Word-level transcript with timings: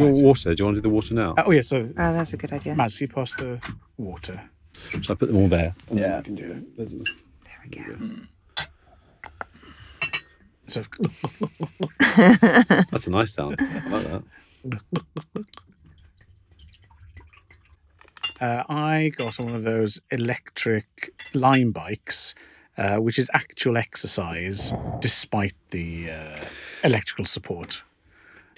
Do 0.00 0.06
you 0.06 0.12
want 0.12 0.24
water? 0.24 0.54
Do 0.54 0.60
you 0.60 0.64
want 0.66 0.76
to 0.76 0.80
do 0.80 0.88
the 0.88 0.94
water 0.94 1.14
now? 1.14 1.34
Uh, 1.36 1.44
oh, 1.46 1.50
yeah, 1.50 1.60
so 1.62 1.88
Oh, 1.90 2.12
that's 2.12 2.32
a 2.32 2.36
good 2.36 2.52
idea. 2.52 2.74
Mats, 2.74 2.98
can 2.98 3.06
you 3.08 3.12
pass 3.14 3.34
the 3.34 3.60
water? 3.96 4.40
Shall 4.90 5.12
I 5.12 5.14
put 5.14 5.28
them 5.28 5.36
all 5.36 5.48
there? 5.48 5.74
Yeah, 5.92 6.18
I 6.18 6.22
can 6.22 6.34
do 6.34 6.50
it. 6.52 6.76
There's 6.76 6.94
a- 6.94 6.98
There 6.98 7.60
we 7.64 7.70
go. 7.70 8.16
So, 10.66 10.84
That's 12.90 13.06
a 13.06 13.10
nice 13.10 13.32
sound. 13.34 13.56
I 13.60 13.88
like 13.88 14.06
that. 14.06 15.44
uh, 18.40 18.62
I 18.68 19.10
got 19.16 19.38
on 19.40 19.46
one 19.46 19.54
of 19.56 19.64
those 19.64 20.00
electric 20.10 21.10
line 21.34 21.72
bikes, 21.72 22.34
uh, 22.78 22.96
which 22.98 23.18
is 23.18 23.28
actual 23.34 23.76
exercise 23.76 24.72
despite 25.00 25.54
the 25.70 26.10
uh, 26.10 26.36
electrical 26.84 27.24
support. 27.24 27.82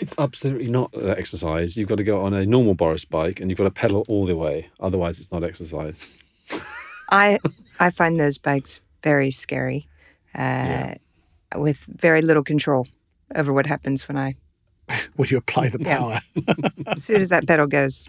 It's 0.03 0.14
absolutely 0.19 0.71
not 0.71 0.91
uh, 0.95 1.07
exercise. 1.23 1.77
You've 1.77 1.89
got 1.89 1.96
to 1.98 2.05
go 2.05 2.23
on 2.25 2.34
a 2.34 2.45
normal 2.45 2.75
Boris 2.75 3.05
bike 3.05 3.41
and 3.41 3.48
you've 3.51 3.59
got 3.59 3.65
to 3.65 3.70
pedal 3.70 4.05
all 4.09 4.27
the 4.27 4.37
way. 4.37 4.69
Otherwise, 4.80 5.19
it's 5.20 5.30
not 5.33 5.43
exercise. 5.45 6.06
I 7.10 7.38
I 7.80 7.91
find 7.91 8.19
those 8.19 8.38
bikes 8.38 8.80
very 9.02 9.30
scary, 9.30 9.88
uh, 10.34 10.95
with 11.57 11.79
very 12.07 12.23
little 12.23 12.43
control 12.45 12.87
over 13.34 13.52
what 13.52 13.66
happens 13.66 14.09
when 14.09 14.16
I 14.19 14.34
When 15.16 15.29
you 15.29 15.37
apply 15.38 15.69
the 15.69 15.79
Yeah. 15.80 15.98
power. 15.98 16.21
as 16.88 17.05
soon 17.05 17.21
as 17.23 17.29
that 17.29 17.46
pedal 17.46 17.66
goes. 17.66 18.07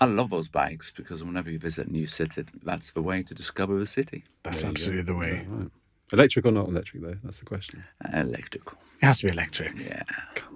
I 0.00 0.04
love 0.04 0.28
those 0.30 0.48
bikes 0.48 0.90
because 0.94 1.24
whenever 1.24 1.50
you 1.50 1.58
visit 1.58 1.86
a 1.88 1.92
new 1.92 2.06
city, 2.06 2.44
that's 2.64 2.92
the 2.92 3.00
way 3.02 3.22
to 3.22 3.34
discover 3.34 3.78
the 3.78 3.86
city. 3.86 4.24
That's 4.42 4.60
There 4.60 4.70
absolutely 4.70 5.04
the 5.04 5.14
way. 5.14 5.46
Right. 5.48 5.70
Electric 6.12 6.44
or 6.46 6.50
not 6.52 6.68
electric, 6.68 7.02
though? 7.02 7.16
That's 7.24 7.38
the 7.38 7.46
question. 7.46 7.82
Electrical. 8.12 8.76
It 9.02 9.06
has 9.06 9.18
to 9.20 9.26
be 9.26 9.32
electric. 9.32 9.72
Yeah. 9.78 10.02
Come 10.34 10.54
on, 10.54 10.55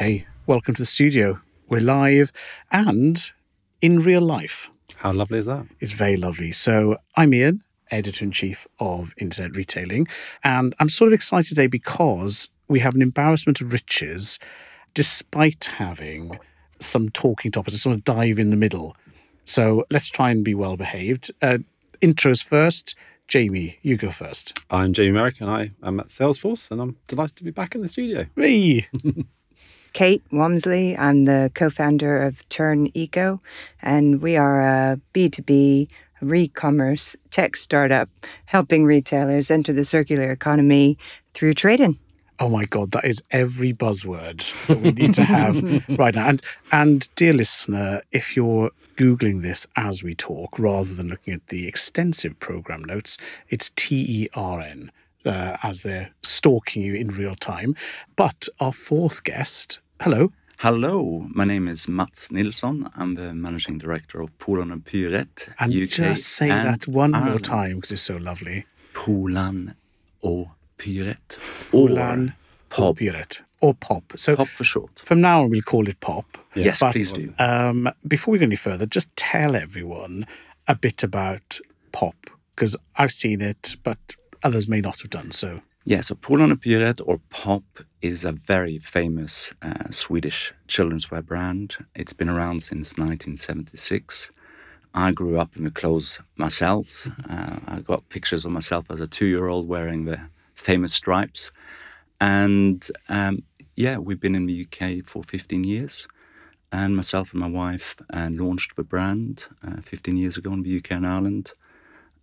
Hey, 0.00 0.26
welcome 0.46 0.74
to 0.76 0.80
the 0.80 0.86
studio. 0.86 1.40
We're 1.68 1.82
live 1.82 2.32
and 2.72 3.30
in 3.82 3.98
real 3.98 4.22
life. 4.22 4.70
How 4.96 5.12
lovely 5.12 5.38
is 5.38 5.44
that? 5.44 5.66
It's 5.78 5.92
very 5.92 6.16
lovely. 6.16 6.52
So, 6.52 6.96
I'm 7.16 7.34
Ian, 7.34 7.62
editor 7.90 8.24
in 8.24 8.32
chief 8.32 8.66
of 8.78 9.12
Internet 9.18 9.56
Retailing, 9.56 10.08
and 10.42 10.74
I'm 10.80 10.88
sort 10.88 11.08
of 11.08 11.12
excited 11.12 11.50
today 11.50 11.66
because 11.66 12.48
we 12.66 12.80
have 12.80 12.94
an 12.94 13.02
embarrassment 13.02 13.60
of 13.60 13.74
riches 13.74 14.38
despite 14.94 15.66
having 15.76 16.38
some 16.78 17.10
talking 17.10 17.50
topics. 17.50 17.74
I 17.74 17.76
just 17.76 17.86
want 17.86 18.02
to 18.02 18.12
dive 18.12 18.38
in 18.38 18.48
the 18.48 18.56
middle. 18.56 18.96
So, 19.44 19.84
let's 19.90 20.08
try 20.08 20.30
and 20.30 20.42
be 20.42 20.54
well 20.54 20.78
behaved. 20.78 21.30
Uh, 21.42 21.58
intros 22.00 22.42
first. 22.42 22.94
Jamie, 23.30 23.78
you 23.82 23.96
go 23.96 24.10
first. 24.10 24.58
I'm 24.70 24.92
Jamie 24.92 25.12
Merrick 25.12 25.40
and 25.40 25.48
I 25.48 25.70
am 25.84 26.00
at 26.00 26.08
Salesforce 26.08 26.68
and 26.72 26.80
I'm 26.80 26.96
delighted 27.06 27.36
to 27.36 27.44
be 27.44 27.52
back 27.52 27.76
in 27.76 27.80
the 27.80 27.86
studio. 27.86 28.26
Hey. 28.34 28.88
Kate 29.92 30.24
Walmsley. 30.32 30.98
I'm 30.98 31.26
the 31.26 31.52
co-founder 31.54 32.22
of 32.22 32.48
Tern 32.48 32.90
Eco, 32.92 33.40
and 33.82 34.20
we 34.20 34.36
are 34.36 34.60
a 34.60 35.00
B2B 35.14 35.86
re-commerce 36.20 37.14
tech 37.30 37.56
startup 37.56 38.08
helping 38.46 38.84
retailers 38.84 39.48
enter 39.48 39.72
the 39.72 39.84
circular 39.84 40.32
economy 40.32 40.98
through 41.32 41.54
trade-in. 41.54 42.00
Oh 42.42 42.48
my 42.48 42.64
God, 42.64 42.92
that 42.92 43.04
is 43.04 43.22
every 43.30 43.74
buzzword 43.74 44.38
that 44.66 44.80
we 44.80 44.92
need 44.92 45.12
to 45.14 45.24
have 45.24 45.62
right 45.98 46.14
now. 46.14 46.26
And 46.26 46.42
and 46.72 47.06
dear 47.14 47.34
listener, 47.34 48.00
if 48.12 48.34
you're 48.34 48.70
googling 48.96 49.42
this 49.42 49.66
as 49.76 50.02
we 50.02 50.14
talk, 50.14 50.58
rather 50.58 50.94
than 50.94 51.08
looking 51.08 51.34
at 51.34 51.48
the 51.48 51.68
extensive 51.68 52.40
program 52.40 52.82
notes, 52.82 53.18
it's 53.50 53.70
T 53.76 54.06
E 54.08 54.28
R 54.32 54.62
N 54.62 54.90
uh, 55.26 55.58
as 55.62 55.82
they're 55.82 56.12
stalking 56.22 56.82
you 56.82 56.94
in 56.94 57.08
real 57.08 57.34
time. 57.34 57.76
But 58.16 58.48
our 58.58 58.72
fourth 58.72 59.22
guest, 59.22 59.78
hello, 60.00 60.32
Hello, 60.58 61.26
my 61.30 61.44
name 61.44 61.68
is 61.68 61.88
Mats 61.88 62.30
Nilsson. 62.30 62.90
I'm 62.94 63.14
the 63.14 63.32
managing 63.32 63.78
director 63.78 64.20
of 64.20 64.28
Polarn 64.38 64.70
and 64.70 64.84
Pyret 64.84 65.48
and 65.58 65.72
UK. 65.74 65.88
just 65.88 66.26
say 66.26 66.50
and 66.50 66.68
that 66.68 66.86
one 66.86 67.12
more 67.12 67.38
time 67.38 67.76
because 67.76 67.92
it's 67.92 68.02
so 68.02 68.18
lovely. 68.18 68.66
Polarn 68.92 69.74
och 70.22 70.48
Pyret. 70.80 71.38
Ulan 71.72 72.32
Pop. 72.70 72.96
Pyret 72.98 73.40
or 73.60 73.74
pop. 73.74 74.04
So 74.16 74.36
Pop 74.36 74.48
for 74.48 74.64
short. 74.64 74.98
from 74.98 75.20
now 75.20 75.42
on, 75.42 75.50
we'll 75.50 75.62
call 75.62 75.88
it 75.88 76.00
pop. 76.00 76.24
Yes, 76.54 76.80
But, 76.80 76.92
please 76.92 77.12
do. 77.12 77.32
Um, 77.38 77.88
before 78.06 78.32
we 78.32 78.38
go 78.38 78.44
any 78.46 78.56
further, 78.56 78.86
just 78.86 79.14
tell 79.16 79.54
everyone 79.54 80.26
a 80.66 80.74
bit 80.74 81.02
about 81.02 81.58
pop 81.92 82.14
because 82.54 82.76
I've 82.96 83.12
seen 83.12 83.40
it, 83.42 83.76
but 83.82 83.98
others 84.42 84.66
may 84.68 84.80
not 84.80 85.00
have 85.02 85.10
done 85.10 85.30
so. 85.32 85.60
Yeah, 85.84 86.02
so 86.02 86.14
Polarn 86.14 86.52
och 86.52 86.60
Pyret 86.60 87.00
or 87.04 87.20
Pop 87.30 87.64
is 88.02 88.24
a 88.24 88.32
very 88.32 88.78
famous 88.78 89.52
uh, 89.62 89.90
Swedish 89.90 90.52
children's 90.68 91.10
wear 91.10 91.22
brand. 91.22 91.76
It's 91.94 92.12
been 92.14 92.28
around 92.28 92.62
since 92.62 92.96
1976. 92.98 94.30
I 94.94 95.12
grew 95.12 95.38
up 95.40 95.56
in 95.56 95.64
the 95.64 95.70
clothes 95.70 96.20
myself. 96.36 97.08
Uh, 97.28 97.56
I 97.66 97.80
got 97.80 98.08
pictures 98.08 98.44
of 98.44 98.52
myself 98.52 98.90
as 98.90 99.00
a 99.00 99.06
two-year-old 99.06 99.68
wearing 99.68 100.04
the 100.04 100.18
famous 100.60 100.92
stripes, 100.94 101.50
and 102.20 102.86
um, 103.08 103.42
yeah, 103.76 103.98
we've 103.98 104.20
been 104.20 104.34
in 104.34 104.46
the 104.46 104.66
UK 104.66 105.04
for 105.04 105.22
15 105.22 105.64
years. 105.64 106.06
And 106.72 106.94
myself 106.94 107.32
and 107.32 107.40
my 107.40 107.48
wife 107.48 107.96
uh, 108.12 108.28
launched 108.32 108.76
the 108.76 108.84
brand 108.84 109.46
uh, 109.66 109.80
15 109.82 110.16
years 110.16 110.36
ago 110.36 110.52
in 110.52 110.62
the 110.62 110.76
UK 110.76 110.92
and 110.92 111.06
Ireland, 111.06 111.52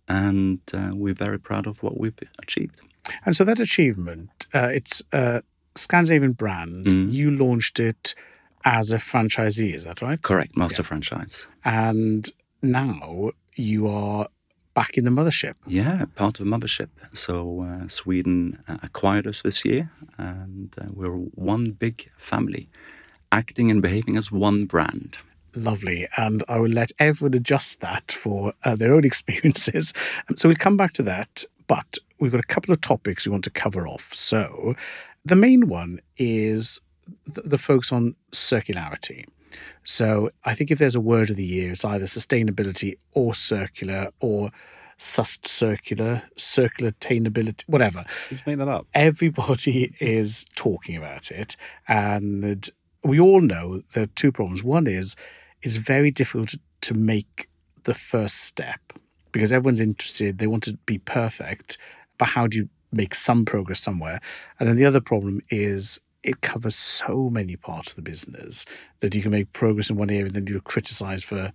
and 0.08 0.60
uh, 0.72 0.90
we're 0.94 1.12
very 1.12 1.38
proud 1.38 1.66
of 1.66 1.82
what 1.82 1.98
we've 2.00 2.18
achieved. 2.38 2.80
And 3.26 3.36
so 3.36 3.44
that 3.44 3.60
achievement, 3.60 4.46
uh, 4.54 4.70
it's 4.72 5.02
a 5.12 5.42
Scandinavian 5.74 6.32
brand. 6.32 6.86
Mm. 6.86 7.12
You 7.12 7.30
launched 7.30 7.78
it 7.78 8.14
as 8.64 8.90
a 8.90 8.96
franchisee, 8.96 9.74
is 9.74 9.84
that 9.84 10.00
right? 10.00 10.20
Correct, 10.20 10.56
master 10.56 10.82
franchise. 10.82 11.46
And 11.64 12.30
now 12.62 13.30
you 13.54 13.86
are 13.88 14.28
back 14.80 14.96
in 14.96 15.04
the 15.04 15.10
mothership. 15.10 15.54
Yeah, 15.66 16.04
part 16.14 16.38
of 16.38 16.46
the 16.46 16.50
mothership. 16.56 16.90
So 17.12 17.34
uh, 17.68 17.88
Sweden 17.88 18.62
uh, 18.68 18.76
acquired 18.88 19.26
us 19.26 19.42
this 19.42 19.64
year, 19.64 19.90
and 20.16 20.72
uh, 20.80 20.86
we're 20.98 21.18
one 21.54 21.72
big 21.72 22.06
family, 22.16 22.68
acting 23.32 23.72
and 23.72 23.82
behaving 23.82 24.16
as 24.16 24.30
one 24.30 24.66
brand. 24.66 25.16
Lovely. 25.56 26.06
And 26.16 26.44
I 26.48 26.58
will 26.60 26.70
let 26.70 26.92
everyone 27.00 27.34
adjust 27.34 27.80
that 27.80 28.12
for 28.12 28.52
uh, 28.64 28.76
their 28.76 28.94
own 28.94 29.04
experiences. 29.12 29.92
Um, 30.28 30.36
So 30.36 30.48
we'll 30.48 30.64
come 30.66 30.76
back 30.76 30.92
to 30.94 31.02
that. 31.02 31.44
But 31.66 31.98
we've 32.20 32.32
got 32.32 32.40
a 32.48 32.54
couple 32.54 32.72
of 32.72 32.80
topics 32.80 33.26
we 33.26 33.32
want 33.32 33.44
to 33.44 33.50
cover 33.50 33.88
off. 33.88 34.14
So 34.14 34.74
the 35.24 35.36
main 35.36 35.68
one 35.68 36.00
is 36.16 36.80
the, 37.26 37.42
the 37.42 37.58
focus 37.58 37.90
on 37.92 38.14
circularity. 38.32 39.24
So 39.84 40.30
I 40.44 40.54
think 40.54 40.70
if 40.70 40.78
there's 40.78 40.94
a 40.94 41.00
word 41.00 41.30
of 41.30 41.36
the 41.36 41.44
year, 41.44 41.72
it's 41.72 41.84
either 41.84 42.04
sustainability 42.04 42.98
or 43.12 43.34
circular 43.34 44.08
or 44.20 44.50
sust 44.98 45.46
circular, 45.46 46.22
circular 46.36 46.90
attainability, 46.90 47.62
whatever. 47.66 48.04
Just 48.28 48.46
make 48.46 48.58
that 48.58 48.68
up. 48.68 48.86
everybody 48.94 49.94
is 50.00 50.44
talking 50.56 50.96
about 50.96 51.30
it 51.30 51.56
and 51.86 52.68
we 53.04 53.20
all 53.20 53.40
know 53.40 53.82
there 53.94 54.04
are 54.04 54.08
two 54.08 54.32
problems. 54.32 54.62
One 54.62 54.86
is 54.86 55.14
it's 55.62 55.76
very 55.76 56.10
difficult 56.10 56.54
to 56.80 56.94
make 56.94 57.48
the 57.84 57.94
first 57.94 58.36
step 58.36 58.80
because 59.32 59.52
everyone's 59.52 59.80
interested 59.80 60.38
they 60.38 60.46
want 60.46 60.64
to 60.64 60.74
be 60.84 60.98
perfect 60.98 61.78
but 62.18 62.28
how 62.30 62.46
do 62.46 62.58
you 62.58 62.68
make 62.92 63.14
some 63.14 63.44
progress 63.44 63.80
somewhere? 63.80 64.20
And 64.58 64.68
then 64.68 64.76
the 64.76 64.84
other 64.84 65.00
problem 65.00 65.40
is 65.50 66.00
it 66.22 66.40
covers 66.40 66.74
so 66.74 67.30
many 67.30 67.56
parts 67.56 67.90
of 67.90 67.96
the 67.96 68.02
business 68.02 68.64
that 69.00 69.14
you 69.14 69.22
can 69.22 69.30
make 69.30 69.52
progress 69.52 69.90
in 69.90 69.96
one 69.96 70.10
area 70.10 70.26
and 70.26 70.34
then 70.34 70.46
you're 70.46 70.60
criticized 70.60 71.24
for 71.24 71.52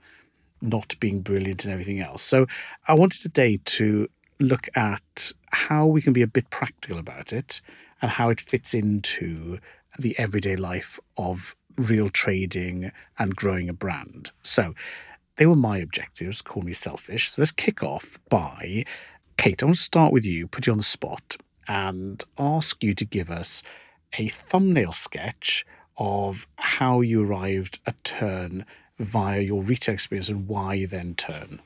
not 0.61 0.95
being 0.99 1.19
brilliant 1.19 1.65
and 1.65 1.73
everything 1.73 1.99
else 1.99 2.23
so 2.23 2.45
i 2.87 2.93
wanted 2.93 3.21
today 3.21 3.59
to 3.65 4.07
look 4.39 4.67
at 4.75 5.31
how 5.51 5.85
we 5.85 6.01
can 6.01 6.13
be 6.13 6.21
a 6.21 6.27
bit 6.27 6.49
practical 6.49 6.97
about 6.97 7.33
it 7.33 7.61
and 8.01 8.11
how 8.11 8.29
it 8.29 8.41
fits 8.41 8.73
into 8.73 9.59
the 9.97 10.17
everyday 10.17 10.55
life 10.55 10.99
of 11.17 11.55
real 11.77 12.09
trading 12.09 12.91
and 13.17 13.35
growing 13.35 13.69
a 13.69 13.73
brand. 13.73 14.31
So, 14.43 14.73
they 15.37 15.47
were 15.47 15.55
my 15.55 15.79
objectives. 15.79 16.41
Call 16.41 16.61
me 16.61 16.73
selfish. 16.73 17.31
So, 17.31 17.41
let's 17.41 17.51
kick 17.51 17.81
off 17.81 18.19
by 18.29 18.85
Kate. 19.37 19.63
I 19.63 19.65
want 19.65 19.77
to 19.77 19.81
start 19.81 20.13
with 20.13 20.25
you, 20.25 20.47
put 20.47 20.67
you 20.67 20.73
on 20.73 20.77
the 20.77 20.83
spot, 20.83 21.37
and 21.67 22.23
ask 22.37 22.83
you 22.83 22.93
to 22.93 23.05
give 23.05 23.31
us 23.31 23.63
a 24.17 24.27
thumbnail 24.27 24.93
sketch 24.93 25.65
of 25.97 26.47
how 26.55 27.01
you 27.01 27.23
arrived 27.23 27.79
at 27.85 28.03
Tern 28.03 28.65
via 28.99 29.41
your 29.41 29.61
retail 29.61 29.93
experience 29.93 30.29
and 30.29 30.47
why 30.47 30.85
then 30.85 31.15
Tern. 31.15 31.61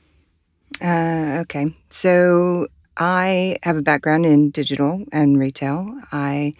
Uh, 0.82 1.38
okay. 1.42 1.74
So 1.90 2.68
I 2.96 3.58
have 3.62 3.76
a 3.76 3.82
background 3.82 4.26
in 4.26 4.50
digital 4.50 5.04
and 5.12 5.38
retail. 5.38 5.98
I 6.12 6.54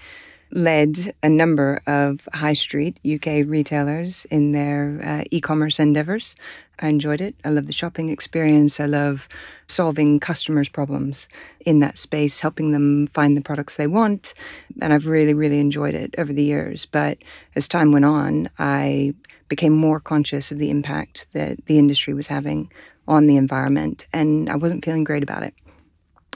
led 0.50 1.14
a 1.22 1.28
number 1.28 1.80
of 1.86 2.28
high 2.32 2.52
street 2.54 2.98
UK 3.04 3.46
retailers 3.46 4.24
in 4.26 4.52
their 4.52 5.00
uh, 5.04 5.24
e 5.30 5.40
commerce 5.40 5.78
endeavors. 5.78 6.34
I 6.80 6.88
enjoyed 6.88 7.20
it. 7.20 7.34
I 7.44 7.50
love 7.50 7.66
the 7.66 7.72
shopping 7.72 8.08
experience. 8.08 8.78
I 8.78 8.86
love 8.86 9.28
solving 9.66 10.20
customers' 10.20 10.68
problems 10.68 11.28
in 11.60 11.80
that 11.80 11.98
space, 11.98 12.40
helping 12.40 12.72
them 12.72 13.08
find 13.08 13.36
the 13.36 13.42
products 13.42 13.76
they 13.76 13.86
want. 13.86 14.32
And 14.80 14.92
I've 14.92 15.06
really, 15.06 15.34
really 15.34 15.58
enjoyed 15.58 15.94
it 15.94 16.14
over 16.18 16.32
the 16.32 16.44
years. 16.44 16.86
But 16.86 17.18
as 17.56 17.68
time 17.68 17.92
went 17.92 18.04
on, 18.04 18.48
I 18.58 19.14
became 19.48 19.72
more 19.72 19.98
conscious 19.98 20.52
of 20.52 20.58
the 20.58 20.70
impact 20.70 21.26
that 21.32 21.64
the 21.66 21.78
industry 21.78 22.14
was 22.14 22.26
having 22.26 22.70
on 23.08 23.26
the 23.26 23.36
environment. 23.36 24.06
And 24.12 24.48
I 24.48 24.56
wasn't 24.56 24.84
feeling 24.84 25.04
great 25.04 25.22
about 25.22 25.42
it. 25.42 25.54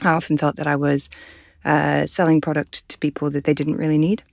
I 0.01 0.09
often 0.09 0.37
felt 0.37 0.57
that 0.57 0.67
I 0.67 0.75
was 0.75 1.09
uh, 1.65 2.05
selling 2.05 2.41
product 2.41 2.87
to 2.89 2.97
people 2.97 3.29
that 3.31 3.43
they 3.43 3.53
didn't 3.53 3.77
really 3.77 3.97
need. 3.97 4.23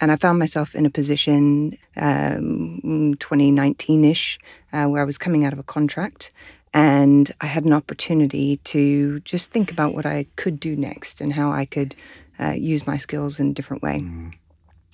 And 0.00 0.12
I 0.12 0.16
found 0.16 0.38
myself 0.38 0.74
in 0.74 0.84
a 0.84 0.90
position 0.90 1.78
um, 1.96 3.16
2019 3.18 4.04
ish 4.04 4.38
uh, 4.72 4.84
where 4.84 5.00
I 5.00 5.04
was 5.04 5.16
coming 5.16 5.44
out 5.44 5.52
of 5.52 5.58
a 5.58 5.62
contract 5.62 6.30
and 6.74 7.32
I 7.40 7.46
had 7.46 7.64
an 7.64 7.72
opportunity 7.72 8.58
to 8.64 9.20
just 9.20 9.50
think 9.50 9.70
about 9.70 9.94
what 9.94 10.04
I 10.04 10.26
could 10.36 10.60
do 10.60 10.76
next 10.76 11.22
and 11.22 11.32
how 11.32 11.50
I 11.50 11.64
could 11.64 11.96
uh, 12.38 12.50
use 12.50 12.86
my 12.86 12.98
skills 12.98 13.40
in 13.40 13.48
a 13.48 13.54
different 13.54 13.82
way. 13.82 14.00
Mm. 14.00 14.34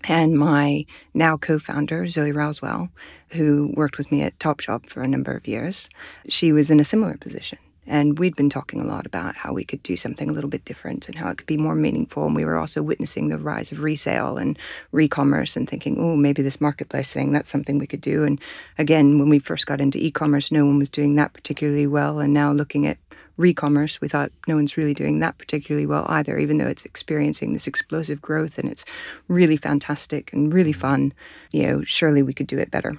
And 0.05 0.39
my 0.39 0.87
now 1.15 1.37
co 1.37 1.59
founder, 1.59 2.07
Zoe 2.07 2.31
Roswell, 2.31 2.89
who 3.31 3.73
worked 3.75 3.99
with 3.99 4.13
me 4.13 4.23
at 4.23 4.39
Topshop 4.39 4.87
for 4.87 5.03
a 5.03 5.09
number 5.09 5.33
of 5.33 5.49
years, 5.49 5.89
she 6.29 6.53
was 6.53 6.71
in 6.71 6.79
a 6.79 6.85
similar 6.85 7.17
position. 7.17 7.59
And 7.87 8.17
we'd 8.19 8.37
been 8.37 8.49
talking 8.49 8.81
a 8.81 8.87
lot 8.87 9.07
about 9.07 9.35
how 9.35 9.53
we 9.53 9.65
could 9.65 9.83
do 9.83 9.97
something 9.97 10.29
a 10.29 10.33
little 10.33 10.51
bit 10.51 10.65
different 10.65 11.09
and 11.09 11.19
how 11.19 11.31
it 11.31 11.39
could 11.39 11.49
be 11.49 11.57
more 11.57 11.75
meaningful. 11.75 12.27
And 12.27 12.35
we 12.35 12.45
were 12.45 12.57
also 12.57 12.81
witnessing 12.81 13.29
the 13.29 13.39
rise 13.39 13.73
of 13.73 13.81
resale 13.81 14.37
and 14.37 14.57
re-commerce 14.93 15.57
and 15.57 15.69
thinking, 15.69 15.99
oh, 15.99 16.15
maybe 16.15 16.43
this 16.43 16.61
marketplace 16.61 17.13
thing, 17.13 17.33
that's 17.33 17.51
something 17.51 17.79
we 17.79 17.89
could 17.89 18.01
do. 18.01 18.23
And 18.23 18.41
again, 18.79 19.19
when 19.19 19.29
we 19.29 19.41
first 19.41 19.67
got 19.67 19.81
into 19.81 19.99
e-commerce, 19.99 20.53
no 20.53 20.65
one 20.65 20.79
was 20.79 20.91
doing 20.91 21.17
that 21.17 21.33
particularly 21.33 21.89
well. 21.89 22.21
And 22.21 22.33
now 22.33 22.53
looking 22.53 22.87
at 22.87 22.99
re-commerce, 23.37 24.01
we 24.01 24.07
thought 24.07 24.31
no 24.47 24.55
one's 24.55 24.77
really 24.77 24.95
doing 24.95 25.19
that 25.19 25.39
particularly 25.39 25.87
well 25.87 26.07
either, 26.09 26.39
even 26.39 26.59
though 26.59 26.69
it's 26.69 26.85
experiencing 26.85 27.53
this 27.53 27.67
explosive 27.67 28.23
growth 28.23 28.59
and 28.59 28.71
it's 28.71 28.85
really 29.27 29.57
fantastic 29.57 30.33
and 30.33 30.53
really 30.53 30.73
fun. 30.73 31.13
You 31.51 31.63
know, 31.65 31.85
surely 31.85 32.23
we 32.23 32.35
could 32.35 32.47
do 32.47 32.59
it 32.59 32.71
better. 32.71 32.97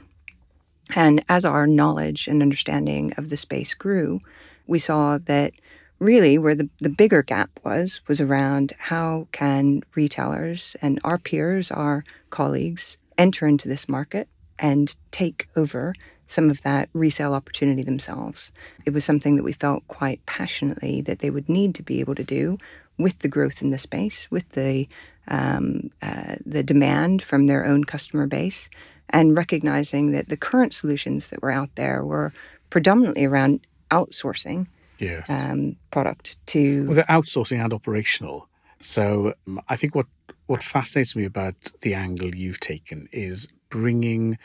And 0.95 1.23
as 1.29 1.45
our 1.45 1.65
knowledge 1.67 2.27
and 2.27 2.41
understanding 2.41 3.13
of 3.17 3.29
the 3.29 3.37
space 3.37 3.73
grew, 3.73 4.19
we 4.67 4.79
saw 4.79 5.17
that 5.25 5.53
really 5.99 6.37
where 6.37 6.55
the, 6.55 6.69
the 6.79 6.89
bigger 6.89 7.23
gap 7.23 7.49
was 7.63 8.01
was 8.07 8.19
around 8.19 8.73
how 8.77 9.27
can 9.31 9.81
retailers 9.95 10.75
and 10.81 10.99
our 11.03 11.17
peers 11.17 11.71
our 11.71 12.03
colleagues 12.29 12.97
enter 13.17 13.47
into 13.47 13.67
this 13.67 13.87
market 13.87 14.27
and 14.59 14.95
take 15.11 15.47
over 15.55 15.93
some 16.27 16.49
of 16.49 16.61
that 16.61 16.89
resale 16.93 17.33
opportunity 17.33 17.83
themselves. 17.83 18.51
It 18.85 18.93
was 18.93 19.05
something 19.05 19.35
that 19.35 19.43
we 19.43 19.53
felt 19.53 19.87
quite 19.87 20.25
passionately 20.25 21.01
that 21.01 21.19
they 21.19 21.29
would 21.29 21.47
need 21.47 21.75
to 21.75 21.83
be 21.83 21.99
able 21.99 22.15
to 22.15 22.23
do 22.23 22.57
with 22.97 23.19
the 23.19 23.27
growth 23.27 23.61
in 23.61 23.69
the 23.69 23.77
space 23.77 24.29
with 24.31 24.49
the 24.49 24.87
um, 25.27 25.89
uh, 26.01 26.35
the 26.45 26.63
demand 26.63 27.23
from 27.23 27.47
their 27.47 27.65
own 27.65 27.85
customer 27.85 28.27
base 28.27 28.69
and 29.09 29.37
recognizing 29.37 30.11
that 30.11 30.27
the 30.27 30.37
current 30.37 30.73
solutions 30.73 31.29
that 31.29 31.41
were 31.41 31.51
out 31.51 31.69
there 31.75 32.03
were 32.03 32.33
predominantly 32.69 33.23
around 33.25 33.61
outsourcing 33.91 34.67
yes. 34.99 35.29
um, 35.29 35.75
product 35.91 36.37
to. 36.47 36.85
Well, 36.85 36.95
they're 36.95 37.03
outsourcing 37.05 37.63
and 37.63 37.73
operational. 37.73 38.47
So 38.81 39.33
um, 39.47 39.61
I 39.69 39.75
think 39.75 39.95
what 39.95 40.07
what 40.47 40.61
fascinates 40.61 41.15
me 41.15 41.25
about 41.25 41.55
the 41.81 41.93
angle 41.93 42.35
you've 42.35 42.59
taken 42.59 43.07
is 43.11 43.47
bringing 43.69 44.37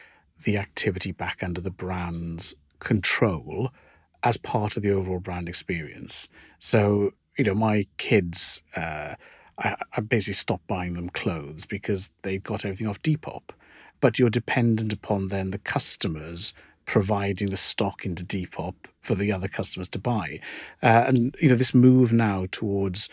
the 0.44 0.56
activity 0.56 1.10
back 1.10 1.42
under 1.42 1.60
the 1.60 1.70
brand's 1.70 2.54
control 2.78 3.70
as 4.22 4.36
part 4.36 4.76
of 4.76 4.82
the 4.82 4.92
overall 4.92 5.18
brand 5.18 5.48
experience. 5.48 6.28
So 6.60 7.12
you 7.36 7.44
know, 7.44 7.54
my 7.54 7.86
kids, 7.96 8.62
uh, 8.76 9.14
I, 9.58 9.76
I 9.96 10.00
basically 10.00 10.34
stopped 10.34 10.66
buying 10.66 10.94
them 10.94 11.08
clothes 11.08 11.66
because 11.66 12.10
they 12.22 12.38
got 12.38 12.64
everything 12.64 12.88
off 12.88 13.00
Depop. 13.00 13.50
But 14.00 14.18
you're 14.18 14.30
dependent 14.30 14.92
upon 14.92 15.28
then 15.28 15.50
the 15.50 15.58
customers 15.58 16.52
providing 16.88 17.50
the 17.50 17.56
stock 17.56 18.06
into 18.06 18.24
Depop 18.24 18.74
for 19.02 19.14
the 19.14 19.30
other 19.30 19.46
customers 19.46 19.90
to 19.90 19.98
buy. 19.98 20.40
Uh, 20.82 21.04
and 21.06 21.36
you 21.38 21.50
know, 21.50 21.54
this 21.54 21.74
move 21.74 22.14
now 22.14 22.46
towards 22.50 23.10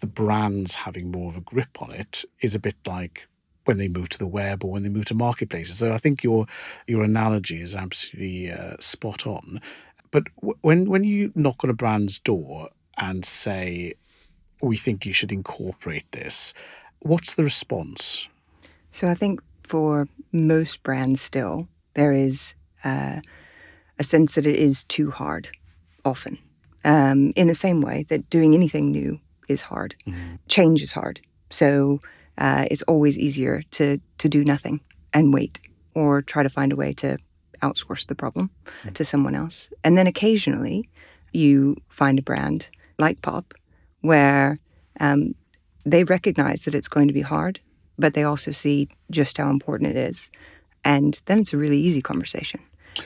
the 0.00 0.06
brands 0.06 0.74
having 0.74 1.12
more 1.12 1.30
of 1.30 1.36
a 1.36 1.42
grip 1.42 1.80
on 1.80 1.92
it 1.92 2.24
is 2.40 2.54
a 2.54 2.58
bit 2.58 2.74
like 2.86 3.28
when 3.66 3.76
they 3.76 3.86
move 3.86 4.08
to 4.08 4.18
the 4.18 4.26
web 4.26 4.64
or 4.64 4.70
when 4.70 4.82
they 4.82 4.88
move 4.88 5.04
to 5.04 5.14
marketplaces. 5.14 5.76
So 5.76 5.92
I 5.92 5.98
think 5.98 6.24
your 6.24 6.46
your 6.86 7.04
analogy 7.04 7.60
is 7.60 7.76
absolutely 7.76 8.50
uh, 8.50 8.76
spot 8.80 9.26
on. 9.26 9.60
But 10.10 10.24
w- 10.36 10.58
when 10.62 10.88
when 10.88 11.04
you 11.04 11.32
knock 11.34 11.62
on 11.62 11.70
a 11.70 11.74
brand's 11.74 12.18
door 12.18 12.70
and 12.96 13.26
say, 13.26 13.92
"We 14.62 14.78
think 14.78 15.04
you 15.04 15.12
should 15.12 15.32
incorporate 15.32 16.10
this," 16.12 16.54
what's 17.00 17.34
the 17.34 17.44
response? 17.44 18.26
So 18.90 19.06
I 19.06 19.14
think 19.14 19.42
for 19.62 20.08
most 20.32 20.82
brands, 20.82 21.20
still 21.20 21.68
there 21.94 22.12
is 22.12 22.54
uh, 22.84 23.20
a 23.98 24.02
sense 24.02 24.34
that 24.34 24.46
it 24.46 24.56
is 24.56 24.84
too 24.84 25.10
hard, 25.10 25.48
often. 26.04 26.38
Um, 26.84 27.32
in 27.36 27.46
the 27.46 27.54
same 27.54 27.80
way 27.80 28.04
that 28.08 28.28
doing 28.30 28.54
anything 28.54 28.90
new 28.90 29.20
is 29.48 29.60
hard, 29.60 29.94
mm-hmm. 30.06 30.34
change 30.48 30.82
is 30.82 30.92
hard. 30.92 31.20
So 31.50 32.00
uh, 32.38 32.66
it's 32.70 32.82
always 32.82 33.18
easier 33.18 33.62
to 33.72 34.00
to 34.18 34.28
do 34.28 34.44
nothing 34.44 34.80
and 35.12 35.32
wait, 35.32 35.60
or 35.94 36.22
try 36.22 36.42
to 36.42 36.48
find 36.48 36.72
a 36.72 36.76
way 36.76 36.92
to 36.94 37.18
outsource 37.60 38.06
the 38.06 38.14
problem 38.14 38.50
mm-hmm. 38.50 38.92
to 38.92 39.04
someone 39.04 39.34
else. 39.34 39.68
And 39.84 39.96
then 39.96 40.06
occasionally, 40.06 40.88
you 41.32 41.76
find 41.88 42.18
a 42.18 42.22
brand 42.22 42.68
like 42.98 43.22
Pop 43.22 43.54
where 44.00 44.58
um, 45.00 45.34
they 45.84 46.04
recognize 46.04 46.64
that 46.64 46.74
it's 46.74 46.88
going 46.88 47.08
to 47.08 47.14
be 47.14 47.22
hard, 47.22 47.60
but 47.98 48.14
they 48.14 48.24
also 48.24 48.50
see 48.50 48.88
just 49.10 49.38
how 49.38 49.50
important 49.50 49.90
it 49.90 49.96
is. 49.96 50.30
And 50.84 51.20
then 51.26 51.38
it's 51.38 51.52
a 51.52 51.56
really 51.56 51.78
easy 51.78 52.02
conversation 52.02 52.60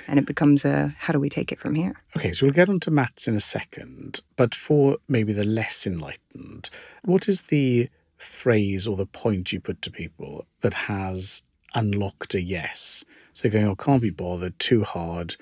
and 0.06 0.18
it 0.18 0.26
becomes 0.26 0.64
a 0.64 0.94
how 0.98 1.12
do 1.12 1.20
we 1.20 1.28
take 1.28 1.52
it 1.52 1.58
from 1.58 1.74
here? 1.74 1.94
Okay, 2.16 2.32
so 2.32 2.46
we'll 2.46 2.54
get 2.54 2.68
on 2.68 2.80
to 2.80 2.90
Mats 2.90 3.28
in 3.28 3.34
a 3.34 3.40
second, 3.40 4.20
but 4.36 4.54
for 4.54 4.98
maybe 5.08 5.32
the 5.32 5.44
less 5.44 5.86
enlightened, 5.86 6.70
what 7.04 7.28
is 7.28 7.42
the 7.42 7.88
phrase 8.16 8.86
or 8.86 8.96
the 8.96 9.06
point 9.06 9.52
you 9.52 9.60
put 9.60 9.82
to 9.82 9.90
people 9.90 10.46
that 10.60 10.74
has 10.74 11.42
unlocked 11.74 12.34
a 12.34 12.40
yes? 12.40 13.04
So 13.34 13.50
going, 13.50 13.66
oh, 13.66 13.76
can't 13.76 14.02
be 14.02 14.10
bothered, 14.10 14.58
too 14.58 14.84
hard. 14.84 15.36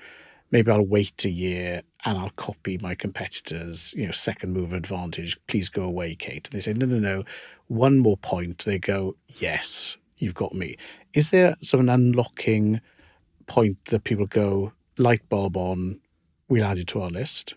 Maybe 0.51 0.69
I'll 0.69 0.85
wait 0.85 1.23
a 1.25 1.29
year 1.29 1.81
and 2.03 2.17
I'll 2.17 2.31
copy 2.31 2.77
my 2.77 2.93
competitors, 2.93 3.93
you 3.97 4.05
know, 4.05 4.11
second 4.11 4.53
mover 4.53 4.75
advantage. 4.75 5.39
Please 5.47 5.69
go 5.69 5.83
away, 5.83 6.15
Kate. 6.15 6.47
And 6.47 6.53
they 6.55 6.59
say, 6.59 6.73
no, 6.73 6.85
no, 6.85 6.99
no. 6.99 7.23
One 7.67 7.99
more 7.99 8.17
point. 8.17 8.65
They 8.65 8.77
go, 8.77 9.15
yes, 9.27 9.97
you've 10.19 10.35
got 10.35 10.53
me. 10.53 10.77
Is 11.13 11.29
there 11.29 11.55
sort 11.61 11.79
of 11.79 11.85
an 11.85 11.89
unlocking 11.89 12.81
point 13.47 13.77
that 13.85 14.03
people 14.03 14.25
go, 14.25 14.71
light 14.97 15.27
bulb 15.29 15.57
on, 15.57 15.99
we'll 16.47 16.63
add 16.63 16.77
it 16.77 16.87
to 16.87 17.01
our 17.01 17.09
list? 17.09 17.53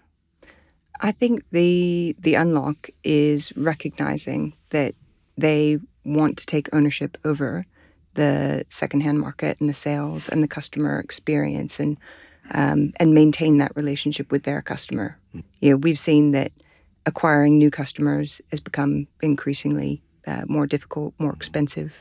I 1.01 1.13
think 1.13 1.45
the 1.53 2.17
the 2.19 2.35
unlock 2.35 2.91
is 3.05 3.57
recognizing 3.57 4.55
that 4.71 4.95
they 5.37 5.79
want 6.05 6.39
to 6.39 6.47
take 6.47 6.69
ownership 6.73 7.17
over 7.25 7.65
the 8.15 8.67
secondhand 8.69 9.21
market 9.21 9.61
and 9.61 9.69
the 9.69 9.75
sales 9.75 10.29
and 10.29 10.43
the 10.43 10.49
customer 10.49 10.99
experience 10.99 11.79
and 11.79 11.97
um, 12.51 12.93
and 12.97 13.15
maintain 13.15 13.59
that 13.59 13.77
relationship 13.77 14.33
with 14.33 14.43
their 14.43 14.63
customer. 14.63 15.17
Mm. 15.35 15.45
You 15.61 15.71
know, 15.71 15.77
we've 15.77 15.99
seen 15.99 16.33
that 16.33 16.51
acquiring 17.07 17.59
new 17.59 17.71
customers 17.71 18.41
has 18.51 18.61
become 18.61 19.07
increasingly 19.23 20.03
uh, 20.27 20.45
more 20.49 20.67
difficult, 20.67 21.15
more 21.19 21.33
expensive. 21.33 21.95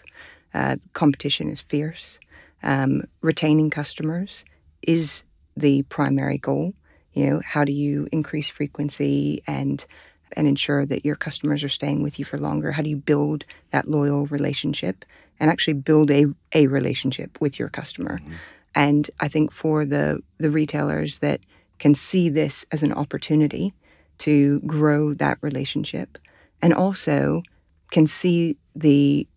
Uh, 0.54 0.78
competition 0.94 1.50
is 1.50 1.62
fierce 1.62 2.20
um, 2.64 3.04
retaining 3.22 3.70
customers 3.70 4.44
is 4.82 5.24
the 5.56 5.84
primary 5.84 6.38
goal. 6.38 6.74
You 7.14 7.28
know, 7.28 7.42
how 7.44 7.64
do 7.64 7.72
you 7.72 8.08
increase 8.12 8.50
frequency 8.50 9.42
and 9.48 9.86
and 10.34 10.48
ensure 10.48 10.86
that 10.86 11.06
your 11.06 11.16
customers 11.16 11.64
are 11.64 11.70
staying 11.70 12.04
with 12.04 12.20
you 12.20 12.26
for 12.26 12.38
longer? 12.38 12.72
How 12.72 12.82
do 12.82 12.90
you 12.90 12.98
build 12.98 13.46
that 13.72 13.88
loyal 13.88 14.26
relationship 14.28 15.06
and 15.40 15.50
actually 15.50 15.74
build 15.74 16.12
a, 16.12 16.26
a 16.54 16.68
relationship 16.68 17.40
with 17.40 17.58
your 17.58 17.70
customer? 17.70 18.20
Mm-hmm. 18.20 18.34
And 18.76 19.10
I 19.20 19.28
think 19.28 19.52
for 19.52 19.86
the 19.86 20.22
the 20.38 20.52
retailers 20.52 21.20
that 21.20 21.42
can 21.80 21.96
see 21.96 22.30
this 22.30 22.66
as 22.72 22.84
an 22.84 22.94
opportunity 22.94 23.74
to 24.20 24.60
grow 24.62 25.14
that 25.14 25.38
relationship 25.42 26.18
and 26.62 26.74
also 26.74 27.44
can 27.92 28.08
see 28.08 28.58
the 28.76 29.28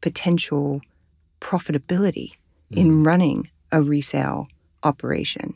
potential 0.00 0.80
profitability 1.40 2.32
in 2.76 3.04
running 3.04 3.48
a 3.72 3.82
resale 3.82 4.48
operation. 4.82 5.54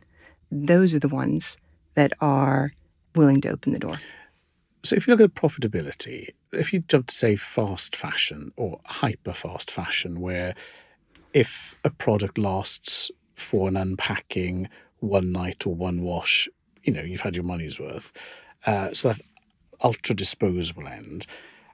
Those 0.51 0.95
are 0.95 0.99
the 0.99 1.09
ones 1.09 1.57
that 1.95 2.13
are 2.21 2.73
willing 3.15 3.41
to 3.43 3.51
open 3.51 3.73
the 3.73 3.79
door. 3.79 3.99
So 4.85 4.97
if 4.97 5.07
you 5.07 5.15
look 5.15 5.21
at 5.21 5.35
profitability, 5.35 6.35
if 6.53 6.73
you 6.73 6.81
jump 6.81 7.09
to 7.09 7.15
say 7.15 7.37
fast 7.37 7.97
fashion 7.97 8.53
or 8.57 8.81
hyper 8.85 9.35
fast 9.35 9.71
fashion, 9.71 10.21
where 10.21 10.55
if 11.35 11.77
a 11.85 11.91
product 11.91 12.39
lasts 12.39 13.11
for 13.35 13.69
an 13.69 13.77
unpacking 13.77 14.69
one 15.01 15.33
night 15.33 15.67
or 15.67 15.75
one 15.75 16.03
wash, 16.03 16.49
you 16.83 16.93
know, 16.93 17.03
you've 17.03 17.21
had 17.21 17.37
your 17.37 17.45
money's 17.45 17.79
worth. 17.79 18.13
Uh, 18.65 18.93
so 18.93 19.09
that 19.09 19.21
ultra 19.83 20.15
disposable 20.15 20.89
end. 20.89 21.27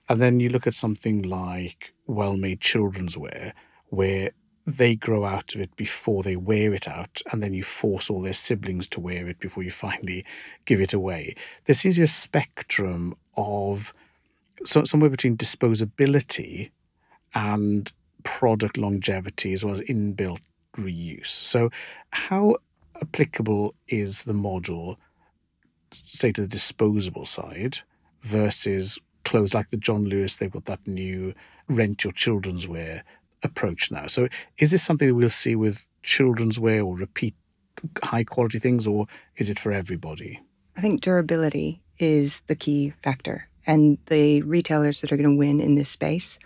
And 0.08 0.20
then 0.20 0.40
you 0.40 0.48
look 0.48 0.66
at 0.66 0.74
something 0.74 1.22
like 1.22 1.94
well 2.06 2.36
made 2.36 2.60
children's 2.60 3.16
wear, 3.16 3.54
where 3.88 4.32
they 4.66 4.94
grow 4.94 5.24
out 5.24 5.54
of 5.54 5.60
it 5.60 5.76
before 5.76 6.22
they 6.22 6.36
wear 6.36 6.72
it 6.72 6.88
out, 6.88 7.20
and 7.30 7.42
then 7.42 7.52
you 7.52 7.62
force 7.62 8.08
all 8.08 8.22
their 8.22 8.32
siblings 8.32 8.88
to 8.88 9.00
wear 9.00 9.28
it 9.28 9.38
before 9.38 9.62
you 9.62 9.70
finally 9.70 10.24
give 10.64 10.80
it 10.80 10.92
away. 10.92 11.34
There 11.64 11.74
seems 11.74 11.96
to 11.96 12.00
be 12.00 12.04
a 12.04 12.08
spectrum 12.08 13.14
of 13.36 13.92
so, 14.64 14.84
somewhere 14.84 15.10
between 15.10 15.36
disposability 15.36 16.70
and 17.34 17.92
product 18.22 18.78
longevity 18.78 19.52
as 19.52 19.64
well 19.64 19.74
as 19.74 19.80
inbuilt 19.80 20.40
reuse. 20.76 21.26
So, 21.26 21.70
how 22.10 22.56
applicable 23.02 23.74
is 23.88 24.22
the 24.22 24.32
model, 24.32 24.98
say, 25.92 26.32
to 26.32 26.42
the 26.42 26.48
disposable 26.48 27.26
side 27.26 27.80
versus 28.22 28.98
clothes 29.24 29.52
like 29.52 29.70
the 29.70 29.76
John 29.76 30.04
Lewis? 30.04 30.36
They've 30.36 30.50
got 30.50 30.64
that 30.64 30.86
new 30.86 31.34
rent 31.68 32.04
your 32.04 32.12
children's 32.12 32.66
wear 32.66 33.04
approach 33.44 33.90
now. 33.90 34.06
So, 34.06 34.28
is 34.58 34.70
this 34.70 34.82
something 34.82 35.08
that 35.08 35.14
we'll 35.14 35.30
see 35.30 35.54
with 35.54 35.86
children's 36.02 36.58
wear 36.58 36.82
or 36.82 36.96
repeat 36.96 37.34
high 38.02 38.24
quality 38.24 38.58
things, 38.58 38.86
or 38.86 39.06
is 39.36 39.50
it 39.50 39.58
for 39.58 39.72
everybody? 39.72 40.40
I 40.76 40.80
think 40.80 41.00
durability 41.00 41.82
is 41.98 42.42
the 42.46 42.56
key 42.56 42.92
factor. 43.02 43.48
And 43.66 43.98
the 44.06 44.42
retailers 44.42 45.00
that 45.00 45.12
are 45.12 45.16
going 45.16 45.30
to 45.30 45.36
win 45.36 45.60
in 45.60 45.74
this 45.74 45.88
space 45.88 46.38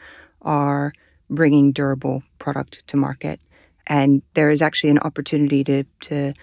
are 0.43 0.93
bringing 1.31 1.73
durable 1.73 2.23
product 2.39 2.87
to 2.89 2.97
market. 2.97 3.41
And 3.87 4.23
there 4.35 4.51
is 4.51 4.63
actually 4.63 4.91
an 4.91 4.99
opportunity 5.01 5.65
to, 5.65 5.85
to 6.03 6.35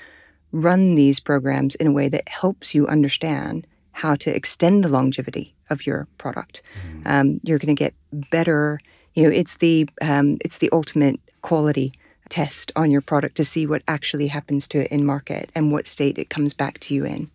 run 0.51 0.95
these 0.95 1.19
programs 1.19 1.75
in 1.75 1.87
a 1.87 1.91
way 1.91 2.09
that 2.09 2.27
helps 2.27 2.73
you 2.73 2.87
understand 2.87 3.67
how 3.91 4.15
to 4.15 4.35
extend 4.35 4.83
the 4.83 4.89
longevity 4.89 5.55
of 5.69 5.85
your 5.85 6.07
product. 6.17 6.61
Mm. 6.87 7.01
Um, 7.05 7.39
you're 7.43 7.59
going 7.59 7.75
to 7.75 7.79
get 7.79 7.93
better. 8.11 8.79
You 9.15 9.23
know, 9.23 9.29
it's 9.29 9.57
the 9.57 9.87
um, 10.01 10.37
it's 10.41 10.59
the 10.59 10.69
ultimate 10.71 11.19
quality 11.41 11.93
test 12.29 12.71
on 12.75 12.91
your 12.91 13.01
product 13.01 13.37
to 13.37 13.45
see 13.45 13.65
what 13.65 13.81
actually 13.87 14.27
happens 14.27 14.67
to 14.67 14.79
it 14.79 14.91
in 14.91 15.05
market 15.05 15.49
and 15.55 15.71
what 15.71 15.87
state 15.87 16.17
it 16.17 16.29
comes 16.29 16.53
back 16.53 16.79
to 16.79 16.93
you 16.93 17.05
in. 17.05 17.29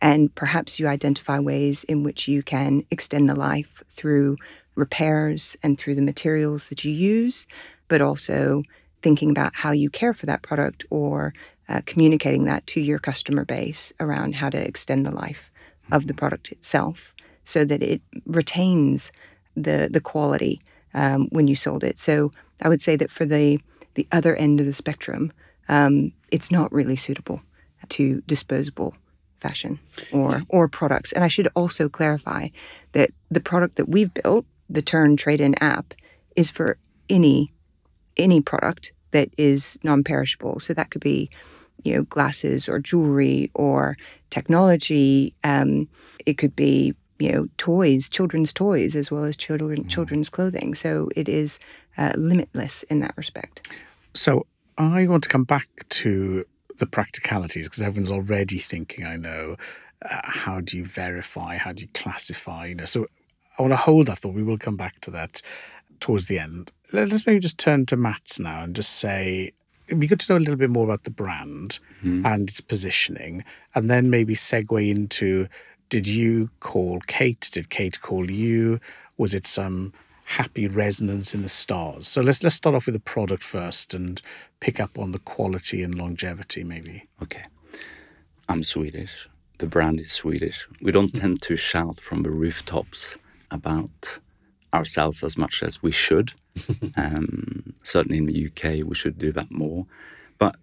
And 0.00 0.32
perhaps 0.34 0.78
you 0.78 0.86
identify 0.86 1.38
ways 1.38 1.82
in 1.84 2.02
which 2.02 2.28
you 2.28 2.42
can 2.42 2.84
extend 2.90 3.28
the 3.28 3.34
life 3.34 3.82
through 3.90 4.36
repairs 4.74 5.56
and 5.62 5.78
through 5.78 5.94
the 5.94 6.02
materials 6.02 6.68
that 6.68 6.84
you 6.84 6.92
use, 6.92 7.46
but 7.88 8.02
also 8.02 8.62
thinking 9.02 9.30
about 9.30 9.54
how 9.54 9.72
you 9.72 9.90
care 9.90 10.12
for 10.12 10.26
that 10.26 10.42
product 10.42 10.84
or 10.90 11.32
uh, 11.68 11.80
communicating 11.86 12.44
that 12.44 12.66
to 12.66 12.80
your 12.80 12.98
customer 12.98 13.44
base 13.44 13.92
around 13.98 14.34
how 14.34 14.50
to 14.50 14.58
extend 14.58 15.06
the 15.06 15.10
life 15.10 15.50
of 15.90 16.06
the 16.06 16.14
product 16.14 16.52
itself 16.52 17.14
so 17.44 17.64
that 17.64 17.82
it 17.82 18.00
retains 18.26 19.10
the 19.56 19.88
the 19.90 20.00
quality 20.00 20.60
um, 20.94 21.28
when 21.30 21.48
you 21.48 21.56
sold 21.56 21.84
it. 21.84 21.98
So 21.98 22.32
I 22.62 22.68
would 22.68 22.82
say 22.82 22.96
that 22.96 23.10
for 23.10 23.26
the 23.26 23.60
the 23.94 24.06
other 24.10 24.34
end 24.34 24.60
of 24.60 24.66
the 24.66 24.72
spectrum, 24.72 25.32
um, 25.68 26.12
it's 26.32 26.50
not 26.50 26.72
really 26.72 26.96
suitable 26.96 27.40
to 27.90 28.22
disposable 28.26 28.94
fashion 29.40 29.78
or 30.12 30.42
or 30.48 30.68
products. 30.68 31.12
And 31.12 31.22
I 31.22 31.28
should 31.28 31.48
also 31.54 31.88
clarify 31.88 32.48
that 32.92 33.10
the 33.30 33.40
product 33.40 33.76
that 33.76 33.88
we've 33.88 34.12
built, 34.14 34.46
the 34.70 34.82
Tern 34.82 35.16
Trade 35.16 35.40
In 35.40 35.54
app, 35.62 35.94
is 36.36 36.50
for 36.50 36.78
any 37.08 37.52
any 38.16 38.40
product 38.40 38.92
that 39.10 39.28
is 39.36 39.78
non-perishable. 39.82 40.60
So 40.60 40.74
that 40.74 40.90
could 40.90 41.02
be, 41.02 41.30
you 41.82 41.94
know, 41.94 42.02
glasses 42.04 42.68
or 42.68 42.78
jewelry 42.80 43.50
or 43.54 43.96
technology. 44.30 45.34
Um, 45.44 45.88
it 46.26 46.38
could 46.38 46.56
be 46.56 46.94
you 47.24 47.32
know 47.32 47.48
toys, 47.56 48.08
children's 48.08 48.52
toys, 48.52 48.94
as 48.94 49.10
well 49.10 49.24
as 49.24 49.36
children 49.36 49.84
mm. 49.84 49.88
children's 49.88 50.28
clothing. 50.28 50.74
So 50.74 51.08
it 51.16 51.28
is 51.28 51.58
uh, 51.96 52.12
limitless 52.16 52.82
in 52.84 53.00
that 53.00 53.16
respect. 53.16 53.68
So 54.14 54.46
I 54.76 55.06
want 55.06 55.22
to 55.24 55.28
come 55.28 55.44
back 55.44 55.68
to 55.88 56.44
the 56.78 56.86
practicalities 56.86 57.66
because 57.66 57.82
everyone's 57.82 58.10
already 58.10 58.58
thinking, 58.58 59.04
I 59.06 59.16
know, 59.16 59.56
uh, 60.08 60.20
how 60.24 60.60
do 60.60 60.76
you 60.76 60.84
verify? 60.84 61.56
How 61.56 61.72
do 61.72 61.82
you 61.82 61.88
classify? 61.94 62.66
You 62.66 62.74
know, 62.74 62.84
so 62.84 63.06
I 63.58 63.62
want 63.62 63.72
to 63.72 63.76
hold 63.76 64.06
that 64.06 64.18
thought. 64.18 64.34
We 64.34 64.42
will 64.42 64.58
come 64.58 64.76
back 64.76 65.00
to 65.02 65.10
that 65.12 65.40
towards 66.00 66.26
the 66.26 66.38
end. 66.38 66.72
Let's 66.92 67.26
maybe 67.26 67.40
just 67.40 67.58
turn 67.58 67.86
to 67.86 67.96
Mats 67.96 68.38
now 68.38 68.62
and 68.62 68.76
just 68.76 68.90
say 68.90 69.52
it'd 69.86 70.00
be 70.00 70.06
good 70.06 70.20
to 70.20 70.32
know 70.32 70.38
a 70.38 70.40
little 70.40 70.56
bit 70.56 70.70
more 70.70 70.84
about 70.84 71.04
the 71.04 71.10
brand 71.10 71.78
mm-hmm. 72.02 72.24
and 72.24 72.48
its 72.48 72.60
positioning, 72.60 73.44
and 73.74 73.90
then 73.90 74.10
maybe 74.10 74.34
segue 74.34 74.88
into 74.88 75.46
did 75.94 76.08
you 76.08 76.50
call 76.58 76.98
Kate? 77.06 77.48
Did 77.52 77.70
Kate 77.70 78.00
call 78.00 78.28
you? 78.28 78.80
Was 79.16 79.32
it 79.32 79.46
some 79.46 79.92
happy 80.24 80.66
resonance 80.66 81.34
in 81.36 81.42
the 81.42 81.48
stars. 81.48 82.08
So 82.08 82.20
let's 82.20 82.42
let's 82.42 82.56
start 82.56 82.74
off 82.74 82.86
with 82.86 82.94
the 82.94 83.00
product 83.14 83.44
first 83.44 83.94
and 83.94 84.20
pick 84.58 84.80
up 84.80 84.98
on 84.98 85.12
the 85.12 85.20
quality 85.20 85.84
and 85.84 85.94
longevity 85.94 86.64
maybe. 86.64 87.06
Okay. 87.22 87.44
I'm 88.48 88.64
Swedish. 88.64 89.28
The 89.58 89.66
brand 89.66 90.00
is 90.00 90.10
Swedish. 90.10 90.66
We 90.82 90.90
don't 90.90 91.14
tend 91.14 91.42
to 91.42 91.56
shout 91.56 92.00
from 92.00 92.24
the 92.24 92.30
rooftops 92.30 93.14
about 93.52 94.18
ourselves 94.72 95.22
as 95.22 95.38
much 95.38 95.62
as 95.62 95.80
we 95.80 95.92
should. 95.92 96.32
um, 96.96 97.72
certainly 97.84 98.18
in 98.18 98.26
the 98.26 98.46
UK, 98.46 98.84
we 98.84 98.96
should 98.96 99.16
do 99.16 99.30
that 99.30 99.52
more. 99.52 99.86
But 100.38 100.56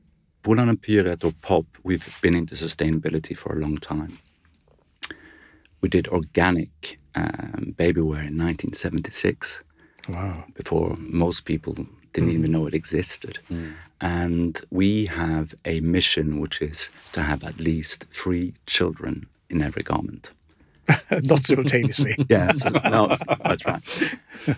Polarn 0.43 0.75
Pyret 0.75 1.23
or 1.23 1.31
Pop, 1.41 1.65
we've 1.83 2.19
been 2.21 2.35
into 2.35 2.55
sustainability 2.55 3.37
for 3.37 3.55
a 3.55 3.61
long 3.61 3.77
time. 3.77 4.19
We 5.81 5.89
did 5.89 6.07
organic 6.07 6.97
um, 7.15 7.75
Babyware 7.77 8.27
in 8.27 8.37
1976. 8.37 9.61
Wow. 10.09 10.43
Before 10.53 10.95
most 10.99 11.45
people 11.45 11.75
didn't 12.13 12.29
mm. 12.29 12.33
even 12.33 12.51
know 12.51 12.67
it 12.67 12.73
existed. 12.73 13.39
Mm. 13.49 13.73
And 14.01 14.61
we 14.71 15.05
have 15.05 15.53
a 15.65 15.79
mission 15.81 16.39
which 16.39 16.61
is 16.61 16.89
to 17.13 17.21
have 17.21 17.43
at 17.43 17.59
least 17.59 18.05
three 18.11 18.53
children 18.65 19.27
in 19.49 19.61
every 19.61 19.83
garment. 19.83 20.31
Not 21.11 21.45
simultaneously. 21.45 22.15
yeah, 22.29 22.51
so, 22.55 22.69
no, 22.69 23.15
that's 23.43 23.65
right. 23.65 23.83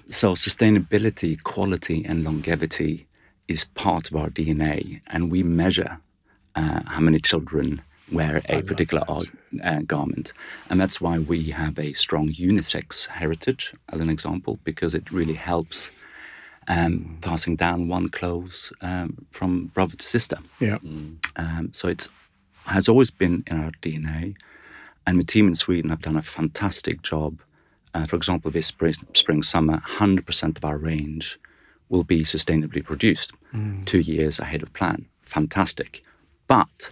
So, 0.09 0.33
sustainability, 0.33 1.41
quality, 1.43 2.05
and 2.05 2.23
longevity 2.23 3.05
is 3.47 3.65
part 3.65 4.09
of 4.09 4.15
our 4.15 4.29
DNA, 4.29 5.01
and 5.07 5.31
we 5.31 5.43
measure 5.43 5.99
uh, 6.55 6.81
how 6.87 7.01
many 7.01 7.19
children 7.19 7.81
wear 8.11 8.41
a 8.49 8.61
particular 8.61 9.03
art, 9.07 9.27
uh, 9.63 9.81
garment. 9.81 10.33
And 10.69 10.79
that's 10.79 10.99
why 10.99 11.19
we 11.19 11.51
have 11.51 11.79
a 11.79 11.93
strong 11.93 12.29
unisex 12.29 13.07
heritage, 13.07 13.73
as 13.89 13.99
an 14.01 14.09
example, 14.09 14.59
because 14.63 14.93
it 14.93 15.11
really 15.11 15.33
helps 15.33 15.91
um, 16.67 17.17
passing 17.21 17.55
down 17.55 17.87
one 17.87 18.09
clothes 18.09 18.71
um, 18.81 19.25
from 19.31 19.67
brother 19.67 19.95
to 19.95 20.05
sister. 20.05 20.37
Yeah. 20.59 20.77
Mm. 20.79 21.17
Um, 21.35 21.69
so 21.73 21.87
it 21.87 22.07
has 22.65 22.87
always 22.87 23.11
been 23.11 23.43
in 23.47 23.59
our 23.59 23.71
DNA. 23.81 24.35
And 25.05 25.19
the 25.19 25.25
team 25.25 25.47
in 25.47 25.55
Sweden 25.55 25.89
have 25.89 26.01
done 26.01 26.15
a 26.15 26.21
fantastic 26.21 27.01
job. 27.01 27.41
Uh, 27.93 28.05
for 28.05 28.15
example, 28.15 28.49
this 28.49 28.67
spring, 28.67 28.95
spring, 29.13 29.43
summer, 29.43 29.79
100% 29.79 30.57
of 30.57 30.65
our 30.65 30.77
range 30.77 31.39
will 31.89 32.03
be 32.03 32.21
sustainably 32.21 32.83
produced 32.83 33.33
mm. 33.53 33.85
two 33.85 33.99
years 33.99 34.39
ahead 34.39 34.63
of 34.63 34.73
plan. 34.73 35.05
Fantastic. 35.23 36.03
But 36.47 36.91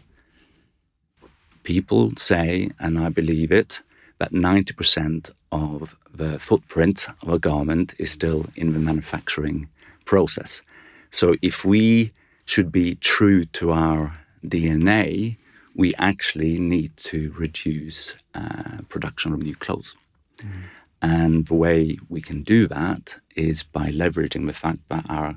people 1.63 2.13
say, 2.17 2.69
and 2.79 2.99
I 2.99 3.09
believe 3.09 3.51
it, 3.51 3.81
that 4.19 4.31
90% 4.31 5.31
of 5.51 5.95
the 6.13 6.37
footprint 6.39 7.07
of 7.23 7.29
a 7.29 7.39
garment 7.39 7.93
is 7.97 8.11
still 8.11 8.45
in 8.55 8.73
the 8.73 8.79
manufacturing 8.79 9.67
process. 10.05 10.61
So 11.09 11.35
if 11.41 11.65
we 11.65 12.11
should 12.45 12.71
be 12.71 12.95
true 12.95 13.45
to 13.45 13.71
our 13.71 14.13
DNA, 14.45 15.37
we 15.75 15.93
actually 15.95 16.59
need 16.59 16.95
to 16.97 17.33
reduce 17.37 18.13
uh, 18.35 18.79
production 18.89 19.33
of 19.33 19.41
new 19.41 19.55
clothes. 19.55 19.95
Mm. 20.39 20.63
And 21.01 21.47
the 21.47 21.55
way 21.55 21.97
we 22.09 22.21
can 22.21 22.43
do 22.43 22.67
that 22.67 23.15
is 23.35 23.63
by 23.63 23.91
leveraging 23.91 24.45
the 24.47 24.53
fact 24.53 24.79
that 24.89 25.05
our 25.09 25.35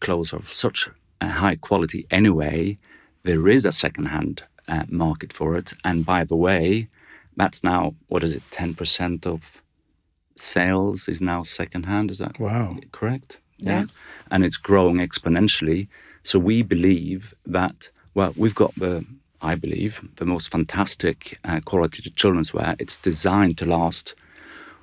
clothes 0.00 0.32
are 0.32 0.38
of 0.38 0.52
such 0.52 0.88
a 1.20 1.28
high 1.28 1.56
quality 1.56 2.06
anyway, 2.10 2.76
there 3.22 3.48
is 3.48 3.64
a 3.64 3.72
second-hand 3.72 4.42
uh, 4.68 4.84
market 4.88 5.32
for 5.32 5.56
it. 5.56 5.72
And 5.84 6.04
by 6.04 6.24
the 6.24 6.36
way, 6.36 6.88
that's 7.36 7.62
now 7.62 7.94
what 8.08 8.24
is 8.24 8.34
it? 8.34 8.42
Ten 8.50 8.74
percent 8.74 9.26
of 9.26 9.62
sales 10.36 11.08
is 11.08 11.20
now 11.20 11.42
secondhand. 11.42 12.10
Is 12.10 12.18
that 12.18 12.38
wow 12.38 12.76
correct? 12.92 13.38
Yeah. 13.58 13.80
yeah. 13.80 13.86
and 14.30 14.44
it's 14.44 14.58
growing 14.58 14.96
exponentially. 14.96 15.88
So 16.22 16.38
we 16.38 16.62
believe 16.62 17.34
that 17.46 17.90
well, 18.14 18.32
we've 18.36 18.54
got 18.54 18.74
the 18.76 19.04
I 19.42 19.54
believe, 19.54 20.00
the 20.16 20.24
most 20.24 20.50
fantastic 20.50 21.38
uh, 21.44 21.60
quality 21.64 22.02
children's 22.10 22.54
wear. 22.54 22.74
It's 22.78 22.98
designed 22.98 23.58
to 23.58 23.64
last 23.64 24.14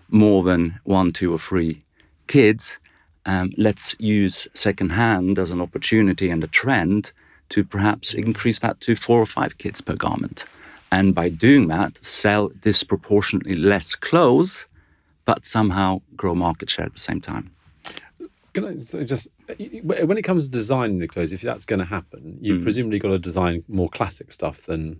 more 0.10 0.44
than 0.44 0.80
one, 0.84 1.12
two, 1.12 1.34
or 1.34 1.40
three 1.40 1.84
kids. 2.28 2.78
Um, 3.26 3.52
let's 3.58 3.96
use 4.00 4.48
secondhand 4.54 5.40
as 5.40 5.52
an 5.52 5.62
opportunity 5.62 6.30
and 6.30 6.44
a 6.44 6.48
trend 6.48 7.12
to 7.54 7.64
perhaps 7.64 8.14
increase 8.14 8.60
that 8.60 8.80
to 8.82 8.96
four 8.96 9.20
or 9.20 9.26
five 9.26 9.58
kids 9.58 9.80
per 9.82 9.96
garment. 9.96 10.46
And 10.92 11.14
by 11.16 11.30
doing 11.30 11.68
that, 11.70 12.04
sell 12.04 12.50
disproportionately 12.62 13.56
less 13.56 13.96
clothes, 13.96 14.66
but 15.26 15.46
somehow 15.46 16.02
grow 16.16 16.36
market 16.36 16.70
share 16.70 16.86
at 16.86 16.94
the 16.94 17.00
same 17.00 17.22
time. 17.22 17.52
Can 18.54 18.66
I 18.66 19.04
just 19.04 19.28
when 19.84 20.18
it 20.18 20.22
comes 20.24 20.46
to 20.46 20.52
designing 20.52 21.00
the 21.00 21.08
clothes, 21.08 21.34
if 21.34 21.42
that's 21.42 21.66
going 21.66 21.80
to 21.80 21.86
happen, 21.86 22.38
you've 22.40 22.60
Mm. 22.62 22.64
presumably 22.64 23.00
got 23.00 23.10
to 23.10 23.20
design 23.20 23.64
more 23.68 23.90
classic 23.90 24.32
stuff 24.32 24.58
than 24.68 25.00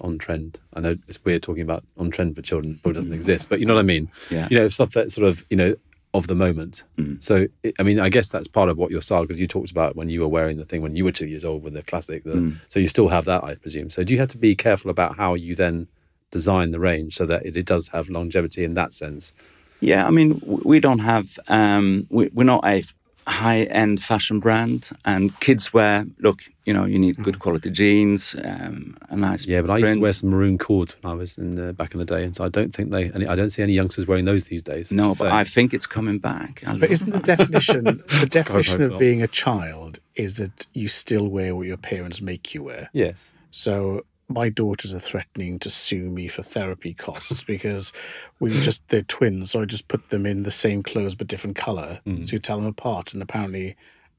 on 0.00 0.18
trend. 0.18 0.58
I 0.74 0.80
know 0.80 0.96
it's 1.08 1.24
weird 1.24 1.42
talking 1.42 1.62
about 1.62 1.82
on 1.96 2.10
trend 2.10 2.34
for 2.36 2.42
children, 2.42 2.78
but 2.82 2.90
it 2.90 2.94
doesn't 2.94 3.12
exist. 3.14 3.48
But 3.48 3.60
you 3.60 3.66
know 3.66 3.74
what 3.74 3.80
I 3.80 3.92
mean? 3.94 4.10
Yeah. 4.30 4.46
You 4.50 4.58
know, 4.58 4.68
stuff 4.68 4.90
that's 4.92 5.14
sort 5.14 5.26
of 5.28 5.44
you 5.48 5.56
know 5.56 5.74
of 6.14 6.26
the 6.26 6.34
moment. 6.34 6.84
Mm. 6.98 7.22
So 7.22 7.46
it, 7.62 7.74
I 7.78 7.82
mean, 7.82 8.00
I 8.00 8.08
guess 8.08 8.30
that's 8.30 8.48
part 8.48 8.68
of 8.68 8.78
what 8.78 8.90
your 8.90 9.02
style 9.02 9.22
because 9.22 9.40
you 9.40 9.46
talked 9.46 9.70
about 9.70 9.96
when 9.96 10.08
you 10.08 10.20
were 10.20 10.28
wearing 10.28 10.56
the 10.56 10.64
thing 10.64 10.82
when 10.82 10.96
you 10.96 11.04
were 11.04 11.12
two 11.12 11.26
years 11.26 11.44
old 11.44 11.62
with 11.62 11.74
the 11.74 11.82
classic. 11.82 12.24
The, 12.24 12.36
Mm. 12.36 12.56
So 12.68 12.78
you 12.80 12.88
still 12.88 13.08
have 13.08 13.24
that, 13.24 13.44
I 13.44 13.54
presume. 13.54 13.90
So 13.90 14.04
do 14.04 14.12
you 14.12 14.20
have 14.20 14.28
to 14.30 14.38
be 14.38 14.54
careful 14.54 14.90
about 14.90 15.16
how 15.16 15.34
you 15.34 15.54
then 15.54 15.88
design 16.30 16.70
the 16.70 16.80
range 16.80 17.16
so 17.16 17.26
that 17.26 17.46
it, 17.46 17.56
it 17.56 17.66
does 17.66 17.88
have 17.88 18.08
longevity 18.08 18.62
in 18.64 18.74
that 18.74 18.92
sense? 18.92 19.32
Yeah, 19.80 20.06
I 20.06 20.10
mean, 20.10 20.40
we 20.44 20.80
don't 20.80 21.00
have, 21.00 21.38
um, 21.48 22.06
we, 22.10 22.28
we're 22.32 22.44
not 22.44 22.64
a 22.64 22.82
high 23.26 23.62
end 23.64 24.02
fashion 24.02 24.40
brand. 24.40 24.90
And 25.04 25.38
kids 25.40 25.72
wear, 25.72 26.06
look, 26.20 26.40
you 26.64 26.72
know, 26.72 26.84
you 26.84 26.98
need 26.98 27.22
good 27.22 27.38
quality 27.38 27.70
jeans, 27.70 28.34
um, 28.44 28.96
a 29.08 29.16
nice. 29.16 29.46
Yeah, 29.46 29.60
but 29.60 29.70
I 29.70 29.78
used 29.78 29.94
to 29.94 30.00
wear 30.00 30.12
some 30.12 30.30
maroon 30.30 30.58
cords 30.58 30.96
when 31.00 31.12
I 31.12 31.14
was 31.14 31.38
in 31.38 31.54
the, 31.54 31.72
back 31.72 31.92
in 31.94 31.98
the 31.98 32.04
day, 32.04 32.24
and 32.24 32.34
so 32.34 32.44
I 32.44 32.48
don't 32.48 32.74
think 32.74 32.90
they. 32.90 33.10
Any, 33.12 33.26
I 33.26 33.36
don't 33.36 33.50
see 33.50 33.62
any 33.62 33.72
youngsters 33.72 34.06
wearing 34.06 34.24
those 34.24 34.44
these 34.44 34.62
days. 34.62 34.92
No, 34.92 35.08
but 35.08 35.16
saying. 35.18 35.32
I 35.32 35.44
think 35.44 35.72
it's 35.74 35.86
coming 35.86 36.18
back. 36.18 36.62
I 36.66 36.76
But 36.76 36.90
isn't 36.90 37.10
the 37.10 37.18
definition 37.36 38.02
the 38.20 38.26
definition 38.28 38.82
of 38.82 38.90
not. 38.92 38.98
being 39.00 39.22
a 39.22 39.28
child 39.28 40.00
is 40.14 40.36
that 40.38 40.66
you 40.74 40.88
still 40.88 41.28
wear 41.28 41.54
what 41.54 41.66
your 41.66 41.76
parents 41.76 42.20
make 42.20 42.54
you 42.54 42.62
wear? 42.64 42.90
yes. 42.92 43.30
So 43.52 44.04
my 44.28 44.48
daughters 44.48 44.94
are 44.94 44.98
threatening 45.00 45.58
to 45.60 45.70
sue 45.70 46.10
me 46.10 46.26
for 46.28 46.42
therapy 46.42 46.92
costs 46.94 47.44
because 47.54 47.92
we 48.40 48.52
were 48.54 48.60
just 48.60 48.86
they're 48.88 49.02
twins, 49.02 49.52
so 49.52 49.62
I 49.62 49.64
just 49.66 49.88
put 49.88 50.10
them 50.10 50.26
in 50.26 50.42
the 50.42 50.50
same 50.50 50.82
clothes 50.82 51.14
but 51.14 51.28
different 51.28 51.56
color 51.56 52.00
Mm. 52.06 52.26
to 52.28 52.38
tell 52.38 52.56
them 52.58 52.66
apart, 52.66 53.12
and 53.12 53.22
apparently 53.22 53.76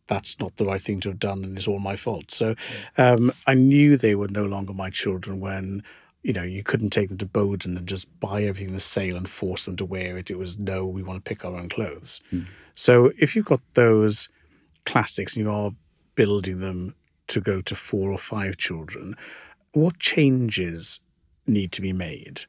that's 0.07 0.39
not 0.39 0.55
the 0.55 0.65
right 0.65 0.81
thing 0.81 1.01
to 1.01 1.09
have 1.09 1.19
done, 1.19 1.43
and 1.43 1.57
it's 1.57 1.67
all 1.67 1.79
my 1.79 1.97
fault. 1.97 2.31
So 2.31 2.55
um, 2.97 3.33
I 3.45 3.53
knew 3.55 3.97
they 3.97 4.15
were 4.15 4.29
no 4.29 4.45
longer 4.45 4.73
my 4.73 4.89
children 4.89 5.39
when. 5.39 5.83
You 6.23 6.33
know, 6.33 6.43
you 6.43 6.61
couldn't 6.61 6.89
take 6.89 7.07
them 7.07 7.19
to 7.19 7.25
Boden 7.25 7.77
and 7.77 7.87
just 7.87 8.07
buy 8.19 8.43
everything 8.43 8.69
in 8.69 8.73
the 8.73 8.81
sale 8.81 9.15
and 9.15 9.29
force 9.29 9.63
them 9.63 9.77
to 9.77 9.85
wear 9.85 10.17
it. 10.17 10.29
It 10.29 10.37
was 10.37 10.57
no, 10.57 10.85
we 10.85 11.01
want 11.01 11.23
to 11.23 11.29
pick 11.29 11.45
our 11.45 11.55
own 11.55 11.69
clothes. 11.69 12.19
So 12.75 13.11
if 13.17 13.33
you've 13.33 13.45
got 13.45 13.61
those 13.75 14.27
classics 14.85 15.37
and 15.37 15.45
you 15.45 15.51
are 15.51 15.71
building 16.15 16.59
them 16.59 16.95
to 17.27 17.39
go 17.39 17.61
to 17.61 17.75
four 17.75 18.11
or 18.11 18.17
five 18.17 18.57
children, 18.57 19.15
what 19.77 20.00
changes 20.00 21.00
need 21.46 21.72
to 21.74 21.81
be 21.81 21.93
made? 21.93 22.41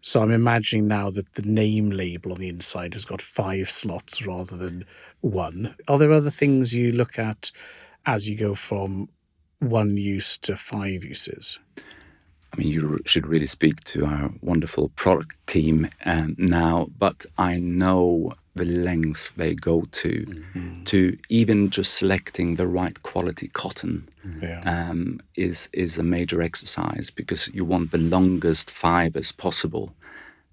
So 0.00 0.20
I'm 0.20 0.32
imagining 0.32 0.88
now 0.88 1.10
that 1.10 1.34
the 1.34 1.42
name 1.42 1.90
label 1.90 2.32
on 2.32 2.38
the 2.38 2.48
inside 2.48 2.94
has 2.94 3.04
got 3.04 3.22
five 3.22 3.70
slots 3.70 4.26
rather 4.26 4.56
than 4.56 4.84
one. 5.20 5.76
Are 5.86 5.96
there 5.96 6.12
other 6.12 6.30
things 6.30 6.74
you 6.74 6.90
look 6.90 7.20
at 7.20 7.52
as 8.04 8.28
you 8.28 8.36
go 8.36 8.56
from 8.56 9.08
one 9.60 9.96
use 9.96 10.36
to 10.38 10.56
five 10.56 11.04
uses? 11.04 11.60
I 12.52 12.56
mean, 12.58 12.68
you 12.68 12.98
should 13.06 13.26
really 13.26 13.46
speak 13.46 13.82
to 13.84 14.04
our 14.04 14.30
wonderful 14.42 14.90
product 14.90 15.34
team 15.46 15.88
um, 16.04 16.34
now, 16.38 16.88
but 16.98 17.24
I 17.38 17.58
know 17.58 18.34
the 18.54 18.64
lengths 18.66 19.32
they 19.38 19.54
go 19.54 19.84
to 19.92 20.44
to 20.84 21.16
even 21.30 21.70
just 21.70 21.94
selecting 21.94 22.56
the 22.56 22.66
right 22.66 23.02
quality 23.02 23.48
cotton 23.48 24.06
Yeah. 24.42 24.60
um, 24.66 25.20
is 25.36 25.70
is 25.72 25.96
a 25.98 26.02
major 26.02 26.42
exercise 26.42 27.10
because 27.10 27.48
you 27.54 27.64
want 27.64 27.90
the 27.90 27.98
longest 28.16 28.70
fibers 28.70 29.32
possible 29.32 29.94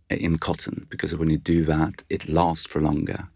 in 0.09 0.37
cotton 0.37 0.87
because 0.89 1.13
when 1.17 1.29
you 1.29 1.37
do 1.37 1.65
that, 1.65 2.03
it 2.09 2.29
lasts 2.29 2.67
for 2.67 2.79
longer. 2.81 3.27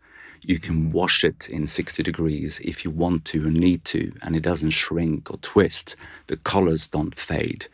You 0.45 0.59
can 0.59 0.91
wash 0.91 1.23
it 1.23 1.49
in 1.49 1.67
60 1.67 2.01
degrees 2.03 2.59
if 2.63 2.83
you 2.85 2.91
want 2.91 3.25
to 3.25 3.47
or 3.47 3.51
need 3.51 3.83
to, 3.85 4.11
and 4.21 4.35
it 4.35 4.43
doesn't 4.43 4.71
shrink 4.71 5.29
or 5.31 5.37
twist. 5.41 5.95
The 6.27 6.37
colors 6.37 6.87
don't 6.87 7.17
fade. 7.17 7.67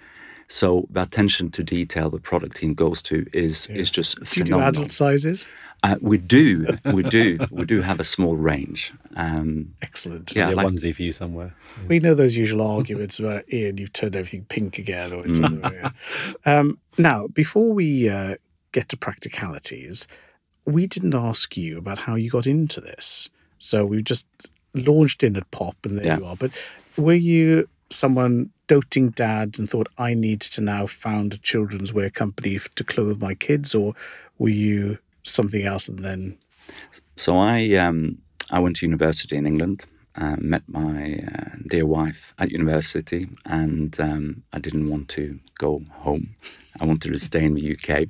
So 0.51 0.88
the 0.89 1.03
attention 1.03 1.51
to 1.51 1.63
detail 1.63 2.09
the 2.09 2.19
product 2.19 2.57
team 2.57 2.73
goes 2.73 3.01
to 3.03 3.25
is 3.33 3.67
is 3.67 3.89
just 3.91 4.19
do 4.25 4.39
you 4.39 4.43
do 4.45 4.59
adult 4.59 4.91
sizes? 4.91 5.45
Uh, 5.81 5.95
we 6.01 6.17
do, 6.17 6.67
we 6.93 7.03
do, 7.03 7.38
we 7.51 7.63
do 7.63 7.81
have 7.81 8.01
a 8.01 8.03
small 8.03 8.35
range. 8.35 8.91
Um, 9.15 9.73
Excellent. 9.81 10.35
Yeah, 10.35 10.49
Yeah, 10.49 10.55
like- 10.55 10.67
onesie 10.67 10.93
for 10.93 11.03
you 11.03 11.13
somewhere. 11.13 11.55
We 11.88 11.99
know 11.99 12.13
those 12.13 12.35
usual 12.35 12.63
arguments 12.67 13.17
about 13.19 13.45
Ian, 13.53 13.77
you've 13.77 13.93
turned 13.93 14.13
everything 14.15 14.43
pink 14.49 14.77
again, 14.77 15.13
or 15.13 15.23
something. 15.33 15.71
yeah. 15.71 15.91
um, 16.45 16.79
now, 16.97 17.27
before 17.27 17.71
we 17.71 18.09
uh, 18.09 18.35
get 18.73 18.89
to 18.89 18.97
practicalities, 18.97 20.05
we 20.65 20.85
didn't 20.85 21.15
ask 21.15 21.55
you 21.55 21.77
about 21.77 21.99
how 21.99 22.15
you 22.15 22.29
got 22.29 22.45
into 22.45 22.81
this. 22.81 23.29
So 23.59 23.85
we 23.85 24.01
just 24.03 24.27
launched 24.73 25.23
in 25.23 25.38
at 25.38 25.49
Pop, 25.51 25.77
and 25.85 25.97
there 25.97 26.05
Yeah. 26.07 26.17
you 26.17 26.25
are. 26.25 26.35
But 26.35 26.51
were 26.97 27.13
you 27.13 27.69
someone 27.89 28.49
doting 28.69 29.10
dad 29.10 29.58
and 29.58 29.69
thought 29.69 29.89
I 29.97 30.13
need 30.13 30.41
to 30.41 30.62
now 30.62 30.86
found 30.86 31.34
a 31.34 31.38
children's 31.39 31.91
wear 31.91 32.10
company 32.10 32.60
to 32.75 32.84
clothe 32.86 33.19
my 33.19 33.34
kids, 33.34 33.75
or 33.75 33.95
were 34.38 34.49
you 34.49 34.99
something 35.23 35.65
else 35.65 35.89
and 35.89 35.99
then? 35.99 36.38
So 37.17 37.38
I 37.38 37.73
um, 37.73 38.19
I 38.51 38.60
went 38.60 38.77
to 38.77 38.86
university 38.86 39.36
in 39.36 39.45
England, 39.45 39.86
uh, 40.15 40.36
met 40.39 40.63
my 40.67 41.19
uh, 41.36 41.55
dear 41.67 41.86
wife 41.86 42.34
at 42.38 42.51
university, 42.51 43.27
and 43.45 43.99
um, 43.99 44.43
I 44.53 44.60
didn't 44.60 44.89
want 44.89 45.10
to 45.10 45.39
go 45.58 45.82
home. 45.91 46.36
I 46.79 46.86
wanted 46.86 47.12
to 47.12 47.19
stay 47.19 47.43
in 47.43 47.55
the 47.55 47.73
UK, 47.73 48.08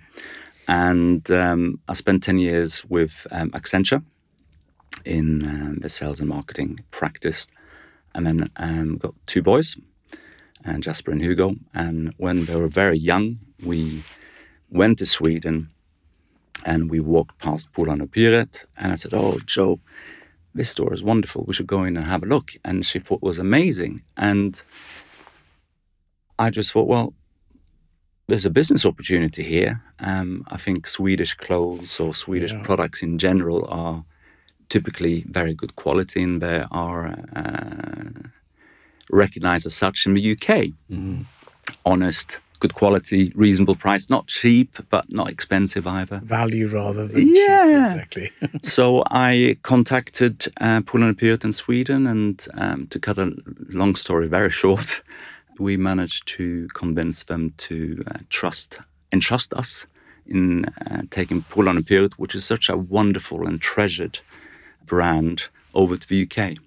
and 0.68 1.32
um, 1.32 1.80
I 1.88 1.94
spent 1.94 2.22
ten 2.22 2.38
years 2.38 2.84
with 2.86 3.26
um, 3.32 3.50
Accenture 3.52 4.04
in 5.06 5.48
um, 5.48 5.78
the 5.82 5.90
sales 5.90 6.20
and 6.20 6.28
marketing 6.28 6.80
practice, 6.92 7.48
and 8.14 8.28
then 8.28 8.50
um, 8.58 8.98
got 8.98 9.16
two 9.26 9.42
boys, 9.42 9.78
and 10.66 10.84
Jasper 10.84 11.12
and 11.12 11.22
Hugo. 11.22 11.56
And 11.74 12.14
when 12.18 12.46
they 12.46 12.56
were 12.56 12.68
very 12.68 12.98
young, 12.98 13.40
we 13.64 14.04
went 14.70 15.00
to 15.00 15.06
Sweden 15.06 15.70
and 16.66 16.90
we 16.92 17.00
walked 17.00 17.40
past 17.40 17.72
Polarn 17.74 18.06
Pyret, 18.08 18.66
and 18.78 18.92
I 18.92 18.96
said, 18.96 19.14
"Oh, 19.14 19.40
Joe, 19.46 19.80
this 20.54 20.70
store 20.70 20.94
is 20.94 21.02
wonderful. 21.04 21.46
We 21.48 21.54
should 21.54 21.68
go 21.68 21.84
in 21.86 21.96
and 21.98 22.06
have 22.06 22.24
a 22.24 22.26
look." 22.28 22.52
And 22.66 22.86
she 22.86 23.00
thought 23.00 23.20
it 23.24 23.28
was 23.28 23.40
amazing, 23.40 24.04
and 24.18 24.62
I 26.38 26.50
just 26.50 26.72
thought, 26.72 26.88
well, 26.88 27.14
there's 28.28 28.46
a 28.46 28.50
business 28.50 28.86
opportunity 28.86 29.44
here. 29.44 29.82
Um, 30.00 30.46
I 30.50 30.58
think 30.58 30.88
Swedish 30.88 31.34
clothes 31.36 32.00
or 32.00 32.14
Swedish 32.14 32.54
Yeah. 32.54 32.62
products 32.62 33.02
in 33.02 33.18
general 33.18 33.66
are 33.70 34.06
typically 34.70 35.26
very 35.28 35.54
good 35.54 35.76
quality, 35.76 36.22
and 36.24 36.42
they 36.42 36.64
are 36.72 37.08
uh, 37.36 38.30
recognized 39.10 39.66
as 39.66 39.76
such 39.76 40.06
in 40.06 40.14
the 40.14 40.32
UK. 40.34 40.68
Honest, 41.86 42.40
good 42.60 42.74
quality, 42.74 43.32
reasonable 43.36 43.76
price, 43.76 44.10
not 44.10 44.28
cheap 44.28 44.78
but 44.90 45.12
not 45.12 45.30
expensive 45.30 45.86
either. 45.88 46.20
value 46.24 46.68
rather 46.68 47.08
than 47.08 47.22
cheap? 47.26 47.36
Yeah. 47.38 47.92
Exactly. 47.92 48.32
So 48.62 49.04
I 49.12 49.58
contacted 49.64 50.46
uh, 50.60 50.82
Polarn 50.82 51.16
Pyret 51.16 51.44
in 51.44 51.54
Sweden, 51.54 52.08
and 52.08 52.46
um, 52.56 52.88
to 52.88 53.00
cut 53.00 53.18
a 53.18 53.32
long 53.70 53.96
story 53.96 54.28
very 54.28 54.52
short, 54.62 55.02
we 55.60 55.78
managed 55.78 56.28
to 56.38 56.68
convince 56.74 57.24
them 57.24 57.54
to 57.58 58.02
uh, 58.08 58.20
trust 58.30 58.80
entrust 59.12 59.54
us 59.54 59.86
in 60.28 60.66
uh, 60.66 61.02
taking 61.10 61.42
Polarn 61.44 61.82
Pyret, 61.84 62.14
which 62.14 62.36
is 62.36 62.46
such 62.46 62.70
a 62.70 62.78
wonderful 62.78 63.48
and 63.48 63.60
treasured 63.60 64.20
brand, 64.86 65.48
over 65.74 65.98
to 65.98 66.08
the 66.08 66.24
UK. 66.24 66.58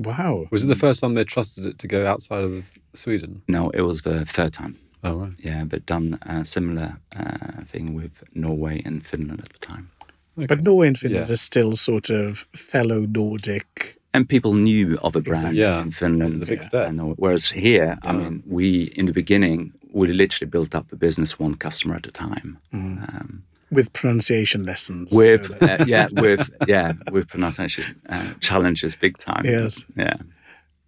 Wow. 0.00 0.46
Was 0.50 0.64
it 0.64 0.68
the 0.68 0.74
first 0.86 1.00
time 1.00 1.14
they 1.14 1.24
trusted 1.24 1.66
it 1.66 1.78
to 1.78 1.86
go 1.88 2.06
outside 2.06 2.44
of 2.44 2.64
Sweden? 2.94 3.42
No, 3.48 3.70
it 3.70 3.82
was 3.82 4.02
the 4.02 4.24
third 4.26 4.52
time. 4.52 4.74
Oh 5.02 5.14
right. 5.14 5.32
Yeah, 5.38 5.64
but 5.64 5.86
done 5.86 6.18
a 6.22 6.44
similar 6.44 6.96
uh, 7.16 7.64
thing 7.72 7.94
with 7.94 8.22
Norway 8.34 8.82
and 8.84 9.04
Finland 9.06 9.40
at 9.40 9.48
the 9.52 9.66
time. 9.66 9.90
But 10.36 10.62
Norway 10.62 10.88
and 10.88 10.98
Finland 10.98 11.26
Yeah. 11.28 11.32
are 11.32 11.36
still 11.36 11.76
sort 11.76 12.10
of 12.10 12.46
fellow 12.54 13.06
Nordic. 13.06 13.96
and 14.12 14.28
people 14.28 14.54
knew 14.54 14.98
of 15.02 15.12
the 15.12 15.20
brand 15.20 15.56
Yeah. 15.56 15.82
in 15.82 15.90
Finland. 15.92 16.32
It's 16.34 16.48
a 16.50 16.52
big 16.52 16.62
step. 16.62 16.92
Whereas 17.16 17.50
here, 17.50 17.96
I 18.02 18.12
mean, 18.12 18.42
we 18.46 18.90
in 18.96 19.06
the 19.06 19.12
beginning 19.12 19.72
we 19.92 20.06
literally 20.12 20.50
built 20.50 20.74
up 20.74 20.88
the 20.88 20.96
business 20.96 21.38
one 21.40 21.54
customer 21.54 21.96
at 21.96 22.06
a 22.06 22.10
time. 22.12 22.58
Um, 22.72 23.42
with 23.70 23.92
pronunciation 23.92 24.64
lessons. 24.64 25.10
with 25.12 25.46
so 25.46 25.66
uh, 25.66 25.84
yeah, 25.86 26.08
with 26.12 26.50
yeah, 26.68 26.92
with 27.10 27.28
pronunciation 27.28 28.00
uh, 28.08 28.32
challenges 28.40 28.96
big 28.96 29.18
time. 29.18 29.44
Yes. 29.44 29.84
Yeah. 29.96 30.16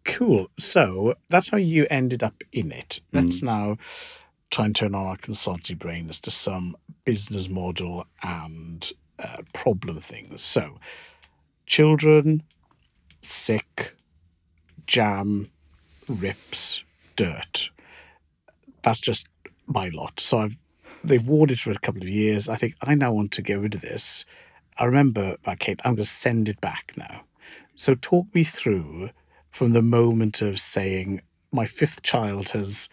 Cool. 0.05 0.49
So 0.59 1.14
that's 1.29 1.51
how 1.51 1.59
you 1.59 1.87
ended 1.88 2.23
up 2.23 2.42
in 2.53 2.73
it. 2.73 3.01
Let's 3.12 3.40
now 3.42 3.77
try 4.51 4.66
and 4.66 4.77
turn 4.77 4.95
on 4.95 5.07
our 5.07 5.16
consultancy 5.16 5.79
brains 5.79 6.21
to 6.21 6.31
some 6.31 6.77
business 7.05 7.49
model 7.49 8.07
and 8.23 8.92
uh, 9.18 9.38
problem 9.53 10.01
things. 10.01 10.42
So, 10.42 10.79
children, 11.66 12.42
sick, 13.23 13.97
jam, 14.87 15.51
rips, 16.09 16.83
dirt. 17.16 17.71
That's 18.83 19.01
just 19.01 19.29
my 19.66 19.88
lot. 19.88 20.21
So 20.21 20.38
I've 20.38 20.59
they've 21.05 21.29
it 21.51 21.59
for 21.59 21.71
a 21.71 21.79
couple 21.79 22.03
of 22.03 22.09
years. 22.09 22.49
I 22.49 22.57
think 22.57 22.75
I 22.83 22.95
now 22.95 23.12
want 23.12 23.33
to 23.33 23.43
get 23.43 23.61
rid 23.61 23.75
of 23.75 23.81
this. 23.81 24.25
I 24.79 24.85
remember, 24.85 25.37
Kate, 25.59 25.81
I'm 25.85 25.95
going 25.95 26.05
to 26.05 26.05
send 26.05 26.49
it 26.49 26.61
back 26.61 26.93
now. 26.97 27.23
So 27.75 27.95
talk 27.95 28.27
me 28.35 28.45
through 28.45 29.11
from 29.51 29.73
the 29.73 29.83
moment 29.83 30.41
of 30.41 30.59
saying 30.59 31.21
my 31.51 31.67
fifth 31.67 32.03
child 32.03 32.51
has, 32.51 32.88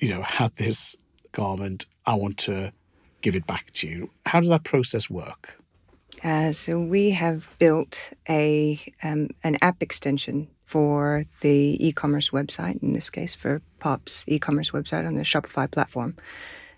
you 0.00 0.10
know, 0.10 0.22
had 0.22 0.54
this 0.56 0.96
garment. 1.32 1.86
I 2.06 2.14
want 2.14 2.38
to 2.38 2.72
give 3.20 3.34
it 3.34 3.46
back 3.46 3.72
to 3.72 3.88
you. 3.88 4.10
How 4.26 4.40
does 4.40 4.48
that 4.48 4.64
process 4.64 5.10
work? 5.10 5.56
Uh, 6.22 6.52
so 6.52 6.78
we 6.80 7.10
have 7.10 7.50
built 7.58 8.10
a 8.28 8.80
um, 9.02 9.28
an 9.44 9.56
app 9.62 9.82
extension 9.82 10.48
for 10.64 11.24
the 11.40 11.76
e-commerce 11.80 12.30
website. 12.30 12.82
In 12.82 12.92
this 12.92 13.10
case, 13.10 13.34
for 13.34 13.62
Pop's 13.78 14.24
e-commerce 14.26 14.70
website 14.72 15.06
on 15.06 15.14
the 15.14 15.22
Shopify 15.22 15.70
platform, 15.70 16.16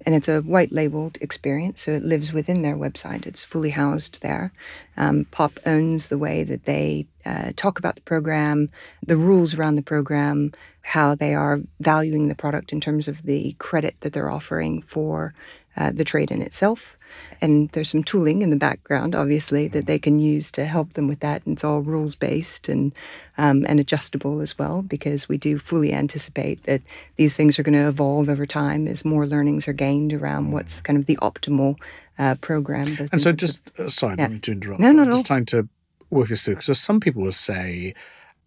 and 0.06 0.14
it's 0.14 0.28
a 0.28 0.40
white 0.40 0.72
labeled 0.72 1.18
experience. 1.20 1.82
So 1.82 1.92
it 1.92 2.02
lives 2.02 2.32
within 2.32 2.62
their 2.62 2.76
website. 2.76 3.26
It's 3.26 3.44
fully 3.44 3.70
housed 3.70 4.20
there. 4.22 4.52
Um, 4.96 5.26
Pop 5.30 5.58
owns 5.66 6.08
the 6.08 6.18
way 6.18 6.44
that 6.44 6.64
they 6.64 7.06
uh, 7.26 7.52
talk 7.56 7.78
about 7.78 7.96
the 7.96 8.02
program, 8.02 8.70
the 9.06 9.16
rules 9.16 9.54
around 9.54 9.76
the 9.76 9.82
program, 9.82 10.52
how 10.82 11.14
they 11.14 11.34
are 11.34 11.60
valuing 11.80 12.28
the 12.28 12.34
product 12.34 12.72
in 12.72 12.80
terms 12.80 13.08
of 13.08 13.22
the 13.22 13.54
credit 13.58 13.94
that 14.00 14.12
they're 14.12 14.30
offering 14.30 14.82
for 14.82 15.34
uh, 15.76 15.90
the 15.92 16.04
trade 16.04 16.30
in 16.30 16.42
itself. 16.42 16.96
And 17.40 17.68
there's 17.70 17.90
some 17.90 18.04
tooling 18.04 18.42
in 18.42 18.50
the 18.50 18.56
background, 18.56 19.14
obviously, 19.14 19.68
that 19.68 19.86
they 19.86 19.98
can 19.98 20.18
use 20.18 20.50
to 20.52 20.64
help 20.64 20.92
them 20.92 21.08
with 21.08 21.20
that. 21.20 21.44
And 21.46 21.54
it's 21.54 21.64
all 21.64 21.80
rules 21.80 22.14
based 22.14 22.68
and 22.68 22.92
um, 23.38 23.64
and 23.68 23.80
adjustable 23.80 24.40
as 24.40 24.58
well, 24.58 24.82
because 24.82 25.28
we 25.28 25.38
do 25.38 25.58
fully 25.58 25.92
anticipate 25.92 26.62
that 26.64 26.82
these 27.16 27.34
things 27.34 27.58
are 27.58 27.62
going 27.62 27.74
to 27.74 27.88
evolve 27.88 28.28
over 28.28 28.44
time 28.46 28.86
as 28.86 29.04
more 29.04 29.26
learnings 29.26 29.66
are 29.66 29.72
gained 29.72 30.12
around 30.12 30.52
what's 30.52 30.80
kind 30.82 30.98
of 30.98 31.06
the 31.06 31.16
optimal 31.22 31.76
uh, 32.18 32.34
program. 32.42 33.08
And 33.12 33.20
so, 33.20 33.32
just 33.32 33.60
uh, 33.78 33.88
sorry, 33.88 34.16
I 34.18 34.22
Yeah. 34.22 34.38
to 34.42 34.52
interrupt. 34.52 34.80
No, 34.80 34.88
I'm 34.88 34.98
at 35.00 35.10
just 35.10 35.26
trying 35.26 35.46
to 35.46 35.68
work 36.10 36.28
this 36.28 36.42
through 36.42 36.56
because 36.56 36.78
some 36.78 37.00
people 37.00 37.22
will 37.22 37.32
say, 37.32 37.94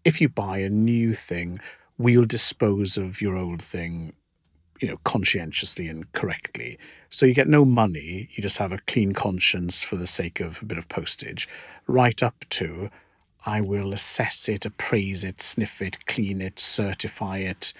if 0.04 0.20
you 0.20 0.28
buy 0.28 0.58
a 0.58 0.68
new 0.68 1.14
thing, 1.14 1.58
we'll 1.98 2.24
dispose 2.24 2.96
of 2.96 3.20
your 3.20 3.36
old 3.36 3.62
thing, 3.62 4.12
you 4.80 4.88
know, 4.88 4.98
conscientiously 5.04 5.88
and 5.88 6.12
correctly. 6.12 6.78
So 7.14 7.26
you 7.26 7.34
get 7.34 7.46
no 7.46 7.64
money; 7.64 8.28
you 8.32 8.42
just 8.42 8.58
have 8.58 8.72
a 8.72 8.80
clean 8.88 9.12
conscience 9.12 9.82
for 9.82 9.94
the 9.94 10.06
sake 10.06 10.40
of 10.40 10.60
a 10.60 10.64
bit 10.64 10.78
of 10.78 10.88
postage, 10.88 11.48
right 11.86 12.20
up 12.20 12.44
to. 12.50 12.90
I 13.46 13.60
will 13.60 13.92
assess 13.92 14.48
it, 14.48 14.66
appraise 14.66 15.22
it, 15.22 15.40
sniff 15.40 15.80
it, 15.80 16.06
clean 16.06 16.40
it, 16.40 16.58
certify 16.58 17.38
it, 17.38 17.72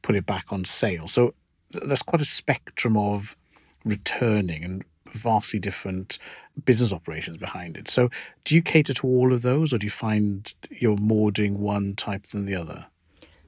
put 0.00 0.16
it 0.16 0.24
back 0.24 0.46
on 0.50 0.64
sale. 0.64 1.06
So 1.06 1.34
th- 1.72 1.84
there's 1.84 2.02
quite 2.02 2.22
a 2.22 2.24
spectrum 2.24 2.96
of 2.96 3.36
returning 3.84 4.64
and 4.64 4.84
vastly 5.12 5.58
different 5.58 6.18
business 6.64 6.90
operations 6.90 7.36
behind 7.36 7.76
it. 7.76 7.90
So, 7.90 8.08
do 8.44 8.54
you 8.54 8.62
cater 8.62 8.94
to 8.94 9.06
all 9.06 9.34
of 9.34 9.42
those, 9.42 9.74
or 9.74 9.78
do 9.78 9.86
you 9.86 9.90
find 9.90 10.54
you're 10.70 10.96
more 10.96 11.30
doing 11.30 11.60
one 11.60 11.94
type 11.94 12.26
than 12.28 12.46
the 12.46 12.54
other? 12.54 12.86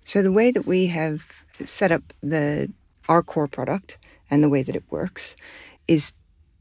So 0.04 0.20
the 0.20 0.32
way 0.32 0.50
that 0.50 0.66
we 0.66 0.88
have 0.88 1.44
set 1.64 1.92
up 1.92 2.02
the 2.22 2.70
our 3.08 3.22
core 3.22 3.48
product 3.48 3.96
and 4.30 4.42
the 4.42 4.48
way 4.48 4.62
that 4.62 4.76
it 4.76 4.84
works 4.90 5.36
is 5.88 6.12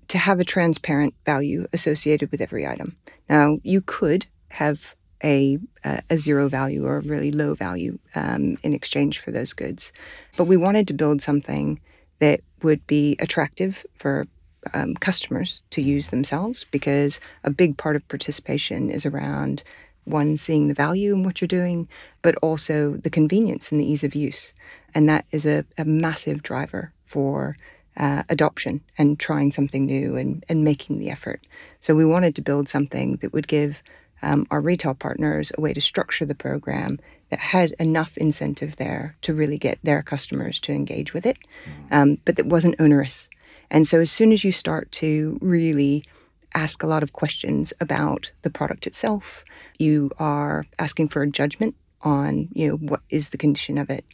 to 0.07 0.17
have 0.17 0.39
a 0.39 0.45
transparent 0.45 1.13
value 1.25 1.67
associated 1.71 2.31
with 2.31 2.41
every 2.41 2.65
item. 2.67 2.95
Now 3.29 3.59
you 3.63 3.81
could 3.81 4.25
have 4.49 4.95
a 5.23 5.59
a, 5.83 6.17
zero 6.17 6.47
value 6.47 6.85
or 6.85 6.97
a 6.97 7.01
really 7.01 7.31
low 7.31 7.53
value 7.53 7.99
um, 8.15 8.57
in 8.63 8.73
exchange 8.73 9.19
for 9.19 9.31
those 9.31 9.53
goods, 9.53 9.91
but 10.37 10.45
we 10.45 10.57
wanted 10.57 10.87
to 10.87 10.93
build 10.93 11.21
something 11.21 11.79
that 12.19 12.41
would 12.61 12.85
be 12.87 13.15
attractive 13.19 13.85
for 13.95 14.27
um, 14.73 14.95
customers 14.95 15.61
to 15.71 15.81
use 15.81 16.09
themselves 16.09 16.65
because 16.71 17.19
a 17.43 17.49
big 17.51 17.77
part 17.77 17.95
of 17.95 18.07
participation 18.07 18.89
is 18.89 19.05
around 19.05 19.63
one 20.03 20.37
seeing 20.37 20.67
the 20.67 20.73
value 20.73 21.13
in 21.13 21.23
what 21.23 21.39
you're 21.39 21.47
doing 21.47 21.87
but 22.21 22.35
also 22.37 22.95
the 23.03 23.09
convenience 23.09 23.71
and 23.71 23.79
the 23.79 23.85
ease 23.85 24.03
of 24.03 24.15
use 24.15 24.53
and 24.93 25.07
that 25.07 25.25
is 25.31 25.45
a, 25.45 25.63
a 25.77 25.85
massive 25.85 26.43
driver 26.43 26.91
for 27.09 27.57
uh, 27.97 28.23
adoption 28.29 28.79
and 28.97 29.19
trying 29.19 29.51
something 29.51 29.85
new 29.85 30.15
and, 30.15 30.45
and 30.47 30.63
making 30.63 30.99
the 30.99 31.09
effort 31.09 31.45
so 31.81 31.93
we 31.93 32.05
wanted 32.05 32.33
to 32.35 32.41
build 32.41 32.69
something 32.69 33.17
that 33.17 33.33
would 33.33 33.47
give 33.47 33.83
um, 34.21 34.45
our 34.51 34.61
retail 34.61 34.93
partners 34.93 35.51
a 35.57 35.61
way 35.61 35.73
to 35.73 35.81
structure 35.81 36.25
the 36.25 36.35
program 36.35 36.99
that 37.29 37.39
had 37.39 37.71
enough 37.79 38.17
incentive 38.17 38.75
there 38.77 39.15
to 39.21 39.33
really 39.33 39.57
get 39.57 39.79
their 39.83 40.01
customers 40.01 40.59
to 40.61 40.73
engage 40.73 41.13
with 41.13 41.25
it, 41.25 41.37
um, 41.91 42.17
but 42.25 42.35
that 42.35 42.45
wasn't 42.45 42.75
onerous. 42.79 43.27
And 43.69 43.87
so, 43.87 43.99
as 43.99 44.11
soon 44.11 44.31
as 44.31 44.43
you 44.43 44.51
start 44.51 44.91
to 44.93 45.37
really 45.41 46.03
ask 46.55 46.81
a 46.81 46.87
lot 46.87 47.03
of 47.03 47.13
questions 47.13 47.71
about 47.79 48.31
the 48.41 48.49
product 48.49 48.87
itself, 48.87 49.43
you 49.77 50.09
are 50.17 50.65
asking 50.79 51.09
for 51.09 51.21
a 51.21 51.29
judgment 51.29 51.75
on, 52.01 52.47
you 52.53 52.67
know, 52.67 52.75
what 52.75 53.01
is 53.09 53.29
the 53.29 53.37
condition 53.37 53.77
of 53.77 53.89
it. 53.89 54.05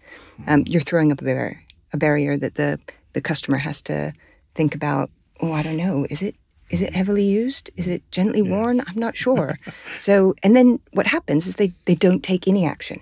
Um, 0.47 0.63
you're 0.65 0.81
throwing 0.81 1.12
up 1.12 1.21
a 1.21 1.23
barrier, 1.23 1.62
a 1.95 1.97
barrier 1.97 2.38
that 2.38 2.55
the 2.55 2.79
the 3.13 3.21
customer 3.21 3.58
has 3.58 3.81
to 3.84 4.13
think 4.53 4.75
about. 4.75 5.10
Oh, 5.41 5.51
I 5.51 5.63
don't 5.63 5.77
know. 5.77 6.05
Is 6.10 6.21
it 6.21 6.36
is 6.69 6.81
it 6.81 6.88
mm-hmm. 6.88 6.95
heavily 6.95 7.23
used? 7.23 7.69
Is 7.77 7.88
it 7.88 8.10
gently 8.12 8.41
worn? 8.41 8.81
I'm 8.88 8.99
not 8.99 9.15
sure. 9.25 9.58
so, 9.99 10.36
and 10.43 10.55
then 10.55 10.79
what 10.91 11.08
happens 11.08 11.47
is 11.47 11.55
they, 11.55 11.73
they 11.86 11.95
don't 11.95 12.23
take 12.23 12.47
any 12.47 12.65
action. 12.65 13.01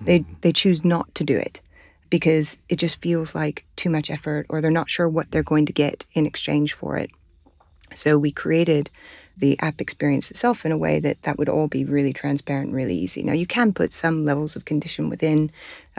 They 0.00 0.20
mm-hmm. 0.20 0.34
they 0.42 0.52
choose 0.52 0.84
not 0.84 1.12
to 1.16 1.24
do 1.24 1.36
it 1.36 1.60
because 2.10 2.56
it 2.68 2.76
just 2.76 3.00
feels 3.00 3.34
like 3.34 3.64
too 3.76 3.90
much 3.90 4.10
effort 4.10 4.46
or 4.48 4.60
they're 4.60 4.70
not 4.70 4.90
sure 4.90 5.08
what 5.08 5.30
they're 5.30 5.42
going 5.42 5.66
to 5.66 5.72
get 5.72 6.04
in 6.12 6.26
exchange 6.26 6.72
for 6.72 6.96
it. 6.96 7.10
So 7.94 8.18
we 8.18 8.30
created 8.30 8.90
the 9.36 9.58
app 9.60 9.80
experience 9.80 10.30
itself 10.30 10.64
in 10.64 10.72
a 10.72 10.78
way 10.78 10.98
that 10.98 11.22
that 11.22 11.38
would 11.38 11.48
all 11.48 11.68
be 11.68 11.84
really 11.84 12.12
transparent, 12.12 12.72
really 12.72 12.96
easy. 12.96 13.22
Now 13.22 13.34
you 13.34 13.46
can 13.46 13.72
put 13.72 13.92
some 13.92 14.24
levels 14.24 14.56
of 14.56 14.64
condition 14.64 15.10
within 15.10 15.50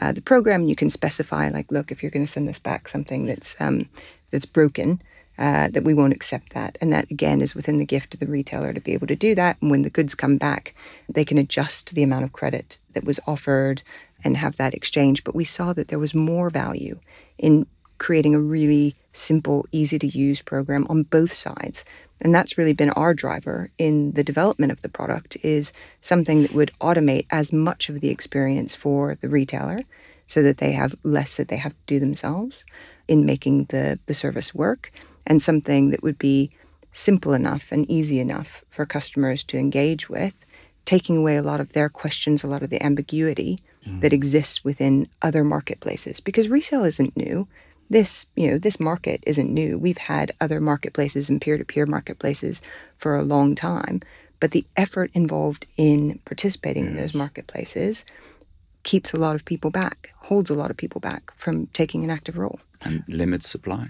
uh, 0.01 0.11
the 0.11 0.21
program. 0.21 0.67
You 0.67 0.75
can 0.75 0.89
specify 0.89 1.49
like, 1.49 1.71
look, 1.71 1.91
if 1.91 2.01
you're 2.01 2.11
going 2.11 2.25
to 2.25 2.31
send 2.31 2.49
us 2.49 2.59
back 2.59 2.87
something 2.87 3.25
that's 3.25 3.55
um, 3.59 3.87
that's 4.31 4.45
broken, 4.45 5.01
uh, 5.37 5.67
that 5.69 5.83
we 5.83 5.93
won't 5.93 6.13
accept 6.13 6.53
that. 6.53 6.77
And 6.81 6.91
that 6.91 7.11
again 7.11 7.41
is 7.41 7.53
within 7.53 7.77
the 7.77 7.85
gift 7.85 8.13
of 8.13 8.19
the 8.19 8.27
retailer 8.27 8.73
to 8.73 8.81
be 8.81 8.93
able 8.93 9.07
to 9.07 9.15
do 9.15 9.35
that. 9.35 9.57
And 9.61 9.69
when 9.69 9.83
the 9.83 9.89
goods 9.89 10.15
come 10.15 10.37
back, 10.37 10.73
they 11.07 11.23
can 11.23 11.37
adjust 11.37 11.93
the 11.93 12.03
amount 12.03 12.25
of 12.25 12.33
credit 12.33 12.77
that 12.93 13.03
was 13.03 13.19
offered 13.27 13.83
and 14.23 14.35
have 14.35 14.57
that 14.57 14.73
exchange. 14.73 15.23
But 15.23 15.35
we 15.35 15.45
saw 15.45 15.73
that 15.73 15.89
there 15.89 15.99
was 15.99 16.15
more 16.15 16.49
value 16.49 16.99
in 17.37 17.67
creating 17.99 18.35
a 18.35 18.39
really 18.39 18.95
simple, 19.13 19.65
easy 19.71 19.99
to 19.99 20.07
use 20.07 20.41
program 20.41 20.85
on 20.89 21.03
both 21.03 21.33
sides. 21.33 21.83
And 22.21 22.33
that's 22.33 22.57
really 22.57 22.73
been 22.73 22.89
our 22.91 23.13
driver 23.13 23.69
in 23.77 24.11
the 24.13 24.23
development 24.23 24.71
of 24.71 24.81
the 24.81 24.89
product 24.89 25.37
is 25.43 25.71
something 26.01 26.41
that 26.41 26.53
would 26.53 26.71
automate 26.81 27.27
as 27.29 27.53
much 27.53 27.89
of 27.89 28.01
the 28.01 28.09
experience 28.09 28.73
for 28.73 29.15
the 29.15 29.29
retailer 29.29 29.79
so 30.25 30.41
that 30.43 30.57
they 30.57 30.71
have 30.71 30.95
less 31.03 31.37
that 31.37 31.47
they 31.47 31.57
have 31.57 31.73
to 31.73 31.85
do 31.85 31.99
themselves 31.99 32.65
in 33.07 33.25
making 33.25 33.65
the, 33.65 33.99
the 34.07 34.13
service 34.13 34.53
work 34.53 34.91
and 35.25 35.41
something 35.41 35.91
that 35.91 36.03
would 36.03 36.17
be 36.17 36.51
simple 36.91 37.33
enough 37.33 37.71
and 37.71 37.89
easy 37.89 38.19
enough 38.19 38.63
for 38.69 38.85
customers 38.85 39.43
to 39.43 39.57
engage 39.57 40.09
with, 40.09 40.33
taking 40.85 41.17
away 41.17 41.37
a 41.37 41.43
lot 41.43 41.61
of 41.61 41.73
their 41.73 41.89
questions, 41.89 42.43
a 42.43 42.47
lot 42.47 42.63
of 42.63 42.69
the 42.69 42.83
ambiguity 42.83 43.59
mm. 43.85 44.01
that 44.01 44.13
exists 44.13 44.63
within 44.63 45.07
other 45.21 45.43
marketplaces. 45.43 46.19
Because 46.19 46.49
resale 46.49 46.83
isn't 46.83 47.15
new. 47.15 47.47
This, 47.89 48.25
you 48.35 48.51
know, 48.51 48.57
this 48.57 48.79
market 48.79 49.23
isn't 49.25 49.51
new. 49.53 49.77
We've 49.77 49.97
had 49.97 50.33
other 50.41 50.59
marketplaces 50.59 51.29
and 51.29 51.39
peer-to-peer 51.39 51.85
marketplaces 51.85 52.61
for 52.97 53.15
a 53.15 53.23
long 53.23 53.55
time, 53.55 54.01
but 54.39 54.51
the 54.51 54.65
effort 54.75 55.09
involved 55.13 55.65
in 55.77 56.19
participating 56.25 56.85
in 56.85 56.97
those 56.97 57.13
marketplaces 57.13 58.05
keeps 58.83 59.13
a 59.13 59.17
lot 59.17 59.35
of 59.35 59.43
people 59.45 59.69
back, 59.71 60.11
holds 60.17 60.49
a 60.49 60.53
lot 60.53 60.69
of 60.71 60.77
people 60.77 61.01
back 61.01 61.31
from 61.37 61.67
taking 61.67 62.03
an 62.03 62.09
active 62.09 62.37
role. 62.37 62.59
and 62.81 63.03
limits 63.07 63.49
supply. 63.49 63.87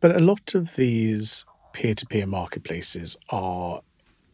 But 0.00 0.14
a 0.16 0.20
lot 0.20 0.54
of 0.54 0.76
these 0.76 1.44
peer 1.72 1.94
to 1.94 2.06
peer 2.06 2.26
marketplaces 2.26 3.16
are 3.30 3.82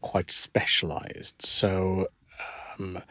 quite 0.02 0.30
specialized. 0.30 1.36
So 1.40 2.08
um, 2.78 3.02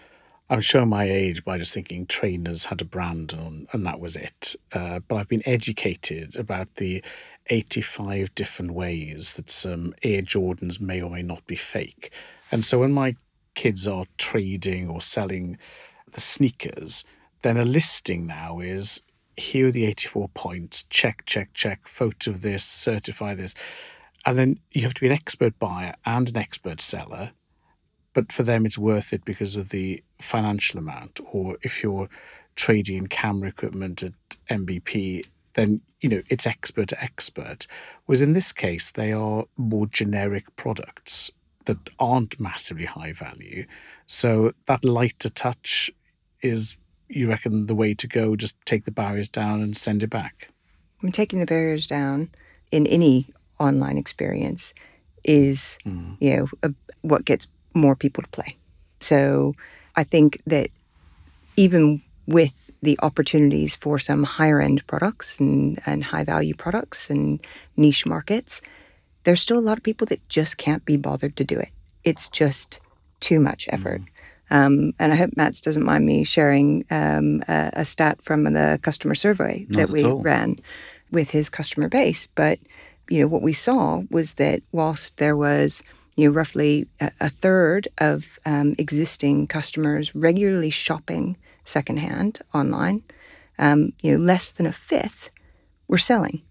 I'm 0.52 0.60
showing 0.60 0.90
my 0.90 1.06
age 1.06 1.46
by 1.46 1.58
just 1.58 1.74
thinking 1.74 2.06
trainers 2.06 2.66
had 2.66 2.82
a 2.82 2.86
brand 2.86 3.32
and, 3.32 3.70
and 3.72 3.86
that 3.86 4.02
was 4.02 4.18
it. 4.18 4.54
Uh, 4.74 5.00
but 5.00 5.16
I've 5.16 5.30
been 5.30 5.48
educated 5.48 6.36
about 6.36 6.76
the 6.76 7.02
85 7.48 8.36
different 8.36 8.74
ways 8.74 9.32
that 9.36 9.50
some 9.50 9.96
Air 10.04 10.22
Jordans 10.22 10.82
may 10.82 11.02
or 11.02 11.10
may 11.10 11.22
not 11.22 11.48
be 11.48 11.56
fake. 11.56 12.12
And 12.52 12.66
so 12.66 12.80
when 12.80 12.92
my 12.92 13.16
kids 13.56 13.88
are 13.88 14.08
trading 14.18 14.90
or 14.90 15.00
selling 15.00 15.58
the 16.12 16.20
sneakers, 16.20 17.06
then 17.44 17.56
a 17.56 17.64
listing 17.64 18.28
now 18.28 18.60
is 18.60 19.00
here 19.38 19.68
are 19.68 19.72
the 19.72 19.86
84 19.86 20.28
points, 20.34 20.84
check, 20.90 21.26
check, 21.26 21.54
check, 21.54 21.88
photo 21.88 22.34
this, 22.34 22.66
certify 22.66 23.36
this. 23.36 23.56
And 24.26 24.38
then 24.38 24.60
you 24.72 24.82
have 24.82 24.96
to 24.96 25.02
be 25.02 25.08
an 25.08 25.14
expert 25.14 25.58
buyer 25.60 25.94
and 26.06 26.28
an 26.28 26.36
expert 26.36 26.82
seller. 26.82 27.32
But 28.14 28.32
for 28.32 28.44
them, 28.44 28.66
it's 28.66 28.78
worth 28.78 29.14
it 29.14 29.24
because 29.26 29.56
of 29.56 29.70
the 29.70 30.04
financial 30.20 30.80
amount. 30.80 31.20
Or 31.32 31.58
if 31.62 31.82
you're 31.84 32.10
trading 32.56 33.08
camera 33.08 33.50
equipment 33.50 34.04
at 34.04 34.14
MBP, 34.50 35.26
then 35.54 35.82
you 36.02 36.10
know 36.10 36.22
it's 36.30 36.46
expert 36.48 36.90
to 36.90 37.02
expert. 37.04 37.68
Whereas 38.06 38.22
in 38.22 38.34
this 38.34 38.52
case, 38.52 38.92
they 38.92 39.12
are 39.12 39.46
more 39.58 39.88
generic 39.88 40.54
products 40.56 41.32
that 41.66 41.78
aren't 42.00 42.40
massively 42.40 42.86
high 42.86 43.14
value. 43.14 43.66
So 44.08 44.54
that 44.66 44.84
lighter 44.84 45.30
touch 45.30 45.92
is, 46.42 46.76
you 47.08 47.30
reckon, 47.30 47.68
the 47.68 47.76
way 47.76 47.94
to 47.94 48.08
go? 48.08 48.36
Just 48.36 48.56
take 48.66 48.86
the 48.86 48.92
barriers 48.92 49.30
down 49.30 49.62
and 49.62 49.78
send 49.78 50.02
it 50.04 50.10
back. 50.10 50.50
I 51.02 51.06
mean, 51.06 51.12
taking 51.12 51.40
the 51.40 51.46
barriers 51.46 51.86
down 51.88 52.30
in 52.72 52.88
any 52.88 53.28
online 53.60 53.98
experience 53.98 54.74
is, 55.24 55.78
Mm. 55.86 56.18
you 56.20 56.36
know, 56.36 56.48
a, 56.64 56.74
what 57.02 57.26
gets 57.26 57.48
more 57.74 57.96
people 57.96 58.24
to 58.24 58.30
play. 58.30 58.58
So 59.02 59.54
I 59.96 60.04
think 60.04 60.42
that 60.48 60.70
even 61.56 62.02
with 62.28 62.54
the 62.82 62.98
opportunities 63.02 63.76
for 63.76 64.00
some 64.00 64.24
higher 64.24 64.62
end 64.62 64.86
products 64.88 65.40
and, 65.40 65.80
and 65.86 66.04
high 66.04 66.24
value 66.24 66.56
products 66.56 67.10
and 67.10 67.40
niche 67.78 68.06
markets, 68.06 68.62
there's 69.24 69.42
still 69.42 69.60
a 69.60 69.62
lot 69.62 69.78
of 69.78 69.84
people 69.84 70.08
that 70.08 70.28
just 70.30 70.58
can't 70.58 70.84
be 70.86 70.98
bothered 70.98 71.36
to 71.38 71.44
do 71.44 71.60
it. 71.60 71.70
It's 72.04 72.30
just 72.30 72.80
too 73.20 73.40
much 73.40 73.68
effort. 73.70 74.02
Um, 74.50 74.94
and 75.00 75.14
I 75.14 75.16
hope 75.16 75.38
Mats 75.38 75.62
doesn't 75.62 75.86
mind 75.86 76.06
me 76.06 76.24
sharing 76.24 76.84
um, 76.90 77.44
a, 77.48 77.72
a 77.74 77.86
stat 77.86 78.20
from 78.22 78.44
the 78.44 78.80
customer 78.82 79.16
survey 79.16 79.66
Not 79.70 79.78
that 79.78 79.90
we 79.92 80.04
all. 80.04 80.20
ran 80.20 80.60
with 81.12 81.30
his 81.30 81.50
customer 81.50 81.88
base. 81.88 82.28
But 82.36 82.60
you 83.10 83.20
know 83.20 83.28
what 83.28 83.42
we 83.42 83.54
saw 83.54 84.02
was 84.10 84.34
that 84.36 84.62
whilst 84.72 85.16
there 85.18 85.38
was 85.38 85.84
you 86.22 86.28
know 86.28 86.34
roughly 86.34 86.88
a, 87.00 87.12
a 87.20 87.30
third 87.30 87.88
of 87.98 88.40
um, 88.46 88.76
existing 88.78 89.48
customers 89.48 90.14
regularly 90.14 90.70
shopping 90.70 91.36
secondhand 91.66 92.42
online, 92.54 93.04
um, 93.58 93.94
you 94.02 94.12
know 94.12 94.24
less 94.24 94.52
than 94.52 94.68
a 94.68 94.72
fifth 94.72 95.30
were 95.88 95.98
selling 95.98 96.42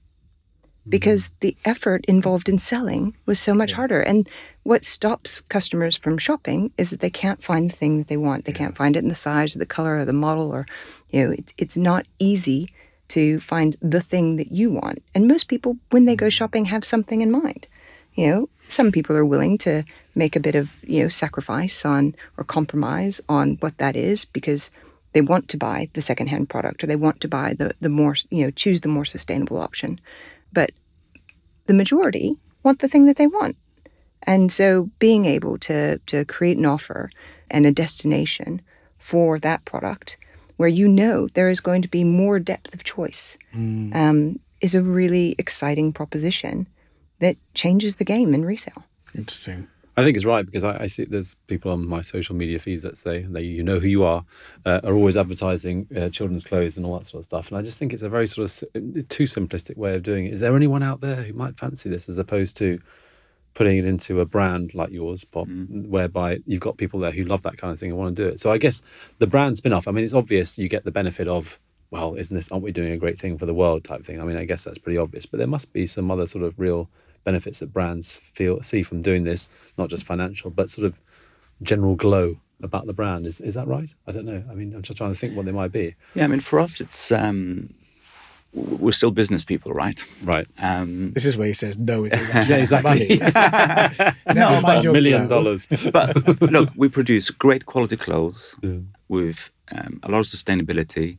because 0.89 1.31
the 1.39 1.57
effort 1.65 2.05
involved 2.07 2.49
in 2.49 2.59
selling 2.59 3.15
was 3.25 3.39
so 3.39 3.55
much 3.55 3.73
harder. 3.73 4.01
And 4.01 4.29
what 4.65 4.85
stops 4.85 5.41
customers 5.43 5.97
from 5.97 6.19
shopping 6.19 6.73
is 6.77 6.91
that 6.91 7.01
they 7.01 7.11
can't 7.11 7.45
find 7.45 7.71
the 7.71 7.77
thing 7.77 7.99
that 7.99 8.09
they 8.09 8.17
want. 8.17 8.45
They 8.45 8.53
can't 8.53 8.77
find 8.77 8.97
it 8.97 9.05
in 9.05 9.09
the 9.09 9.15
size 9.15 9.55
or 9.55 9.61
the 9.61 9.67
color 9.67 9.99
or 9.99 10.05
the 10.05 10.13
model, 10.13 10.51
or 10.51 10.67
you 11.11 11.25
know, 11.25 11.33
it, 11.33 11.53
it's 11.59 11.77
not 11.77 12.07
easy 12.19 12.75
to 13.09 13.39
find 13.39 13.77
the 13.81 14.01
thing 14.01 14.37
that 14.37 14.51
you 14.51 14.71
want. 14.71 15.03
And 15.15 15.29
most 15.29 15.49
people, 15.49 15.77
when 15.91 16.07
they 16.07 16.17
go 16.17 16.29
shopping, 16.29 16.65
have 16.67 16.85
something 16.85 17.23
in 17.23 17.31
mind. 17.31 17.69
You 18.15 18.29
know, 18.29 18.49
some 18.71 18.93
people 18.93 19.17
are 19.17 19.25
willing 19.25 19.59
to 19.59 19.85
make 20.15 20.37
a 20.37 20.41
bit 20.41 20.55
of 20.55 20.73
you 20.83 21.03
know 21.03 21.09
sacrifice 21.09 21.85
on 21.85 22.15
or 22.37 22.45
compromise 22.45 23.21
on 23.29 23.57
what 23.61 23.77
that 23.79 23.97
is 23.97 24.25
because 24.25 24.71
they 25.13 25.21
want 25.21 25.49
to 25.49 25.57
buy 25.57 25.89
the 25.95 26.03
secondhand 26.03 26.49
product 26.49 26.83
or 26.83 26.87
they 26.87 26.97
want 26.97 27.21
to 27.21 27.29
buy 27.29 27.55
the 27.55 27.73
the 27.81 27.89
more 27.89 28.15
you 28.31 28.45
know 28.45 28.51
choose 28.51 28.81
the 28.81 28.89
more 28.89 29.05
sustainable 29.05 29.59
option. 29.59 30.01
But 30.53 30.73
the 31.67 31.75
majority 31.75 32.37
want 32.63 32.81
the 32.81 32.89
thing 32.89 33.07
that 33.07 33.17
they 33.17 33.27
want. 33.27 33.57
And 34.25 34.53
so 34.53 34.91
being 34.99 35.25
able 35.25 35.59
to 35.59 35.99
to 36.07 36.25
create 36.25 36.59
an 36.59 36.67
offer 36.67 37.11
and 37.51 37.67
a 37.67 37.73
destination 37.73 38.61
for 38.99 39.39
that 39.39 39.65
product 39.65 40.17
where 40.57 40.69
you 40.69 40.87
know 40.87 41.27
there 41.29 41.49
is 41.49 41.61
going 41.61 41.83
to 41.83 41.89
be 41.89 42.05
more 42.05 42.39
depth 42.39 42.75
of 42.75 42.85
choice 42.85 43.39
um, 43.95 44.39
is 44.61 44.75
a 44.75 44.83
really 44.83 45.35
exciting 45.39 45.91
proposition 45.93 46.67
that 47.21 47.37
changes 47.55 47.97
the 47.97 48.05
game 48.05 48.35
in 48.35 48.45
resale. 48.45 48.85
Interesting. 49.15 49.69
I 49.97 50.05
think 50.05 50.17
it's 50.17 50.25
right 50.25 50.47
because 50.47 50.65
I, 50.65 50.85
I 50.85 50.87
see 50.87 51.05
there's 51.05 51.35
people 51.47 51.71
on 51.73 51.87
my 51.87 52.01
social 52.01 52.35
media 52.35 52.59
feeds 52.59 52.83
that 52.85 52.97
say 52.97 53.23
they 53.23 53.43
you 53.43 53.63
know 53.63 53.81
who 53.81 53.89
you 53.89 54.05
are 54.05 54.25
uh, 54.65 54.81
are 54.85 54.95
always 54.95 55.17
advertising 55.17 55.87
uh, 55.95 56.09
children's 56.09 56.45
clothes 56.45 56.77
and 56.77 56.87
all 56.87 56.99
that 56.99 57.07
sort 57.07 57.21
of 57.21 57.25
stuff 57.27 57.49
and 57.49 57.59
I 57.59 57.63
just 57.63 57.77
think 57.77 57.93
it's 57.93 58.03
a 58.03 58.09
very 58.09 58.27
sort 58.27 58.51
of 58.51 59.09
too 59.09 59.25
simplistic 59.25 59.77
way 59.77 59.95
of 59.95 60.03
doing 60.03 60.27
it. 60.27 60.33
Is 60.33 60.41
there 60.41 60.57
anyone 60.57 60.83
out 60.83 61.01
there 61.01 61.23
who 61.23 61.33
might 61.33 61.59
fancy 61.59 61.91
this 61.91 62.09
as 62.09 62.19
opposed 62.19 62.57
to 62.59 62.81
putting 63.55 63.79
it 63.79 63.85
into 63.85 64.21
a 64.21 64.25
brand 64.25 64.75
like 64.75 64.91
yours, 64.91 65.25
Pop, 65.25 65.49
whereby 65.49 66.39
you've 66.47 66.61
got 66.61 66.77
people 66.77 67.01
there 67.01 67.11
who 67.11 67.25
love 67.25 67.43
that 67.43 67.57
kind 67.57 67.73
of 67.73 67.81
thing 67.81 67.91
and 67.91 67.99
want 67.99 68.17
to 68.17 68.23
do 68.23 68.29
it. 68.29 68.41
So 68.41 68.53
I 68.53 68.59
guess 68.59 68.83
the 69.19 69.27
brand 69.27 69.57
spin 69.57 69.73
off. 69.73 69.89
I 69.89 69.91
mean, 69.91 70.05
it's 70.05 70.15
obvious 70.15 70.57
you 70.57 70.69
get 70.69 70.85
the 70.85 70.93
benefit 70.93 71.27
of 71.29 71.59
well, 71.91 72.15
isn't 72.15 72.35
this 72.35 72.51
aren't 72.53 72.65
we 72.65 72.73
doing 72.73 72.93
a 72.93 72.97
great 72.97 73.19
thing 73.19 73.37
for 73.37 73.47
the 73.47 73.55
world 73.55 73.85
type 73.85 74.05
thing? 74.05 74.21
I 74.21 74.25
mean, 74.25 74.37
I 74.37 74.45
guess 74.45 74.65
that's 74.65 74.79
pretty 74.79 74.99
obvious, 74.99 75.27
but 75.27 75.39
there 75.39 75.49
must 75.49 75.73
be 75.73 75.87
some 75.87 76.11
other 76.11 76.27
sort 76.27 76.45
of 76.45 76.59
real 76.59 76.89
benefits 77.25 77.59
that 77.61 77.73
brands 77.73 78.19
feel 78.35 78.63
see 78.63 78.83
from 78.83 79.03
doing 79.03 79.25
this, 79.25 79.49
not 79.79 79.89
just 79.91 80.05
financial, 80.05 80.51
but 80.51 80.71
sort 80.71 80.87
of 80.87 81.01
general 81.63 81.95
glow 81.95 82.37
about 82.63 82.87
the 82.87 82.93
brand. 82.93 83.27
Is 83.27 83.41
is 83.41 83.55
that 83.55 83.67
right? 83.67 83.89
I 84.07 84.13
don't 84.13 84.25
know. 84.27 84.43
I 84.51 84.55
mean, 84.55 84.75
I'm 84.75 84.83
just 84.83 84.97
trying 84.99 85.13
to 85.13 85.19
think 85.19 85.37
what 85.37 85.45
they 85.47 85.53
might 85.53 85.73
be. 85.73 85.95
Yeah, 86.15 86.25
I 86.25 86.29
mean, 86.29 86.41
for 86.41 86.59
us, 86.61 86.81
it's 86.81 87.11
um, 87.13 87.73
we're 88.53 88.93
still 88.93 89.11
business 89.13 89.45
people, 89.45 89.73
right? 89.73 90.05
Right. 90.25 90.47
Um, 90.59 91.13
This 91.13 91.25
is 91.25 91.37
where 91.37 91.47
he 91.47 91.53
says, 91.55 91.79
no, 91.79 92.05
it 92.05 92.13
isn't. 92.15 92.49
Yeah, 92.49 92.57
exactly. 92.57 93.17
Never 94.35 94.61
mind 94.61 94.85
a 94.85 94.93
million 94.93 95.27
glow. 95.29 95.37
dollars. 95.43 95.67
but 95.93 96.17
look, 96.51 96.69
we 96.77 96.89
produce 96.89 97.31
great 97.31 97.65
quality 97.67 97.97
clothes 97.97 98.57
Yeah. 98.63 98.79
with 99.09 99.51
um, 99.73 100.01
a 100.03 100.11
lot 100.11 100.19
of 100.21 100.27
sustainability, 100.27 101.19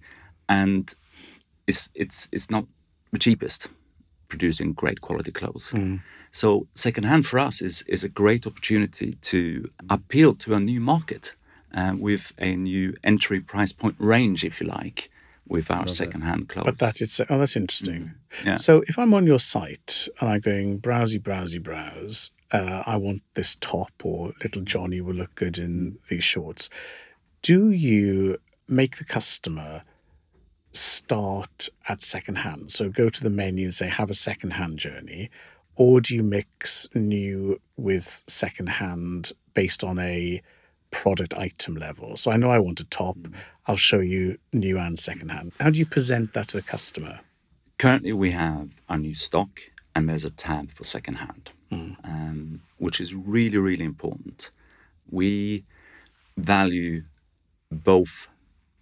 and 0.50 0.94
it's 1.68 1.90
it's 1.96 2.28
it's 2.34 2.50
not 2.50 2.66
the 3.14 3.20
cheapest 3.20 3.68
producing 4.34 4.74
great 4.74 5.00
quality 5.02 5.32
clothes. 5.40 5.68
So 6.32 6.48
secondhand 6.76 7.26
for 7.26 7.38
us 7.48 7.62
is 7.62 7.84
is 7.96 8.04
a 8.04 8.10
great 8.10 8.44
opportunity 8.50 9.10
to 9.32 9.70
appeal 9.90 10.32
to 10.44 10.54
a 10.54 10.60
new 10.60 10.82
market 10.94 11.36
uh, 11.80 11.94
with 12.08 12.32
a 12.38 12.56
new 12.56 12.96
entry 13.04 13.40
price 13.42 13.74
point 13.74 13.96
range, 14.00 14.44
if 14.50 14.62
you 14.62 14.68
like, 14.68 15.10
with 15.48 15.70
our 15.70 15.88
secondhand 15.88 16.48
clothes. 16.50 16.66
But 16.66 16.80
that 16.80 17.02
it's 17.02 17.20
oh, 17.20 17.38
that's 17.40 17.56
interesting. 17.56 18.14
Yeah. 18.46 18.58
So 18.58 18.84
if 18.88 18.98
I'm 18.98 19.14
on 19.14 19.26
your 19.28 19.40
site 19.40 20.08
and 20.20 20.30
I'm 20.30 20.40
going 20.40 20.80
browsy, 20.80 21.20
browsy, 21.20 21.62
browse, 21.62 22.32
uh, 22.52 22.84
I 22.86 22.96
want 22.96 23.22
this 23.34 23.58
top 23.60 23.92
or 24.04 24.34
little 24.44 24.64
Johnny 24.64 25.02
will 25.02 25.16
look 25.16 25.36
good 25.36 25.58
in 25.58 25.98
these 26.10 26.24
shorts. 26.24 26.70
Do 27.42 27.72
you 27.72 28.38
make 28.68 28.98
the 28.98 29.06
customer 29.18 29.84
start 30.74 31.70
at 31.88 32.04
second 32.04 32.36
hand? 32.36 32.72
So 32.72 32.90
go 32.90 33.10
to 33.10 33.24
the 33.24 33.30
menu 33.30 33.66
and 33.66 33.76
say 33.76 33.88
have 33.88 34.10
a 34.10 34.16
second 34.16 34.54
hand 34.54 34.80
journey, 34.80 35.30
or 35.76 36.02
do 36.02 36.16
you 36.16 36.24
mix 36.24 36.88
new 36.94 37.60
with 37.78 38.24
second 38.28 38.68
hand 38.68 39.32
based 39.54 39.84
on 39.84 40.00
a 40.00 40.42
product 40.92 41.34
item 41.34 41.76
level? 41.76 42.18
So 42.18 42.32
I 42.32 42.38
know 42.38 42.52
I 42.52 42.60
want 42.60 42.80
a 42.80 42.86
top. 42.86 43.18
I'll 43.68 43.78
show 43.78 44.00
you 44.00 44.38
new 44.54 44.78
and 44.78 45.00
second 45.00 45.30
hand. 45.30 45.54
How 45.60 45.70
do 45.70 45.80
you 45.80 45.86
present 45.86 46.34
that 46.34 46.50
to 46.50 46.58
the 46.58 46.64
customer? 46.64 47.22
Currently, 47.78 48.14
we 48.14 48.32
have 48.32 48.70
our 48.90 48.98
new 48.98 49.16
stock, 49.16 49.50
and 49.96 50.08
there's 50.08 50.26
a 50.26 50.30
tab 50.30 50.72
for 50.72 50.84
secondhand, 50.84 51.52
um, 51.72 52.62
which 52.78 53.02
is 53.02 53.16
really, 53.16 53.58
really 53.58 53.86
important. 53.86 54.52
We 55.10 55.66
value 56.38 57.04
both 57.72 58.28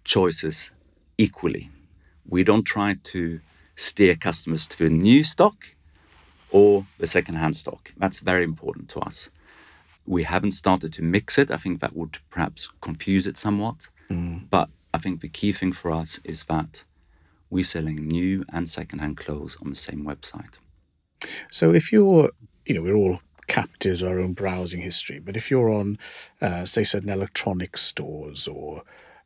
choices 0.04 0.70
equally. 1.16 1.70
We 2.30 2.44
don't 2.44 2.64
try 2.64 2.96
to 3.12 3.40
steer 3.76 4.14
customers 4.14 4.66
to 4.68 4.78
the 4.84 4.88
new 4.90 5.24
stock 5.24 5.56
or 6.50 6.86
the 6.98 7.06
secondhand 7.06 7.56
stock. 7.56 7.92
That's 7.96 8.20
very 8.20 8.44
important 8.44 8.88
to 8.90 9.00
us. 9.00 9.30
We 10.06 10.22
haven't 10.22 10.52
started 10.52 10.92
to 10.94 11.02
mix 11.02 11.38
it. 11.38 11.50
I 11.50 11.56
think 11.56 11.80
that 11.80 11.94
would 11.94 12.18
perhaps 12.30 12.68
confuse 12.80 13.26
it 13.26 13.36
somewhat. 13.36 13.88
But 14.50 14.68
I 14.92 14.98
think 14.98 15.20
the 15.20 15.28
key 15.28 15.52
thing 15.52 15.72
for 15.72 15.92
us 15.92 16.18
is 16.24 16.44
that 16.44 16.84
we're 17.48 17.64
selling 17.64 18.06
new 18.06 18.44
and 18.52 18.68
secondhand 18.68 19.16
clothes 19.16 19.56
on 19.62 19.70
the 19.70 19.76
same 19.76 20.04
website. 20.04 20.54
So 21.50 21.72
if 21.74 21.92
you're, 21.92 22.30
you 22.64 22.74
know, 22.74 22.82
we're 22.82 22.96
all 22.96 23.20
captives 23.46 24.02
of 24.02 24.08
our 24.08 24.20
own 24.20 24.32
browsing 24.32 24.80
history, 24.80 25.18
but 25.18 25.36
if 25.36 25.50
you're 25.50 25.70
on, 25.70 25.98
uh, 26.40 26.64
say, 26.64 26.84
certain 26.84 27.08
electronic 27.08 27.76
stores 27.76 28.48
or, 28.48 28.82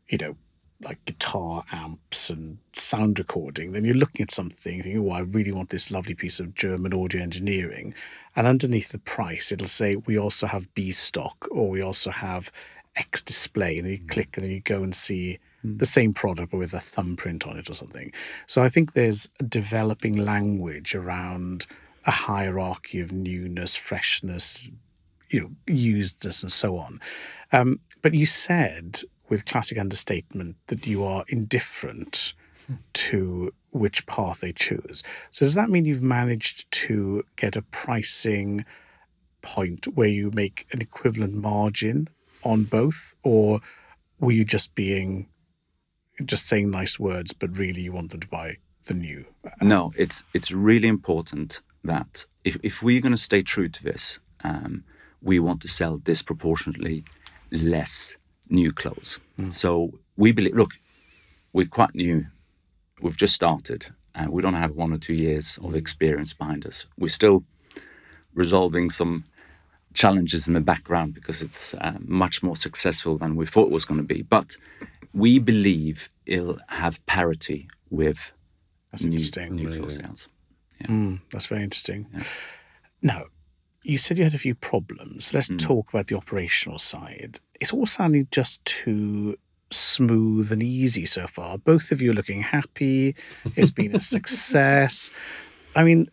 you 0.09 0.19
know, 0.19 0.37
like 0.85 1.05
guitar 1.05 1.65
amps 1.73 2.31
and 2.31 2.59
sound 2.73 3.19
recording, 3.19 3.73
then 3.73 3.85
you're 3.85 3.95
looking 3.95 4.23
at 4.23 4.31
something 4.31 4.83
thinking, 4.83 4.99
oh, 4.99 5.13
I 5.13 5.21
really 5.21 5.53
want 5.53 5.71
this 5.71 5.91
lovely 5.91 6.15
piece 6.15 6.41
of 6.41 6.55
German 6.55 6.93
audio 6.95 7.23
engineering. 7.23 7.95
And 8.37 8.47
underneath 8.47 8.91
the 8.91 8.99
price, 8.99 9.51
it'll 9.51 9.67
say, 9.67 9.97
we 9.97 10.19
also 10.19 10.47
have 10.47 10.73
B 10.75 10.93
stock 10.93 11.49
or 11.51 11.69
we 11.71 11.81
also 11.81 12.11
have 12.11 12.53
X 12.97 13.23
display. 13.23 13.79
And 13.79 13.89
you 13.89 14.01
click 14.09 14.37
and 14.37 14.45
then 14.45 14.53
you 14.53 14.61
go 14.61 14.83
and 14.83 14.95
see 14.95 15.39
the 15.65 15.87
same 15.87 16.13
product 16.13 16.51
but 16.51 16.59
with 16.59 16.75
a 16.75 16.81
thumbprint 16.81 17.47
on 17.47 17.57
it 17.57 17.71
or 17.71 17.75
something. 17.75 18.13
So 18.47 18.63
I 18.63 18.69
think 18.69 18.93
there's 18.93 19.31
a 19.41 19.45
developing 19.45 20.17
language 20.17 20.95
around 20.95 21.67
a 22.07 22.11
hierarchy 22.11 23.01
of 23.01 23.13
newness, 23.13 23.75
freshness, 23.75 24.69
you 25.31 25.41
know, 25.41 25.51
usedness, 25.67 26.43
and 26.43 26.53
so 26.53 26.77
on. 26.77 27.01
Um, 27.53 27.81
but 28.03 28.13
you 28.13 28.27
said 28.27 29.01
with 29.29 29.45
classic 29.45 29.79
understatement 29.79 30.57
that 30.67 30.87
you 30.87 31.05
are 31.05 31.25
indifferent 31.29 32.33
to 32.93 33.53
which 33.71 34.07
path 34.07 34.41
they 34.41 34.53
choose. 34.53 35.03
So 35.31 35.45
does 35.45 35.55
that 35.55 35.71
mean 35.71 35.85
you've 35.85 36.03
managed 36.03 36.71
to 36.73 37.25
get 37.37 37.57
a 37.57 37.63
pricing 37.63 38.65
point 39.43 39.87
where 39.95 40.09
you 40.09 40.31
make 40.31 40.67
an 40.73 40.81
equivalent 40.81 41.35
margin 41.35 42.09
on 42.43 42.65
both, 42.65 43.15
or 43.23 43.61
were 44.19 44.33
you 44.33 44.45
just 44.45 44.75
being 44.75 45.29
just 46.25 46.47
saying 46.47 46.71
nice 46.71 46.99
words, 46.99 47.33
but 47.33 47.57
really 47.59 47.83
you 47.83 47.93
want 47.93 48.11
them 48.11 48.21
to 48.21 48.29
buy 48.29 48.57
the 48.85 48.95
new? 48.95 49.25
No, 49.61 49.93
it's 49.97 50.23
it's 50.33 50.51
really 50.51 50.89
important 50.89 51.61
that 51.83 52.25
if, 52.45 52.57
if 52.63 52.83
we're 52.83 53.01
going 53.01 53.13
to 53.13 53.19
stay 53.19 53.43
true 53.43 53.69
to 53.69 53.83
this, 53.83 54.19
um, 54.43 54.85
we 55.21 55.39
want 55.39 55.61
to 55.63 55.69
sell 55.69 55.97
disproportionately 55.99 57.05
less 57.51 58.15
new 58.49 58.73
clothes. 58.73 59.19
So 59.51 59.91
we 60.17 60.33
believe, 60.33 60.55
look, 60.55 60.73
we're 61.53 61.67
quite 61.67 61.95
new. 61.95 62.27
We've 63.03 63.17
just 63.17 63.35
started. 63.35 63.87
Uh, 64.15 64.27
we 64.31 64.43
don't 64.43 64.55
have 64.55 64.73
one 64.77 64.93
or 64.93 64.99
two 64.99 65.15
years 65.15 65.59
of 65.63 65.75
experience 65.75 66.33
behind 66.33 66.67
us. 66.67 66.87
We're 66.99 67.09
still 67.09 67.45
resolving 68.35 68.91
some 68.91 69.25
challenges 69.93 70.47
in 70.49 70.55
the 70.55 70.61
background 70.61 71.15
because 71.15 71.43
it's 71.43 71.75
uh, 71.75 71.95
much 72.01 72.43
more 72.43 72.57
successful 72.57 73.19
than 73.19 73.37
we 73.37 73.47
thought 73.47 73.67
it 73.67 73.73
was 73.73 73.85
going 73.85 73.99
to 74.01 74.07
be. 74.07 74.23
But 74.23 74.57
we 75.13 75.39
believe 75.39 76.09
it'll 76.27 76.59
have 76.69 77.05
parity 77.07 77.69
with 77.91 78.33
That's 78.91 79.05
new, 79.05 79.13
interesting. 79.19 79.55
new 79.57 79.67
clothes 79.69 79.97
Amazing. 79.97 80.03
sales. 80.05 80.29
Mm, 80.85 81.21
that's 81.31 81.47
very 81.47 81.63
interesting. 81.63 82.07
Yeah. 82.13 82.23
Now, 83.03 83.25
you 83.83 83.99
said 83.99 84.19
you 84.19 84.25
had 84.25 84.35
a 84.35 84.39
few 84.39 84.55
problems. 84.55 85.33
Let's 85.33 85.49
Mm. 85.49 85.59
talk 85.59 85.89
about 85.93 86.07
the 86.09 86.17
operational 86.17 86.79
side. 86.79 87.39
It's 87.65 87.73
all 87.73 87.87
sounding 87.87 88.29
just 88.31 88.63
too 88.67 89.39
smooth 89.71 90.53
and 90.53 90.63
easy 90.63 91.07
so 91.07 91.27
far. 91.27 91.57
Both 91.57 91.93
of 91.93 92.03
you 92.03 92.11
are 92.11 92.15
looking 92.15 92.43
happy. 92.43 93.17
It's 93.57 93.71
been 93.71 93.97
a 93.97 94.01
success. 94.15 95.11
I 95.75 95.83
mean, 95.83 96.11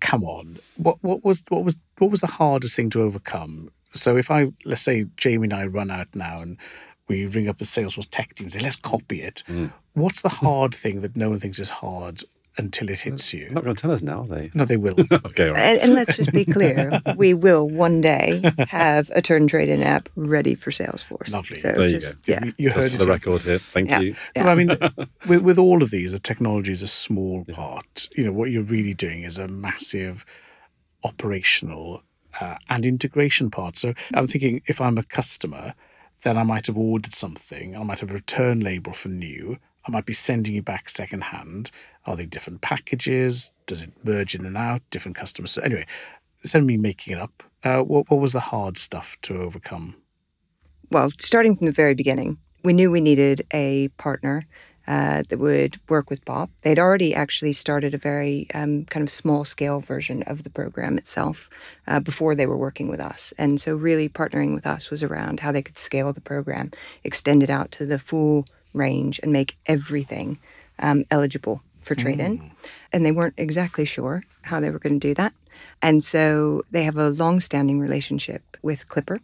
come 0.00 0.24
on. 0.24 0.58
What 0.78 0.96
what 1.02 1.22
was 1.22 1.44
what 1.50 1.62
was 1.62 1.76
what 1.98 2.10
was 2.10 2.22
the 2.22 2.26
hardest 2.26 2.74
thing 2.74 2.88
to 2.88 3.02
overcome? 3.02 3.70
So 3.92 4.16
if 4.16 4.30
I 4.30 4.50
let's 4.64 4.80
say 4.80 5.04
Jamie 5.18 5.48
and 5.48 5.52
I 5.52 5.66
run 5.66 5.90
out 5.90 6.08
now 6.14 6.40
and 6.40 6.56
we 7.06 7.26
ring 7.26 7.50
up 7.50 7.58
the 7.58 7.66
Salesforce 7.66 8.08
tech 8.10 8.34
team 8.36 8.46
and 8.46 8.52
say, 8.54 8.60
let's 8.60 8.76
copy 8.76 9.20
it. 9.20 9.42
Mm. 9.46 9.70
What's 9.92 10.22
the 10.22 10.30
hard 10.30 10.74
thing 10.74 11.02
that 11.02 11.16
no 11.16 11.28
one 11.28 11.38
thinks 11.38 11.60
is 11.60 11.68
hard 11.68 12.24
until 12.58 12.88
it 12.90 13.00
hits 13.00 13.32
you. 13.32 13.40
They're 13.40 13.48
you? 13.48 13.54
not 13.54 13.64
going 13.64 13.76
to 13.76 13.80
tell 13.82 13.92
us 13.92 14.02
now, 14.02 14.22
are 14.22 14.26
they? 14.26 14.50
No, 14.54 14.64
they 14.64 14.76
will. 14.76 14.94
okay, 15.12 15.48
all 15.48 15.54
right. 15.54 15.60
And, 15.60 15.80
and 15.80 15.94
let's 15.94 16.16
just 16.16 16.32
be 16.32 16.44
clear, 16.44 17.00
we 17.16 17.32
will 17.34 17.68
one 17.68 18.00
day 18.00 18.42
have 18.68 19.10
a 19.14 19.22
Tern 19.22 19.46
trade 19.48 19.68
in 19.68 19.82
app 19.82 20.08
ready 20.16 20.54
for 20.54 20.70
Salesforce. 20.70 21.30
Lovely. 21.32 21.58
So 21.58 21.72
There 21.72 21.88
you 21.88 22.00
just, 22.00 22.16
go. 22.16 22.32
yeah. 22.32 22.44
You, 22.44 22.52
you 22.58 22.68
Just 22.70 22.80
heard 22.82 22.90
for 22.90 22.96
it 22.96 22.98
the 22.98 23.06
record 23.06 23.42
here. 23.44 23.58
Thank 23.58 23.90
Yeah. 23.90 24.00
you. 24.00 24.16
Yeah. 24.36 24.44
Well, 24.44 24.52
I 24.52 24.54
mean, 24.56 24.78
with, 25.28 25.42
with 25.42 25.58
all 25.58 25.82
of 25.82 25.90
these, 25.90 26.12
the 26.12 26.18
technology 26.18 26.72
is 26.72 26.82
a 26.82 26.86
small 26.88 27.44
part. 27.44 28.08
You 28.16 28.24
know, 28.24 28.32
what 28.32 28.50
you're 28.50 28.62
really 28.62 28.94
doing 28.94 29.22
is 29.22 29.38
a 29.38 29.48
massive 29.48 30.24
operational 31.04 32.02
uh, 32.40 32.56
and 32.68 32.84
integration 32.84 33.50
part. 33.50 33.76
So 33.76 33.94
I'm 34.14 34.26
thinking 34.26 34.62
if 34.66 34.80
I'm 34.80 34.98
a 34.98 35.02
customer, 35.04 35.74
then 36.22 36.36
I 36.36 36.42
might 36.42 36.66
have 36.66 36.76
ordered 36.76 37.14
something, 37.14 37.76
I 37.76 37.82
might 37.84 38.00
have 38.00 38.10
a 38.10 38.14
return 38.14 38.60
label 38.60 38.92
for 38.92 39.08
new, 39.08 39.58
I 39.88 39.90
might 39.90 40.06
be 40.06 40.12
sending 40.12 40.54
you 40.54 40.62
back 40.62 40.88
secondhand. 40.88 41.70
Are 42.06 42.14
they 42.14 42.26
different 42.26 42.60
packages? 42.60 43.50
Does 43.66 43.82
it 43.82 43.92
merge 44.04 44.34
in 44.34 44.46
and 44.46 44.56
out? 44.56 44.82
Different 44.90 45.16
customers? 45.16 45.50
So 45.50 45.62
anyway, 45.62 45.86
instead 46.42 46.60
of 46.60 46.66
me 46.66 46.76
making 46.76 47.14
it 47.14 47.20
up, 47.20 47.42
uh, 47.64 47.80
what, 47.80 48.10
what 48.10 48.20
was 48.20 48.34
the 48.34 48.40
hard 48.40 48.78
stuff 48.78 49.16
to 49.22 49.40
overcome? 49.40 49.96
well, 50.90 51.10
starting 51.18 51.56
from 51.56 51.66
the 51.66 51.72
very 51.72 51.94
beginning, 51.94 52.38
we 52.64 52.72
knew 52.72 52.90
we 52.90 53.00
needed 53.00 53.46
a 53.52 53.88
partner 53.98 54.46
uh, 54.86 55.22
that 55.28 55.38
would 55.38 55.78
work 55.90 56.08
with 56.08 56.24
Pop. 56.24 56.50
They'd 56.62 56.78
already 56.78 57.14
actually 57.14 57.52
started 57.52 57.92
a 57.92 57.98
very 57.98 58.46
um, 58.54 58.86
kind 58.86 59.02
of 59.02 59.10
small 59.10 59.44
scale 59.44 59.80
version 59.80 60.22
of 60.22 60.44
the 60.44 60.50
program 60.50 60.96
itself 60.96 61.50
uh, 61.86 62.00
before 62.00 62.34
they 62.34 62.46
were 62.46 62.56
working 62.56 62.88
with 62.88 63.00
us. 63.00 63.34
And 63.36 63.60
so, 63.60 63.74
really, 63.74 64.08
partnering 64.08 64.54
with 64.54 64.66
us 64.66 64.90
was 64.90 65.02
around 65.02 65.40
how 65.40 65.52
they 65.52 65.60
could 65.60 65.78
scale 65.78 66.12
the 66.14 66.22
program, 66.22 66.70
extend 67.04 67.42
it 67.42 67.50
out 67.50 67.70
to 67.72 67.84
the 67.84 67.98
full 67.98 68.46
range, 68.74 69.20
and 69.22 69.32
make 69.32 69.56
everything 69.66 70.38
um, 70.78 71.04
eligible 71.10 71.62
for 71.82 71.94
trade 71.94 72.20
in. 72.20 72.50
And 72.92 73.04
they 73.04 73.12
weren't 73.12 73.34
exactly 73.36 73.84
sure 73.84 74.24
how 74.42 74.60
they 74.60 74.70
were 74.70 74.78
going 74.78 75.00
to 75.00 75.08
do 75.08 75.14
that. 75.14 75.32
And 75.80 76.04
so, 76.04 76.62
they 76.70 76.84
have 76.84 76.96
a 76.96 77.10
long 77.10 77.40
standing 77.40 77.80
relationship 77.80 78.42
with 78.62 78.88
Clipper. 78.88 79.20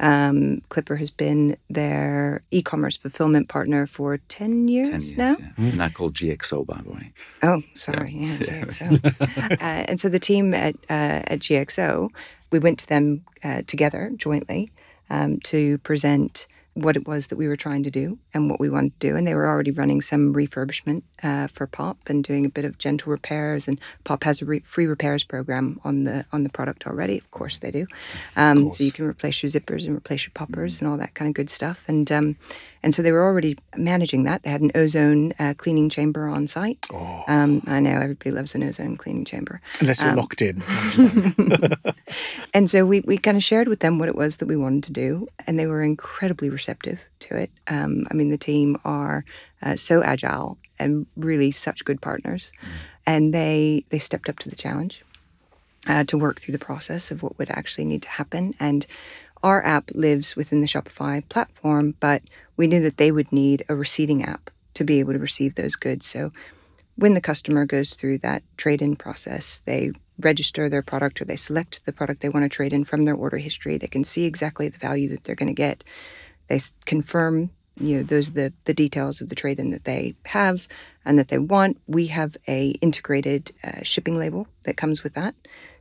Um, 0.00 0.62
Clipper 0.70 0.96
has 0.96 1.10
been 1.10 1.56
their 1.68 2.42
e-commerce 2.50 2.96
fulfillment 2.96 3.48
partner 3.48 3.86
for 3.86 4.16
ten 4.28 4.66
years, 4.66 4.88
10 4.88 5.00
years, 5.02 5.16
now. 5.16 5.36
yeah. 5.58 5.70
Not 5.74 5.92
called 5.94 6.14
GXO, 6.14 6.66
by 6.66 6.80
the 6.82 6.90
way. 6.90 7.12
Oh, 7.42 7.62
sorry, 7.76 8.16
yeah, 8.18 8.36
GXO. 8.38 9.20
uh, 9.52 9.56
and 9.60 10.00
so 10.00 10.08
the 10.08 10.18
team 10.18 10.54
at 10.54 10.74
uh, 10.88 11.22
at 11.26 11.40
GXO, 11.40 12.08
we 12.50 12.58
went 12.58 12.78
to 12.78 12.86
them 12.86 13.24
uh, 13.44 13.62
together 13.66 14.10
jointly 14.16 14.72
um, 15.10 15.38
to 15.40 15.76
present 15.78 16.46
what 16.74 16.96
it 16.96 17.06
was 17.06 17.26
that 17.26 17.36
we 17.36 17.48
were 17.48 17.56
trying 17.56 17.82
to 17.82 17.90
do 17.90 18.18
and 18.32 18.48
what 18.48 18.60
we 18.60 18.70
wanted 18.70 18.98
to 18.98 19.08
do. 19.08 19.16
And 19.16 19.26
they 19.26 19.34
were 19.34 19.48
already 19.48 19.70
running 19.70 20.00
some 20.00 20.32
refurbishment 20.32 21.02
uh, 21.22 21.48
for 21.48 21.66
Pop 21.66 21.98
and 22.06 22.22
doing 22.22 22.46
a 22.46 22.48
bit 22.48 22.64
of 22.64 22.78
gentle 22.78 23.10
repairs. 23.10 23.66
And 23.66 23.80
Pop 24.04 24.24
has 24.24 24.40
a 24.40 24.44
re- 24.44 24.60
free 24.60 24.86
repairs 24.86 25.24
program 25.24 25.80
on 25.84 26.04
the 26.04 26.24
on 26.32 26.44
the 26.44 26.48
product 26.48 26.86
already. 26.86 27.18
Of 27.18 27.30
course, 27.30 27.58
they 27.58 27.70
do. 27.70 27.86
Um, 28.36 28.64
course. 28.64 28.78
so 28.78 28.84
you 28.84 28.92
can 28.92 29.04
replace 29.04 29.42
your 29.42 29.50
zippers 29.50 29.84
and 29.84 29.96
replace 29.96 30.24
your 30.24 30.32
poppers 30.34 30.80
and 30.80 30.88
all 30.88 30.96
that 30.96 31.14
kind 31.14 31.28
of 31.28 31.34
good 31.34 31.50
stuff. 31.50 31.82
And 31.88 32.10
um, 32.12 32.36
and 32.82 32.94
so 32.94 33.02
they 33.02 33.12
were 33.12 33.24
already 33.24 33.56
managing 33.76 34.24
that. 34.24 34.42
They 34.42 34.50
had 34.50 34.60
an 34.62 34.72
ozone 34.74 35.32
uh, 35.38 35.54
cleaning 35.56 35.88
chamber 35.90 36.28
on 36.28 36.46
site. 36.46 36.78
Oh, 36.92 37.24
Um, 37.28 37.62
I 37.66 37.80
know 37.80 38.00
everybody 38.00 38.30
loves 38.30 38.54
an 38.54 38.62
ozone 38.62 38.96
cleaning 38.96 39.24
chamber. 39.24 39.60
unless 39.80 40.00
you're 40.00 40.10
um, 40.10 40.16
locked 40.16 40.42
in. 40.42 40.62
And 42.54 42.68
so 42.68 42.84
we, 42.84 43.00
we 43.00 43.16
kind 43.18 43.36
of 43.36 43.44
shared 43.44 43.68
with 43.68 43.80
them 43.80 43.98
what 43.98 44.08
it 44.08 44.16
was 44.16 44.36
that 44.38 44.46
we 44.46 44.56
wanted 44.56 44.82
to 44.84 44.92
do, 44.92 45.28
and 45.46 45.58
they 45.58 45.66
were 45.66 45.82
incredibly 45.82 46.48
receptive 46.50 46.98
to 47.20 47.36
it. 47.36 47.50
Um, 47.68 48.06
I 48.10 48.14
mean, 48.14 48.30
the 48.30 48.38
team 48.38 48.76
are 48.84 49.24
uh, 49.62 49.76
so 49.76 50.02
agile 50.02 50.58
and 50.78 51.06
really 51.16 51.52
such 51.52 51.84
good 51.84 52.00
partners, 52.00 52.50
and 53.06 53.32
they 53.32 53.84
they 53.90 53.98
stepped 54.00 54.28
up 54.28 54.38
to 54.40 54.48
the 54.50 54.56
challenge 54.56 55.04
uh, 55.86 56.02
to 56.04 56.18
work 56.18 56.40
through 56.40 56.52
the 56.52 56.58
process 56.64 57.10
of 57.12 57.22
what 57.22 57.38
would 57.38 57.50
actually 57.50 57.84
need 57.84 58.02
to 58.02 58.08
happen. 58.08 58.54
And 58.58 58.84
our 59.42 59.64
app 59.64 59.90
lives 59.94 60.34
within 60.36 60.60
the 60.60 60.66
Shopify 60.66 61.26
platform, 61.28 61.94
but 62.00 62.22
we 62.60 62.66
knew 62.66 62.82
that 62.82 62.98
they 62.98 63.10
would 63.10 63.32
need 63.32 63.64
a 63.70 63.74
receipting 63.74 64.22
app 64.22 64.50
to 64.74 64.84
be 64.84 65.00
able 65.00 65.14
to 65.14 65.18
receive 65.18 65.54
those 65.54 65.76
goods. 65.76 66.04
So 66.04 66.30
when 66.96 67.14
the 67.14 67.20
customer 67.22 67.64
goes 67.64 67.94
through 67.94 68.18
that 68.18 68.42
trade 68.58 68.82
in 68.82 68.96
process, 68.96 69.62
they 69.64 69.92
register 70.18 70.68
their 70.68 70.82
product 70.82 71.22
or 71.22 71.24
they 71.24 71.36
select 71.36 71.86
the 71.86 71.92
product 71.94 72.20
they 72.20 72.28
want 72.28 72.44
to 72.44 72.54
trade 72.54 72.74
in 72.74 72.84
from 72.84 73.06
their 73.06 73.14
order 73.14 73.38
history. 73.38 73.78
They 73.78 73.86
can 73.86 74.04
see 74.04 74.24
exactly 74.26 74.68
the 74.68 74.76
value 74.76 75.08
that 75.08 75.24
they're 75.24 75.34
going 75.34 75.48
to 75.48 75.54
get. 75.54 75.82
They 76.48 76.56
s- 76.56 76.74
confirm, 76.84 77.48
you 77.80 77.96
know, 77.96 78.02
those 78.02 78.28
are 78.28 78.32
the, 78.32 78.52
the 78.66 78.74
details 78.74 79.22
of 79.22 79.30
the 79.30 79.34
trade 79.34 79.58
in 79.58 79.70
that 79.70 79.84
they 79.84 80.12
have 80.26 80.68
and 81.06 81.18
that 81.18 81.28
they 81.28 81.38
want. 81.38 81.80
We 81.86 82.08
have 82.08 82.36
a 82.46 82.72
integrated 82.82 83.52
uh, 83.64 83.84
shipping 83.84 84.18
label 84.18 84.46
that 84.64 84.76
comes 84.76 85.02
with 85.02 85.14
that. 85.14 85.34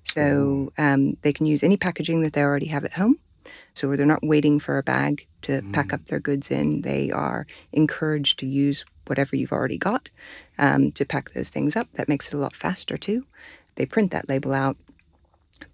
So 0.06 0.72
um, 0.78 1.18
they 1.24 1.34
can 1.34 1.46
use 1.46 1.62
any 1.62 1.76
packaging 1.76 2.22
that 2.22 2.32
they 2.32 2.42
already 2.42 2.68
have 2.68 2.86
at 2.86 2.94
home. 2.94 3.20
So 3.74 3.96
they're 3.96 4.06
not 4.06 4.26
waiting 4.26 4.60
for 4.60 4.78
a 4.78 4.84
bag 4.84 5.28
to 5.44 5.62
pack 5.74 5.94
up 5.94 6.06
their 6.06 6.20
goods 6.20 6.52
in. 6.52 6.82
They 6.82 7.12
are 7.12 7.48
encouraged 7.72 8.40
to 8.40 8.46
use 8.46 8.84
whatever 9.08 9.36
you've 9.36 9.52
already 9.52 9.78
got 9.78 10.10
um, 10.58 10.92
to 10.94 11.06
pack 11.06 11.34
those 11.34 11.50
things 11.50 11.76
up. 11.76 11.88
That 11.94 12.10
makes 12.10 12.28
it 12.28 12.34
a 12.34 12.38
lot 12.38 12.56
faster 12.56 12.98
too. 12.98 13.26
They 13.76 13.86
print 13.86 14.12
that 14.12 14.28
label 14.30 14.54
out, 14.54 14.78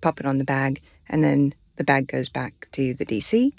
pop 0.02 0.20
it 0.20 0.26
on 0.26 0.38
the 0.38 0.44
bag, 0.44 0.82
and 1.10 1.24
then 1.24 1.54
the 1.78 1.84
bag 1.84 2.08
goes 2.08 2.30
back 2.30 2.68
to 2.74 2.94
the 2.94 3.06
DC, 3.06 3.52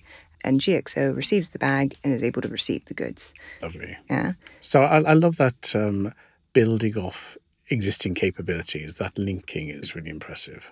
and 0.43 0.61
GXO 0.61 1.15
receives 1.15 1.51
the 1.51 1.59
bag 1.59 1.97
and 2.05 2.13
is 2.13 2.23
able 2.23 2.43
to 2.43 2.49
receive 2.49 2.85
the 2.87 2.95
goods. 2.95 3.35
Lovely. 3.63 3.97
Yeah. 4.09 4.33
So 4.61 4.83
I, 4.83 5.03
I 5.03 5.13
love 5.15 5.37
that 5.37 5.75
um, 5.75 6.15
building 6.53 6.97
off 6.97 7.37
existing 7.69 8.15
capabilities. 8.15 8.97
That 8.97 9.19
linking 9.19 9.69
is 9.69 9.95
really 9.95 10.11
impressive. 10.11 10.71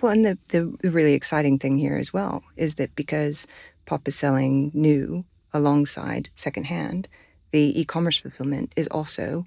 Well, 0.00 0.12
and 0.12 0.24
the, 0.24 0.38
the, 0.48 0.74
the 0.82 0.90
really 0.90 1.14
exciting 1.14 1.58
thing 1.58 1.78
here 1.78 1.96
as 1.96 2.12
well 2.12 2.42
is 2.56 2.74
that 2.74 2.94
because 2.94 3.46
Pop 3.86 4.06
is 4.08 4.16
selling 4.16 4.70
new 4.74 5.24
alongside 5.52 6.30
secondhand, 6.34 7.08
the 7.52 7.80
e 7.80 7.84
commerce 7.84 8.18
fulfillment 8.18 8.72
is 8.76 8.86
also 8.88 9.46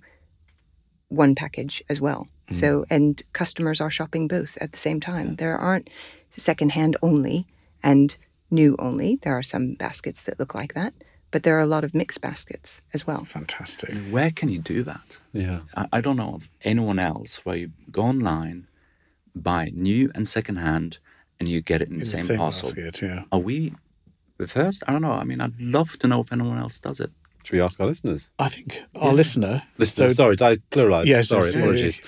one 1.10 1.36
package 1.36 1.84
as 1.90 2.00
well. 2.00 2.28
Mm-hmm. 2.48 2.56
So, 2.56 2.86
and 2.90 3.22
customers 3.34 3.82
are 3.82 3.92
shopping 3.92 4.28
both 4.28 4.58
at 4.62 4.72
the 4.72 4.78
same 4.78 5.00
time. 5.00 5.36
There 5.36 5.58
aren't 5.58 5.90
secondhand 6.32 6.96
only 7.02 7.46
and 7.84 8.16
new 8.50 8.76
only. 8.80 9.18
There 9.22 9.38
are 9.38 9.44
some 9.44 9.74
baskets 9.74 10.24
that 10.24 10.40
look 10.40 10.56
like 10.56 10.74
that, 10.74 10.94
but 11.32 11.44
there 11.44 11.58
are 11.58 11.62
a 11.62 11.68
lot 11.68 11.84
of 11.84 11.94
mixed 11.94 12.22
baskets 12.22 12.82
as 12.94 13.06
well. 13.06 13.26
Fantastic. 13.26 13.96
Where 14.10 14.32
can 14.32 14.50
you 14.50 14.60
do 14.60 14.84
that? 14.84 15.18
Yeah. 15.34 15.60
I, 15.76 15.88
I 15.94 16.02
don't 16.02 16.16
know 16.16 16.36
of 16.36 16.50
anyone 16.64 17.00
else 17.00 17.46
where 17.46 17.58
you 17.58 17.72
go 17.92 18.04
online, 18.04 18.68
buy 19.38 19.72
new 19.74 20.10
and 20.16 20.28
second 20.28 20.58
hand, 20.58 21.00
and 21.40 21.48
you 21.48 21.62
get 21.62 21.82
it 21.82 21.90
in 21.90 21.96
the, 21.96 22.02
In 22.02 22.06
same, 22.06 22.38
parcel. 22.38 22.70
basket, 22.70 23.02
yeah. 23.02 23.24
Are 23.32 23.40
we 23.40 23.74
the 24.38 24.48
first. 24.48 24.84
I 24.88 24.92
don't 24.92 25.02
know. 25.02 25.12
I 25.12 25.24
mean, 25.24 25.42
I'd 25.42 25.60
love 25.60 25.98
to 26.00 26.08
know 26.08 26.22
if 26.22 26.32
anyone 26.32 26.58
else 26.58 26.80
does 26.80 27.00
it. 27.00 27.12
Should 27.44 27.54
we 27.54 27.62
ask 27.62 27.80
our 27.80 27.88
listeners? 27.88 28.28
I 28.40 28.50
think 28.50 28.82
our 28.96 29.14
listener. 29.14 29.64
Listeners, 29.78 30.18
so 30.18 30.24
sorry, 30.24 30.36
did 30.36 30.46
I 30.46 30.56
pluralise? 30.70 31.06
Yes, 31.06 31.30
sorry, 31.30 31.46
yes, 31.46 31.56
apologies. 31.56 32.02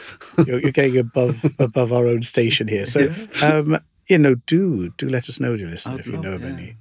you're, 0.46 0.60
you're 0.60 0.72
getting 0.72 0.98
above 0.98 1.46
above 1.60 1.94
our 1.94 2.08
own 2.08 2.24
station 2.24 2.68
here. 2.68 2.86
So, 2.86 3.14
um, 3.42 3.80
you 4.08 4.18
know, 4.18 4.36
do 4.36 4.90
do 4.98 5.08
let 5.08 5.30
us 5.30 5.40
know, 5.40 5.56
dear 5.56 5.68
listener, 5.68 5.94
I'd 5.94 6.00
if 6.02 6.08
you 6.08 6.18
know 6.18 6.34
of 6.34 6.44
yeah. 6.44 6.50
any. 6.50 6.76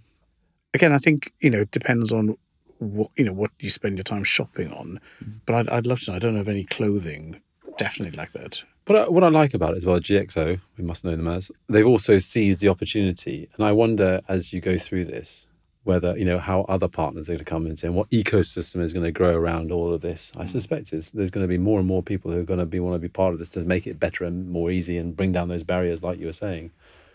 Again, 0.74 0.92
I 0.92 0.99
think 0.99 1.32
you 1.40 1.51
know 1.51 1.61
it 1.61 1.70
depends 1.70 2.12
on 2.12 2.36
what 2.78 3.11
you 3.16 3.24
know 3.24 3.32
what 3.32 3.53
you 3.61 3.70
spend 3.70 3.96
your 3.96 4.05
time 4.05 4.24
shopping 4.24 4.72
on. 4.72 5.01
Mm. 5.24 5.34
But 5.46 5.55
I'd, 5.55 5.68
I'd 5.68 5.86
love 5.86 6.01
to 6.01 6.11
know. 6.11 6.16
I 6.16 6.18
don't 6.18 6.34
know 6.34 6.40
of 6.40 6.49
any 6.49 6.64
clothing 6.64 7.40
definitely 7.79 8.16
like 8.16 8.33
that. 8.33 8.62
But 8.85 8.97
uh, 8.97 9.11
what 9.11 9.22
I 9.24 9.29
like 9.29 9.55
about 9.55 9.74
it 9.74 9.79
as 9.79 9.87
well, 9.87 10.01
GXO, 10.01 10.61
we 10.76 10.85
must 10.85 11.05
know 11.05 11.11
them 11.11 11.29
as, 11.29 11.51
they've 11.68 11.87
also 11.87 12.18
seized 12.18 12.61
the 12.61 12.68
opportunity. 12.68 13.49
And 13.55 13.64
I 13.64 13.72
wonder 13.72 14.20
as 14.29 14.53
you 14.53 14.61
go 14.61 14.79
through 14.79 15.07
this, 15.07 15.47
whether, 15.85 16.16
you 16.18 16.24
know, 16.24 16.39
how 16.39 16.62
other 16.68 16.89
partners 16.89 17.29
are 17.29 17.33
going 17.33 17.39
to 17.39 17.45
come 17.45 17.66
into 17.66 17.87
and 17.87 17.95
what 17.95 18.11
ecosystem 18.11 18.83
is 18.83 18.93
going 18.93 19.05
to 19.05 19.12
grow 19.12 19.35
around 19.35 19.72
all 19.72 19.93
of 19.93 20.01
this. 20.01 20.33
I 20.37 20.45
suspect 20.45 20.93
is 20.93 21.11
there's 21.11 21.31
going 21.31 21.45
to 21.45 21.49
be 21.49 21.59
more 21.59 21.79
and 21.79 21.89
more 21.89 22.03
people 22.03 22.31
who 22.31 22.41
are 22.41 22.45
going 22.45 22.61
to 22.61 22.66
be 22.66 22.81
want 22.81 22.95
to 22.95 22.99
be 22.99 23.09
part 23.09 23.33
of 23.33 23.39
this 23.39 23.49
to 23.51 23.61
make 23.61 23.87
it 23.87 23.99
better 23.99 24.24
and 24.24 24.51
more 24.51 24.70
easy 24.70 24.99
and 24.99 25.16
bring 25.16 25.33
down 25.33 25.49
those 25.49 25.62
barriers, 25.62 26.03
like 26.03 26.18
you 26.18 26.26
were 26.26 26.33
saying. 26.33 26.70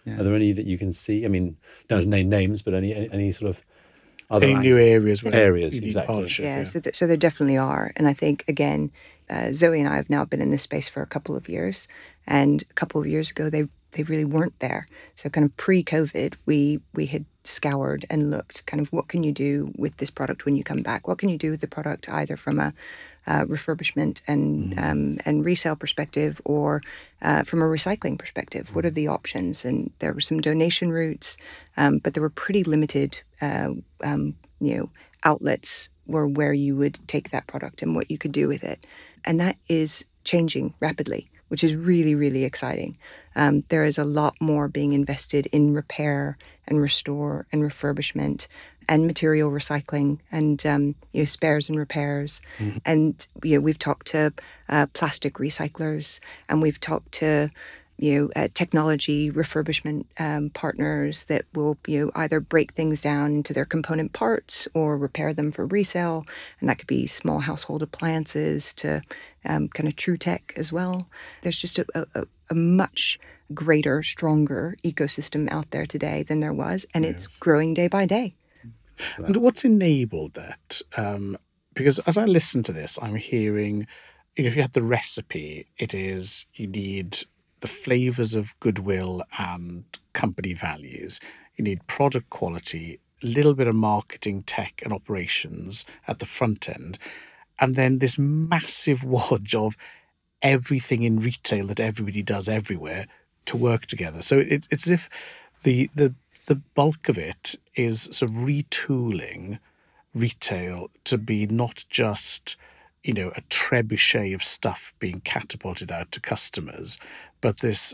Yeah. 0.06 0.20
Are 0.20 0.24
there 0.24 0.36
any 0.36 0.52
that 0.54 0.66
you 0.66 0.78
can 0.78 0.92
see? 0.92 1.26
I 1.26 1.28
mean, 1.28 1.58
don't 1.88 2.08
name 2.08 2.30
names, 2.30 2.62
but 2.62 2.74
any 2.74 2.94
any, 2.94 3.12
any 3.12 3.32
sort 3.32 3.50
of 3.50 3.64
other 4.30 4.48
Any 4.48 4.56
new 4.56 4.78
areas? 4.78 5.24
Where 5.24 5.34
Areas, 5.34 5.78
you 5.78 5.84
exactly. 5.84 6.14
partnership, 6.14 6.44
yeah, 6.44 6.64
So, 6.64 6.80
th- 6.80 6.96
so 6.96 7.08
there 7.08 7.18
definitely 7.18 7.58
are. 7.58 7.94
And 7.96 8.08
I 8.08 8.14
think, 8.14 8.44
again, 8.48 8.92
uh, 9.30 9.54
Zoe 9.54 9.80
and 9.80 9.90
I 9.90 9.96
have 9.96 10.10
now 10.10 10.26
been 10.26 10.42
in 10.42 10.52
this 10.52 10.64
space 10.64 10.90
for 10.90 11.02
a 11.02 11.08
couple 11.08 11.36
of 11.36 11.50
years. 11.50 11.88
And 12.28 12.64
a 12.70 12.74
couple 12.74 13.02
of 13.02 13.08
years 13.08 13.32
ago, 13.32 13.50
they, 13.50 13.68
they 13.94 14.04
really 14.04 14.26
weren't 14.26 14.58
there. 14.60 14.88
So, 15.16 15.30
kind 15.30 15.46
of 15.46 15.56
pre 15.58 15.84
COVID, 15.84 16.36
we, 16.46 16.80
we 16.94 17.06
had 17.06 17.26
scoured 17.44 18.06
and 18.10 18.32
looked 18.32 18.66
kind 18.66 18.80
of 18.82 18.92
what 18.94 19.08
can 19.08 19.24
you 19.24 19.32
do 19.32 19.72
with 19.76 19.98
this 19.98 20.10
product 20.10 20.46
when 20.46 20.56
you 20.56 20.64
come 20.64 20.82
back? 20.82 21.08
What 21.08 21.18
can 21.18 21.30
you 21.30 21.38
do 21.38 21.52
with 21.52 21.62
the 21.62 21.68
product 21.68 22.08
either 22.10 22.38
from 22.38 22.60
a 22.60 22.74
uh, 23.26 23.46
refurbishment 23.46 24.22
and 24.28 24.78
um, 24.80 25.18
and 25.26 25.46
resale 25.46 25.76
perspective 25.76 26.42
or 26.46 26.82
uh, 27.22 27.44
from 27.44 27.62
a 27.62 27.66
recycling 27.66 28.18
perspective? 28.18 28.76
What 28.76 28.86
are 28.86 28.92
the 28.92 29.08
options? 29.08 29.66
And 29.66 29.92
there 30.00 30.14
were 30.14 30.22
some 30.22 30.42
donation 30.42 30.92
routes, 30.92 31.38
um, 31.78 32.00
but 32.00 32.14
there 32.14 32.24
were 32.24 32.30
pretty 32.30 32.64
limited, 32.64 33.22
uh, 33.42 33.70
um, 34.04 34.36
you 34.60 34.78
know, 34.78 34.90
outlets 35.24 35.90
were 36.08 36.28
where 36.28 36.54
you 36.54 36.76
would 36.76 37.00
take 37.08 37.32
that 37.32 37.48
product 37.48 37.82
and 37.82 37.96
what 37.96 38.12
you 38.12 38.18
could 38.18 38.32
do 38.32 38.48
with 38.48 38.64
it, 38.64 38.86
and 39.26 39.40
that 39.40 39.58
is 39.68 40.04
changing 40.24 40.74
rapidly, 40.80 41.30
which 41.50 41.64
is 41.64 41.76
really 41.76 42.16
really 42.16 42.44
exciting. 42.44 42.98
Um, 43.36 43.64
there 43.70 43.84
is 43.84 43.98
a 43.98 44.06
lot 44.06 44.36
more 44.40 44.68
being 44.68 44.94
invested 44.94 45.48
in 45.48 45.74
repair 45.74 46.38
and 46.68 46.80
restore 46.80 47.46
and 47.52 47.62
refurbishment 47.62 48.48
and 48.90 49.08
material 49.08 49.50
recycling 49.50 50.20
and 50.32 50.66
um, 50.66 50.96
you 51.14 51.22
know 51.22 51.26
spares 51.26 51.70
and 51.70 51.78
repairs. 51.78 52.42
And 52.86 53.28
you 53.44 53.56
know 53.56 53.62
we've 53.62 53.80
talked 53.80 54.08
to 54.08 54.34
uh, 54.70 54.88
plastic 54.94 55.36
recyclers 55.36 56.20
and 56.50 56.62
we've 56.62 56.80
talked 56.80 57.12
to 57.14 57.50
you 57.98 58.20
know 58.20 58.30
uh, 58.36 58.48
technology 58.54 59.32
refurbishment 59.32 60.06
um, 60.20 60.50
partners 60.50 61.26
that 61.26 61.46
will 61.54 61.78
you 61.88 62.06
know 62.06 62.12
either 62.16 62.40
break 62.40 62.74
things 62.74 63.02
down 63.02 63.34
into 63.36 63.54
their 63.54 63.66
component 63.66 64.14
parts 64.14 64.68
or 64.74 64.98
repair 64.98 65.34
them 65.34 65.52
for 65.52 65.66
resale. 65.66 66.26
And 66.60 66.70
that 66.70 66.80
could 66.80 66.88
be 66.88 67.08
small 67.08 67.40
household 67.40 67.84
appliances 67.84 68.74
to 68.76 69.02
um, 69.46 69.68
kind 69.70 69.88
of 69.88 69.96
true 69.96 70.18
tech 70.18 70.54
as 70.58 70.72
well. 70.72 71.08
There's 71.42 71.60
just 71.60 71.80
a, 71.80 71.86
a, 71.96 72.26
a- 72.50 72.56
much 72.56 73.20
greater 73.54 74.04
stronger 74.04 74.78
ecosystem 74.84 75.52
out 75.52 75.72
there 75.72 75.86
today 75.86 76.24
than 76.24 76.40
there 76.40 76.54
was 76.54 76.86
and 76.94 77.04
it's 77.04 77.28
growing 77.28 77.74
day 77.74 77.88
by 77.88 78.06
day. 78.06 78.36
And 79.18 79.38
what's 79.38 79.66
enabled 79.66 80.36
that? 80.36 80.82
Um, 80.96 81.38
because 81.74 82.00
as 82.00 82.18
I 82.18 82.26
listen 82.26 82.64
to 82.64 82.72
this, 82.74 83.00
I'm 83.02 83.16
hearing, 83.16 83.88
if 84.36 84.56
you 84.56 84.62
had 84.62 84.74
the 84.74 84.84
recipe, 84.84 85.68
it 85.78 85.94
is 85.94 86.46
you 86.54 86.68
need 86.68 87.26
the 87.64 87.68
flavors 87.70 88.36
of 88.36 88.60
goodwill 88.60 89.24
and 89.40 89.86
company 90.12 90.52
values. 90.52 91.22
You 91.56 91.64
need 91.64 91.88
product 91.88 92.30
quality, 92.30 93.00
a 93.24 93.26
little 93.26 93.54
bit 93.54 93.68
of 93.68 93.74
marketing, 93.74 94.44
tech, 94.44 94.82
and 94.84 94.92
operations 94.92 95.86
at 96.06 96.20
the 96.20 96.26
front 96.26 96.68
end, 96.68 97.00
and 97.58 97.76
then 97.76 98.00
this 98.00 98.20
massive 98.20 99.02
wodge 99.16 99.56
of 99.56 99.78
everything 100.42 101.04
in 101.04 101.22
retail 101.22 101.68
that 101.68 101.80
everybody 101.80 102.22
does 102.22 102.50
everywhere 102.50 103.08
to 103.46 103.56
work 103.56 103.86
together. 103.86 104.22
So 104.22 104.40
it, 104.40 104.68
it's 104.70 104.88
as 104.88 104.92
if 104.92 105.10
the 105.64 105.90
the 105.96 106.14
the 106.48 106.56
bulk 106.56 107.08
of 107.08 107.18
it 107.18 107.56
is 107.76 108.10
sort 108.12 108.30
of 108.30 108.36
retooling 108.36 109.60
retail 110.14 110.90
to 111.06 111.18
be 111.18 111.48
not 111.48 111.86
just 111.90 112.58
you 113.06 113.14
know 113.14 113.32
a 113.38 113.42
trebuchet 113.44 114.36
of 114.36 114.44
stuff 114.44 114.94
being 115.00 115.22
catapulted 115.22 115.94
out 115.94 116.12
to 116.12 116.20
customers, 116.20 116.98
but 117.44 117.60
this 117.60 117.94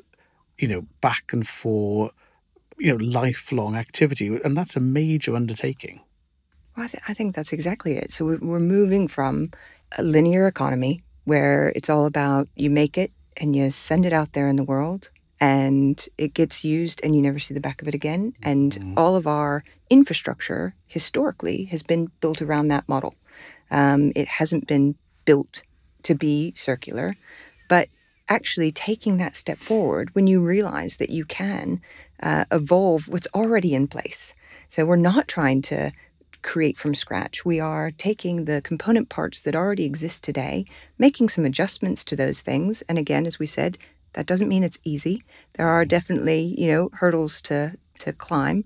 you 0.59 0.67
know 0.67 0.85
back 1.01 1.33
and 1.33 1.45
forth 1.45 2.13
you 2.77 2.95
know 2.95 3.03
lifelong 3.03 3.75
activity, 3.75 4.27
and 4.45 4.55
that's 4.55 4.77
a 4.77 4.79
major 4.79 5.35
undertaking. 5.35 5.99
Well, 6.77 6.85
I, 6.85 6.87
th- 6.87 7.03
I 7.09 7.13
think 7.13 7.35
that's 7.35 7.51
exactly 7.51 7.97
it. 7.97 8.13
So 8.13 8.23
we're, 8.23 8.37
we're 8.37 8.59
moving 8.59 9.09
from 9.09 9.51
a 9.97 10.03
linear 10.03 10.47
economy 10.47 11.01
where 11.25 11.73
it's 11.75 11.89
all 11.89 12.05
about 12.05 12.47
you 12.55 12.69
make 12.69 12.97
it 12.97 13.11
and 13.35 13.55
you 13.55 13.71
send 13.71 14.05
it 14.05 14.13
out 14.13 14.31
there 14.33 14.47
in 14.47 14.55
the 14.55 14.63
world 14.63 15.09
and 15.41 16.07
it 16.17 16.33
gets 16.33 16.63
used 16.63 17.01
and 17.03 17.15
you 17.15 17.21
never 17.21 17.39
see 17.39 17.53
the 17.53 17.59
back 17.59 17.81
of 17.81 17.87
it 17.87 17.95
again. 17.95 18.33
And 18.43 18.93
all 18.95 19.15
of 19.15 19.25
our 19.27 19.63
infrastructure 19.89 20.75
historically 20.87 21.65
has 21.65 21.83
been 21.83 22.11
built 22.21 22.41
around 22.41 22.67
that 22.69 22.87
model. 22.87 23.15
Um, 23.71 24.11
it 24.15 24.27
hasn't 24.27 24.67
been 24.67 24.95
built 25.25 25.63
to 26.03 26.15
be 26.15 26.53
circular, 26.55 27.15
but 27.67 27.89
actually 28.29 28.71
taking 28.71 29.17
that 29.17 29.35
step 29.35 29.57
forward 29.59 30.13
when 30.13 30.27
you 30.27 30.41
realize 30.41 30.97
that 30.97 31.09
you 31.09 31.25
can 31.25 31.81
uh, 32.23 32.45
evolve 32.51 33.07
what's 33.07 33.27
already 33.33 33.73
in 33.73 33.87
place. 33.87 34.33
So 34.69 34.85
we're 34.85 34.95
not 34.95 35.27
trying 35.27 35.61
to 35.63 35.91
create 36.41 36.77
from 36.77 36.95
scratch. 36.95 37.43
We 37.43 37.59
are 37.59 37.91
taking 37.91 38.45
the 38.45 38.61
component 38.61 39.09
parts 39.09 39.41
that 39.41 39.55
already 39.55 39.83
exist 39.83 40.23
today, 40.23 40.65
making 40.97 41.29
some 41.29 41.45
adjustments 41.45 42.03
to 42.05 42.15
those 42.15 42.41
things. 42.41 42.81
And 42.87 42.97
again, 42.97 43.25
as 43.25 43.39
we 43.39 43.45
said, 43.45 43.77
that 44.13 44.25
doesn't 44.25 44.47
mean 44.47 44.63
it's 44.63 44.77
easy. 44.83 45.23
There 45.53 45.67
are 45.67 45.85
definitely, 45.85 46.55
you 46.57 46.71
know, 46.71 46.89
hurdles 46.93 47.41
to 47.41 47.75
to 47.99 48.13
climb, 48.13 48.63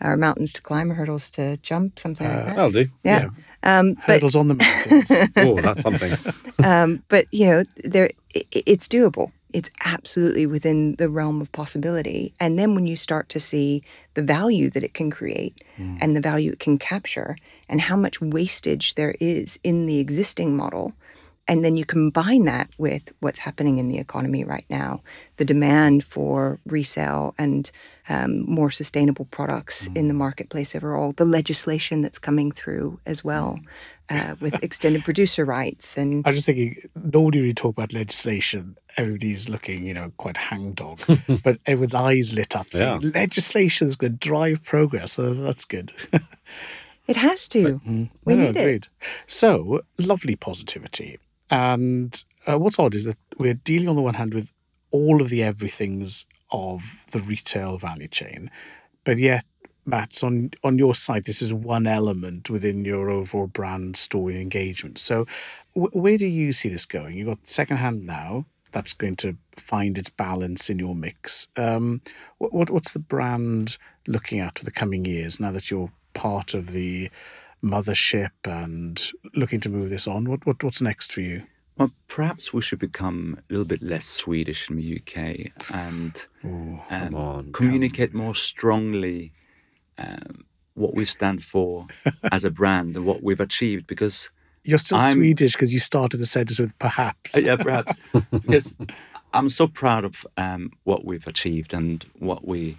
or 0.00 0.16
mountains 0.16 0.52
to 0.54 0.62
climb, 0.62 0.90
or 0.90 0.94
hurdles 0.94 1.30
to 1.30 1.56
jump, 1.58 1.98
something 1.98 2.26
like 2.26 2.46
that. 2.46 2.54
That'll 2.56 2.70
do. 2.70 2.88
Yeah. 3.04 3.28
Um, 3.62 3.94
but 4.06 4.14
Hurdles 4.14 4.36
on 4.36 4.48
the 4.48 4.54
mountains. 4.54 5.10
Oh, 5.36 5.60
that's 5.60 5.82
something. 5.82 6.12
um, 6.62 7.02
but 7.08 7.26
you 7.32 7.46
know, 7.46 7.64
there 7.84 8.10
i 8.34 8.38
i- 8.54 8.62
it's 8.66 8.86
doable. 8.88 9.32
It's 9.52 9.70
absolutely 9.86 10.44
within 10.46 10.96
the 10.96 11.08
realm 11.08 11.40
of 11.40 11.50
possibility. 11.52 12.34
And 12.40 12.58
then 12.58 12.74
when 12.74 12.86
you 12.86 12.94
start 12.96 13.28
to 13.30 13.40
see 13.40 13.82
the 14.14 14.22
value 14.22 14.68
that 14.70 14.84
it 14.84 14.92
can 14.92 15.10
create 15.10 15.62
and 16.00 16.14
the 16.14 16.20
value 16.20 16.52
it 16.52 16.58
can 16.58 16.76
capture, 16.78 17.36
and 17.68 17.80
how 17.80 17.96
much 17.96 18.20
wastage 18.20 18.94
there 18.96 19.14
is 19.18 19.58
in 19.64 19.86
the 19.86 19.98
existing 19.98 20.54
model, 20.56 20.92
and 21.48 21.64
then 21.64 21.76
you 21.76 21.84
combine 21.86 22.44
that 22.44 22.68
with 22.76 23.12
what's 23.20 23.38
happening 23.38 23.78
in 23.78 23.88
the 23.88 23.98
economy 23.98 24.44
right 24.44 24.66
now, 24.68 25.00
the 25.38 25.44
demand 25.44 26.04
for 26.04 26.58
resale 26.66 27.34
and 27.38 27.70
um, 28.08 28.48
more 28.48 28.70
sustainable 28.70 29.24
products 29.26 29.88
in 29.94 30.08
the 30.08 30.14
marketplace 30.14 30.74
overall, 30.74 31.12
the 31.12 31.24
legislation 31.24 32.02
that's 32.02 32.18
coming 32.18 32.52
through 32.52 33.00
as 33.06 33.24
well 33.24 33.58
uh, 34.10 34.36
with 34.40 34.54
extended 34.62 35.04
producer 35.04 35.44
rights 35.44 35.96
and 35.96 36.24
I 36.24 36.30
was 36.30 36.36
just 36.36 36.46
thinking, 36.46 36.76
nobody 36.94 37.40
really 37.40 37.54
talk 37.54 37.76
about 37.76 37.92
legislation. 37.92 38.76
Everybody's 38.96 39.48
looking, 39.48 39.84
you 39.84 39.94
know, 39.94 40.12
quite 40.18 40.36
hangdog, 40.36 41.00
but 41.42 41.58
everyone's 41.66 41.94
eyes 41.94 42.32
lit 42.32 42.54
up 42.54 42.68
saying 42.70 43.12
legislation 43.14 43.88
is 43.88 43.96
going 43.96 44.18
to 44.18 44.28
drive 44.28 44.62
progress. 44.62 45.12
So 45.12 45.34
that's 45.34 45.64
good. 45.64 45.92
it 47.06 47.16
has 47.16 47.48
to. 47.48 47.80
We 48.24 48.34
No, 48.36 48.52
need 48.52 48.56
it. 48.56 48.88
So 49.26 49.80
lovely 49.98 50.36
positivity. 50.36 51.18
And 51.50 52.22
uh, 52.46 52.58
what's 52.58 52.78
odd 52.78 52.94
is 52.94 53.04
that 53.04 53.18
we're 53.38 53.54
dealing 53.54 53.88
on 53.88 53.96
the 53.96 54.02
one 54.02 54.14
hand 54.14 54.34
with 54.34 54.52
all 54.90 55.20
of 55.20 55.28
the 55.28 55.42
everythings 55.42 56.26
of 56.50 57.04
the 57.12 57.18
retail 57.20 57.78
value 57.78 58.08
chain, 58.08 58.50
but 59.04 59.18
yet, 59.18 59.44
Matt, 59.84 60.22
on 60.24 60.50
on 60.64 60.78
your 60.78 60.94
side, 60.94 61.24
this 61.24 61.40
is 61.40 61.52
one 61.54 61.86
element 61.86 62.50
within 62.50 62.84
your 62.84 63.08
overall 63.10 63.46
brand 63.46 63.96
story 63.96 64.40
engagement. 64.40 64.98
So, 64.98 65.26
w- 65.74 65.90
where 65.98 66.18
do 66.18 66.26
you 66.26 66.52
see 66.52 66.68
this 66.68 66.86
going? 66.86 67.16
You've 67.16 67.28
got 67.28 67.38
secondhand 67.48 68.04
now. 68.04 68.46
That's 68.72 68.92
going 68.92 69.16
to 69.16 69.36
find 69.56 69.96
its 69.96 70.10
balance 70.10 70.68
in 70.68 70.78
your 70.78 70.94
mix. 70.94 71.46
Um, 71.56 72.02
what, 72.38 72.52
what 72.52 72.70
what's 72.70 72.92
the 72.92 72.98
brand 72.98 73.78
looking 74.08 74.40
at 74.40 74.58
for 74.58 74.64
the 74.64 74.72
coming 74.72 75.04
years 75.04 75.38
now 75.40 75.52
that 75.52 75.70
you're 75.70 75.92
part 76.14 76.52
of 76.54 76.72
the 76.72 77.10
mothership 77.64 78.30
and 78.44 79.10
looking 79.34 79.60
to 79.60 79.68
move 79.68 79.90
this 79.90 80.06
on? 80.08 80.28
What, 80.28 80.46
what 80.46 80.62
what's 80.64 80.82
next 80.82 81.12
for 81.12 81.20
you? 81.20 81.44
Well, 81.78 81.90
perhaps 82.08 82.52
we 82.54 82.62
should 82.62 82.78
become 82.78 83.38
a 83.38 83.52
little 83.52 83.66
bit 83.66 83.82
less 83.82 84.06
Swedish 84.06 84.70
in 84.70 84.76
the 84.76 85.00
UK 85.00 85.52
and 85.74 86.26
um, 86.42 87.14
on, 87.14 87.52
communicate 87.52 88.14
more 88.14 88.34
strongly 88.34 89.32
um, 89.98 90.46
what 90.74 90.94
we 90.94 91.04
stand 91.04 91.42
for 91.42 91.86
as 92.32 92.44
a 92.44 92.50
brand 92.50 92.96
and 92.96 93.04
what 93.04 93.22
we've 93.22 93.40
achieved 93.40 93.86
because 93.86 94.30
You're 94.64 94.78
still 94.78 94.98
I'm- 94.98 95.16
Swedish 95.16 95.52
because 95.52 95.72
you 95.74 95.80
started 95.80 96.16
the 96.18 96.26
sentence 96.26 96.58
with 96.58 96.78
perhaps. 96.78 97.36
Uh, 97.36 97.40
yeah, 97.40 97.56
perhaps 97.56 97.92
because 98.30 98.74
I'm 99.34 99.50
so 99.50 99.66
proud 99.66 100.04
of 100.06 100.26
um, 100.38 100.72
what 100.84 101.04
we've 101.04 101.26
achieved 101.26 101.74
and 101.74 102.04
what 102.18 102.46
we 102.48 102.78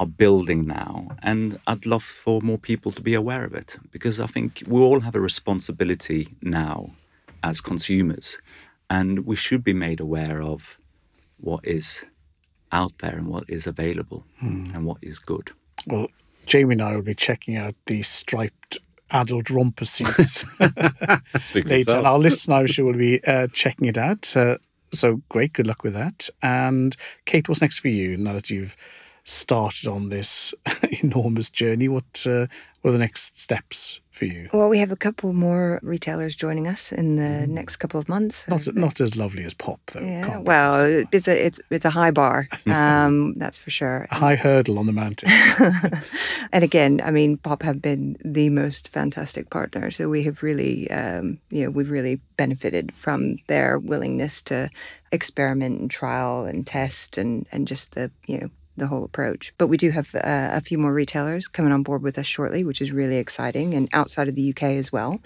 are 0.00 0.06
building 0.06 0.66
now, 0.66 1.06
and 1.22 1.60
I'd 1.68 1.86
love 1.86 2.02
for 2.02 2.40
more 2.42 2.58
people 2.58 2.90
to 2.90 3.00
be 3.00 3.14
aware 3.14 3.44
of 3.44 3.54
it 3.54 3.76
because 3.92 4.18
I 4.18 4.26
think 4.26 4.64
we 4.66 4.80
all 4.80 4.98
have 4.98 5.14
a 5.14 5.20
responsibility 5.20 6.34
now 6.42 6.90
as 7.44 7.60
consumers, 7.60 8.38
and 8.90 9.26
we 9.26 9.36
should 9.36 9.62
be 9.62 9.74
made 9.74 10.00
aware 10.00 10.42
of 10.42 10.78
what 11.38 11.64
is 11.64 12.02
out 12.72 12.98
there 12.98 13.16
and 13.16 13.28
what 13.28 13.44
is 13.48 13.66
available 13.66 14.24
and 14.40 14.84
what 14.84 14.96
is 15.02 15.18
good. 15.18 15.50
Well, 15.86 16.08
Jamie 16.46 16.72
and 16.72 16.82
I 16.82 16.96
will 16.96 17.02
be 17.02 17.14
checking 17.14 17.56
out 17.56 17.74
the 17.86 18.02
striped 18.02 18.78
adult 19.10 19.50
romper 19.50 19.84
suits 19.84 20.44
later, 21.54 21.96
and 21.96 22.06
our 22.06 22.18
listener, 22.18 22.56
I'm 22.56 22.66
sure, 22.66 22.86
will 22.86 22.94
be 22.98 23.22
uh, 23.24 23.46
checking 23.52 23.86
it 23.86 23.98
out. 23.98 24.34
Uh, 24.34 24.56
so 24.92 25.20
great, 25.28 25.52
good 25.52 25.66
luck 25.66 25.84
with 25.84 25.92
that. 25.92 26.30
And 26.42 26.96
Kate, 27.26 27.48
what's 27.48 27.60
next 27.60 27.80
for 27.80 27.88
you 27.88 28.16
now 28.16 28.32
that 28.32 28.48
you've 28.48 28.74
started 29.24 29.88
on 29.88 30.08
this 30.08 30.54
enormous 31.02 31.50
journey? 31.50 31.88
What 31.88 32.24
uh, 32.26 32.46
are 32.84 32.92
the 32.92 32.98
next 32.98 33.38
steps 33.38 33.98
for 34.10 34.26
you? 34.26 34.48
Well, 34.52 34.68
we 34.68 34.78
have 34.78 34.92
a 34.92 34.96
couple 34.96 35.32
more 35.32 35.80
retailers 35.82 36.36
joining 36.36 36.68
us 36.68 36.92
in 36.92 37.16
the 37.16 37.46
next 37.46 37.76
couple 37.76 37.98
of 37.98 38.08
months. 38.08 38.44
Not 38.46 38.74
not 38.74 39.00
as 39.00 39.16
lovely 39.16 39.44
as 39.44 39.54
Pop 39.54 39.80
though. 39.92 40.00
yeah, 40.00 40.38
well, 40.38 41.04
it's 41.10 41.26
a 41.26 41.46
it's 41.46 41.60
it's 41.70 41.84
a 41.84 41.90
high 41.90 42.10
bar, 42.10 42.48
um, 42.66 43.34
that's 43.34 43.58
for 43.58 43.70
sure. 43.70 44.06
a 44.10 44.14
high 44.14 44.36
hurdle 44.36 44.78
on 44.78 44.86
the 44.86 44.92
mountain. 44.92 45.30
and 46.52 46.62
again, 46.62 47.00
I 47.04 47.10
mean, 47.10 47.38
Pop 47.38 47.62
have 47.62 47.82
been 47.82 48.16
the 48.24 48.50
most 48.50 48.88
fantastic 48.88 49.50
partner. 49.50 49.90
So 49.90 50.08
we 50.08 50.22
have 50.24 50.42
really, 50.42 50.90
um, 50.90 51.38
you 51.50 51.64
know, 51.64 51.70
we've 51.70 51.90
really 51.90 52.20
benefited 52.36 52.94
from 52.94 53.36
their 53.48 53.78
willingness 53.78 54.42
to 54.42 54.70
experiment 55.10 55.80
and 55.80 55.90
trial 55.90 56.44
and 56.44 56.66
test 56.66 57.18
and 57.18 57.46
and 57.52 57.66
just 57.66 57.92
the 57.94 58.10
you 58.26 58.38
know 58.38 58.50
the 58.76 58.86
whole 58.86 59.04
approach. 59.04 59.52
But 59.58 59.68
we 59.68 59.76
do 59.76 59.90
have 59.90 60.14
uh, 60.14 60.20
a 60.52 60.60
few 60.60 60.78
more 60.78 60.92
retailers 60.92 61.48
coming 61.48 61.72
on 61.72 61.82
board 61.82 62.02
with 62.02 62.18
us 62.18 62.26
shortly, 62.26 62.64
which 62.64 62.80
is 62.80 62.90
really 62.92 63.16
exciting, 63.16 63.74
and 63.74 63.88
outside 63.92 64.28
of 64.28 64.34
the 64.34 64.50
UK 64.50 64.62
as 64.78 64.92
well. 64.92 65.20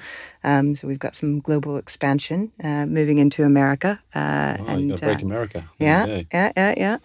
Um, 0.45 0.77
so 0.77 0.87
we've 0.87 0.99
got 0.99 1.15
some 1.17 1.41
global 1.41 1.77
expansion 1.77 2.53
uh, 2.63 2.87
moving 2.87 3.19
into 3.19 3.45
America. 3.45 4.01
Uh, 4.15 4.57
Oh, 4.61 4.77
you 4.77 4.93
and 4.93 5.01
break 5.01 5.23
uh, 5.23 5.27
America. 5.27 5.65
yeah, 5.79 6.03
Okay. 6.05 6.27
yeah, 6.33 6.53
yeah, 6.57 6.75
yeah. 6.77 6.99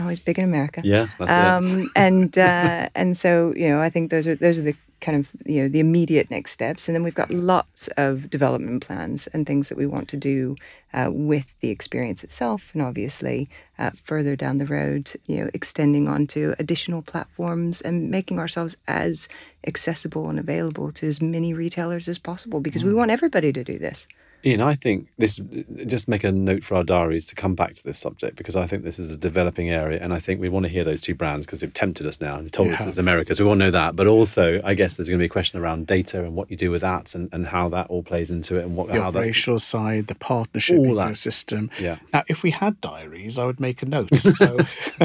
Always 0.00 0.20
big 0.20 0.38
in 0.38 0.44
America 0.44 0.82
Yeah, 0.84 1.06
that's 1.18 1.30
it. 1.30 1.36
um, 1.36 1.90
and 1.96 2.36
uh, 2.38 2.88
and 2.94 3.16
so 3.16 3.52
you 3.56 3.68
know 3.68 3.80
I 3.80 3.90
think 3.90 4.10
those 4.10 4.26
are 4.26 4.34
those 4.36 4.58
are 4.58 4.62
the 4.62 4.76
kind 5.00 5.16
of 5.16 5.30
you 5.46 5.62
know 5.62 5.68
the 5.68 5.80
immediate 5.80 6.30
next 6.30 6.52
steps, 6.52 6.88
and 6.88 6.94
then 6.94 7.02
we've 7.02 7.14
got 7.14 7.30
lots 7.30 7.88
of 7.96 8.30
development 8.30 8.84
plans 8.84 9.26
and 9.28 9.46
things 9.46 9.68
that 9.68 9.78
we 9.78 9.86
want 9.86 10.08
to 10.08 10.16
do 10.16 10.56
uh, 10.92 11.08
with 11.12 11.46
the 11.60 11.70
experience 11.70 12.24
itself, 12.24 12.70
and 12.72 12.82
obviously 12.82 13.48
uh, 13.78 13.90
further 14.02 14.36
down 14.36 14.58
the 14.58 14.66
road, 14.66 15.12
you 15.26 15.38
know, 15.38 15.50
extending 15.54 16.08
onto 16.08 16.54
additional 16.58 17.02
platforms 17.02 17.80
and 17.80 18.10
making 18.10 18.38
ourselves 18.38 18.76
as 18.86 19.28
accessible 19.66 20.28
and 20.28 20.38
available 20.38 20.92
to 20.92 21.06
as 21.06 21.20
many 21.20 21.52
retailers 21.52 22.08
as 22.08 22.18
possible 22.18 22.60
because 22.60 22.84
we 22.84 22.94
want 22.94 23.10
everybody 23.10 23.52
to 23.52 23.64
do 23.64 23.78
this. 23.78 24.08
Ian, 24.44 24.62
I 24.62 24.76
think 24.76 25.08
this 25.18 25.40
just 25.86 26.06
make 26.06 26.22
a 26.22 26.30
note 26.30 26.62
for 26.62 26.76
our 26.76 26.84
diaries 26.84 27.26
to 27.26 27.34
come 27.34 27.56
back 27.56 27.74
to 27.74 27.82
this 27.82 27.98
subject 27.98 28.36
because 28.36 28.54
I 28.54 28.68
think 28.68 28.84
this 28.84 28.98
is 28.98 29.10
a 29.10 29.16
developing 29.16 29.68
area, 29.68 29.98
and 30.00 30.12
I 30.12 30.20
think 30.20 30.40
we 30.40 30.48
want 30.48 30.64
to 30.64 30.68
hear 30.68 30.84
those 30.84 31.00
two 31.00 31.14
brands 31.14 31.44
because 31.44 31.60
they've 31.60 31.74
tempted 31.74 32.06
us 32.06 32.20
now 32.20 32.36
and 32.36 32.52
told 32.52 32.68
They 32.68 32.74
us 32.74 32.82
it's 32.82 32.98
America, 32.98 33.34
so 33.34 33.44
we 33.44 33.50
all 33.50 33.56
know 33.56 33.72
that. 33.72 33.96
But 33.96 34.06
also, 34.06 34.60
I 34.64 34.74
guess 34.74 34.94
there's 34.94 35.08
going 35.08 35.18
to 35.18 35.22
be 35.22 35.26
a 35.26 35.30
question 35.30 35.58
around 35.58 35.88
data 35.88 36.22
and 36.24 36.36
what 36.36 36.50
you 36.50 36.56
do 36.56 36.70
with 36.70 36.82
that, 36.82 37.14
and, 37.14 37.28
and 37.32 37.46
how 37.48 37.68
that 37.70 37.88
all 37.88 38.02
plays 38.04 38.30
into 38.30 38.56
it, 38.56 38.64
and 38.64 38.76
what 38.76 38.88
the 38.88 39.00
how 39.00 39.10
that. 39.10 39.58
side, 39.58 40.06
the 40.06 40.14
partnership 40.14 40.78
All 40.78 40.94
that. 40.94 41.12
ecosystem. 41.12 41.70
Yeah. 41.80 41.98
Now, 42.12 42.22
if 42.28 42.44
we 42.44 42.52
had 42.52 42.80
diaries, 42.80 43.38
I 43.38 43.44
would 43.44 43.58
make 43.58 43.82
a 43.82 43.86
note. 43.86 44.14
So 44.36 44.56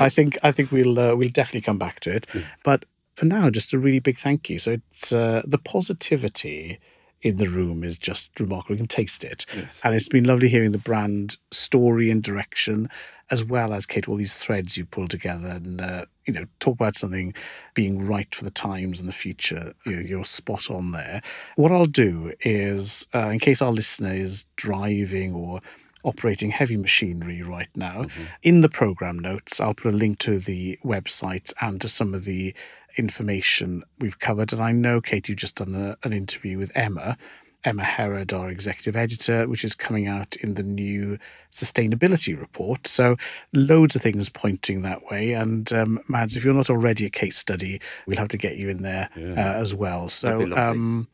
I 0.00 0.08
think 0.08 0.38
I 0.44 0.52
think 0.52 0.70
we'll 0.70 0.98
uh, 0.98 1.14
we'll 1.16 1.28
definitely 1.28 1.62
come 1.62 1.78
back 1.78 1.98
to 2.00 2.14
it. 2.14 2.26
But 2.62 2.84
for 3.14 3.26
now, 3.26 3.50
just 3.50 3.72
a 3.72 3.78
really 3.78 3.98
big 3.98 4.18
thank 4.18 4.48
you. 4.48 4.58
So 4.60 4.72
it's 4.72 5.12
uh, 5.12 5.42
the 5.44 5.58
positivity 5.58 6.78
in 7.22 7.36
the 7.36 7.48
room 7.48 7.84
is 7.84 7.98
just 7.98 8.38
remarkable. 8.40 8.74
You 8.74 8.78
can 8.78 8.86
taste 8.88 9.24
it, 9.24 9.44
Yes. 9.54 9.80
and 9.84 9.94
it's 9.94 10.08
been 10.08 10.24
lovely 10.24 10.48
hearing 10.48 10.72
the 10.72 10.78
brand 10.78 11.36
story 11.50 12.10
and 12.10 12.22
direction, 12.22 12.88
as 13.30 13.44
well 13.44 13.72
as 13.72 13.86
Kate 13.86 14.08
all 14.08 14.16
these 14.16 14.34
threads 14.34 14.76
you 14.76 14.84
pulled 14.86 15.10
together 15.10 15.48
and 15.48 15.80
uh, 15.80 16.06
you 16.26 16.32
know 16.32 16.46
talk 16.60 16.74
about 16.74 16.96
something 16.96 17.32
being 17.74 18.04
right 18.04 18.34
for 18.34 18.44
the 18.44 18.50
times 18.50 19.00
and 19.00 19.08
the 19.08 19.12
future. 19.12 19.74
You're 19.84 20.24
spot 20.24 20.70
on 20.70 20.92
there. 20.92 21.22
What 21.56 21.72
I'll 21.72 21.86
do 21.86 22.32
is, 22.40 23.06
uh, 23.14 23.28
in 23.28 23.38
case 23.38 23.60
our 23.62 23.72
listener 23.72 24.14
is 24.14 24.44
driving 24.56 25.34
or 25.34 25.60
operating 26.04 26.50
heavy 26.50 26.76
machinery 26.76 27.42
right 27.42 27.68
now, 27.74 28.06
in 28.42 28.60
the 28.60 28.68
program 28.68 29.18
notes, 29.18 29.60
I'll 29.60 29.74
put 29.74 29.92
a 29.94 29.96
link 29.96 30.18
to 30.20 30.38
the 30.38 30.78
website 30.84 31.52
and 31.60 31.80
to 31.80 31.88
some 31.88 32.14
of 32.14 32.24
the 32.24 32.54
information 32.96 33.82
we've 33.98 34.18
covered. 34.18 34.52
And 34.52 34.62
I 34.62 34.72
know, 34.72 35.00
Kate, 35.00 35.28
you've 35.28 35.38
just 35.38 35.56
done 35.56 35.74
a, 35.74 35.96
an 36.04 36.12
interview 36.12 36.58
with 36.58 36.70
Emma. 36.74 37.16
Emma 37.62 37.84
Herrod, 37.84 38.32
our 38.32 38.48
executive 38.48 38.96
editor, 38.96 39.46
which 39.46 39.64
is 39.64 39.74
coming 39.74 40.06
out 40.06 40.34
in 40.36 40.54
the 40.54 40.62
new 40.62 41.18
sustainability 41.52 42.38
report. 42.38 42.86
So, 42.86 43.16
loads 43.52 43.94
of 43.94 44.00
things 44.02 44.30
pointing 44.30 44.80
that 44.82 45.04
way. 45.10 45.32
And, 45.34 45.70
um, 45.72 46.00
Mats, 46.08 46.36
if 46.36 46.44
you're 46.44 46.54
not 46.54 46.70
already 46.70 47.04
a 47.04 47.10
case 47.10 47.36
study, 47.36 47.78
we'll 48.06 48.16
have 48.16 48.28
to 48.28 48.38
get 48.38 48.56
you 48.56 48.70
in 48.70 48.82
there 48.82 49.10
Yeah. 49.14 49.32
uh, 49.32 49.60
as 49.60 49.74
well. 49.74 50.08
So, 50.08 50.56
um, 50.56 51.08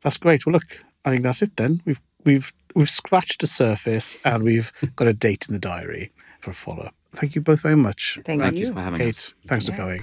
that's 0.00 0.16
great. 0.16 0.46
Well, 0.46 0.54
look, 0.54 0.78
I 1.04 1.10
think 1.10 1.22
that's 1.22 1.42
it 1.42 1.56
then. 1.56 1.82
We've 1.84 2.00
we've 2.24 2.50
we've 2.74 2.90
scratched 2.90 3.40
the 3.40 3.46
surface 3.46 4.16
and 4.24 4.42
we've 4.42 4.72
got 4.96 5.08
a 5.08 5.12
date 5.12 5.46
in 5.48 5.54
the 5.54 5.58
diary 5.60 6.12
for 6.40 6.50
a 6.50 6.54
follow 6.54 6.84
up. 6.84 6.94
Thank 7.12 7.34
you 7.34 7.40
both 7.40 7.60
very 7.60 7.76
much. 7.76 8.18
Thank 8.24 8.40
Thank 8.42 8.58
you. 8.58 8.66
you 8.68 8.72
for 8.72 8.80
having 8.80 8.98
Kate, 9.00 9.08
us. 9.16 9.34
thanks 9.46 9.66
for 9.66 9.72
Yeah. 9.72 9.78
going. 9.78 10.02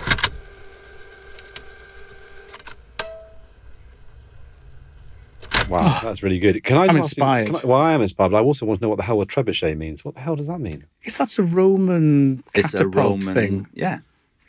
Wow, 5.69 5.99
that's 6.01 6.23
really 6.23 6.39
good. 6.39 6.63
Can 6.63 6.77
I? 6.77 6.83
I'm 6.83 6.95
Just 6.95 6.97
ask 6.97 7.17
you- 7.17 7.23
inspired. 7.23 7.45
can 7.47 7.55
I- 7.57 7.65
well, 7.65 7.81
I 7.81 7.91
am 7.93 8.01
inspired, 8.01 8.29
but 8.29 8.37
I 8.37 8.41
also 8.41 8.65
want 8.65 8.79
to 8.79 8.85
know 8.85 8.89
what 8.89 8.95
the 8.97 9.03
hell 9.03 9.21
a 9.21 9.25
trebuchet 9.25 9.77
means. 9.77 10.05
What 10.05 10.15
the 10.15 10.21
hell 10.21 10.35
does 10.37 10.47
that 10.47 10.59
mean? 10.61 10.85
Is 11.03 11.17
that 11.17 11.37
a 11.37 11.43
Roman 11.43 12.43
It's 12.53 12.73
a 12.73 12.77
catapult 12.77 12.95
Roman 13.25 13.33
thing? 13.33 13.67
Yeah. 13.73 13.99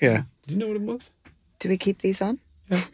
Yeah. 0.00 0.22
Do 0.46 0.54
you 0.54 0.60
know 0.60 0.68
what 0.68 0.76
it 0.76 0.82
was? 0.82 1.10
Do 1.58 1.68
we 1.68 1.76
keep 1.76 1.98
these 2.02 2.22
on? 2.22 2.38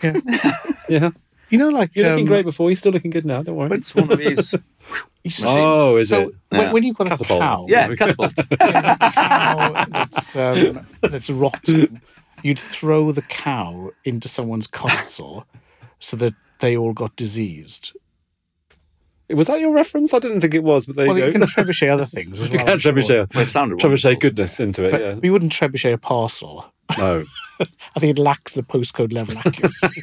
Yeah. 0.03 0.21
Yeah, 0.87 1.11
You 1.49 1.57
know, 1.57 1.71
like 1.71 1.93
you're 1.97 2.07
looking 2.11 2.25
um, 2.25 2.29
great 2.29 2.45
before. 2.45 2.69
You're 2.69 2.77
still 2.77 2.93
looking 2.93 3.11
good 3.11 3.25
now. 3.25 3.43
Don't 3.43 3.57
worry. 3.57 3.75
It's 3.79 3.95
one 3.95 4.13
of 4.13 4.19
these. 4.19 4.55
you 5.23 5.31
see- 5.31 5.47
Oh, 5.49 5.97
is 5.97 6.09
so 6.11 6.21
it? 6.21 6.35
When, 6.51 6.61
Yeah. 6.61 6.73
when 6.73 6.83
you've 6.83 6.97
got 6.97 7.09
Catapult. 7.09 7.41
a 7.41 7.43
cow, 7.43 7.67
Yeah, 7.69 7.95
catapult. 7.95 8.33
yeah, 8.61 8.97
a 9.01 9.13
cow 9.13 9.85
that's 9.91 10.37
um, 10.37 10.87
that's 11.03 11.31
rotten, 11.31 12.01
you'd 12.43 12.59
throw 12.61 13.13
the 13.13 13.23
cow 13.23 13.91
into 14.05 14.29
someone's 14.29 14.67
console 14.67 15.45
so 15.99 16.17
that 16.19 16.35
they 16.61 16.77
all 16.77 16.93
got 16.93 17.17
diseased. 17.17 17.93
Was 19.31 19.47
that 19.47 19.59
your 19.59 19.73
reference? 19.73 20.13
I 20.13 20.19
didn't 20.19 20.43
think 20.43 20.53
it 20.53 20.63
was, 20.63 20.85
but 20.85 20.97
there 20.97 21.07
well, 21.07 21.17
you 21.19 21.25
you 21.25 21.33
go. 21.33 21.39
can 21.39 21.49
trebuchet 21.49 21.91
other 21.91 22.05
things 22.05 22.43
as 22.43 22.49
You 22.51 22.59
well. 22.59 22.67
can 22.67 22.73
I'm 22.75 22.79
sure. 22.79 22.93
trebuchet, 22.93 23.35
Well, 23.35 23.43
it 23.43 23.47
sounded 23.47 23.79
trebuchet 23.79 24.05
wonderful. 24.05 24.21
goodness 24.21 24.61
into 24.61 24.85
it. 24.85 24.91
But 24.91 25.01
yeah. 25.01 25.15
we 25.15 25.31
wouldn't 25.31 25.51
trebuchet 25.53 25.95
a 25.95 25.99
parcel. 25.99 26.67
No. 26.99 27.25
I 27.61 28.01
think 28.01 28.19
it 28.19 28.21
lacks 28.21 28.53
the 28.53 28.63
postcode 28.63 29.15
level 29.15 29.39
accuracy. 29.39 30.03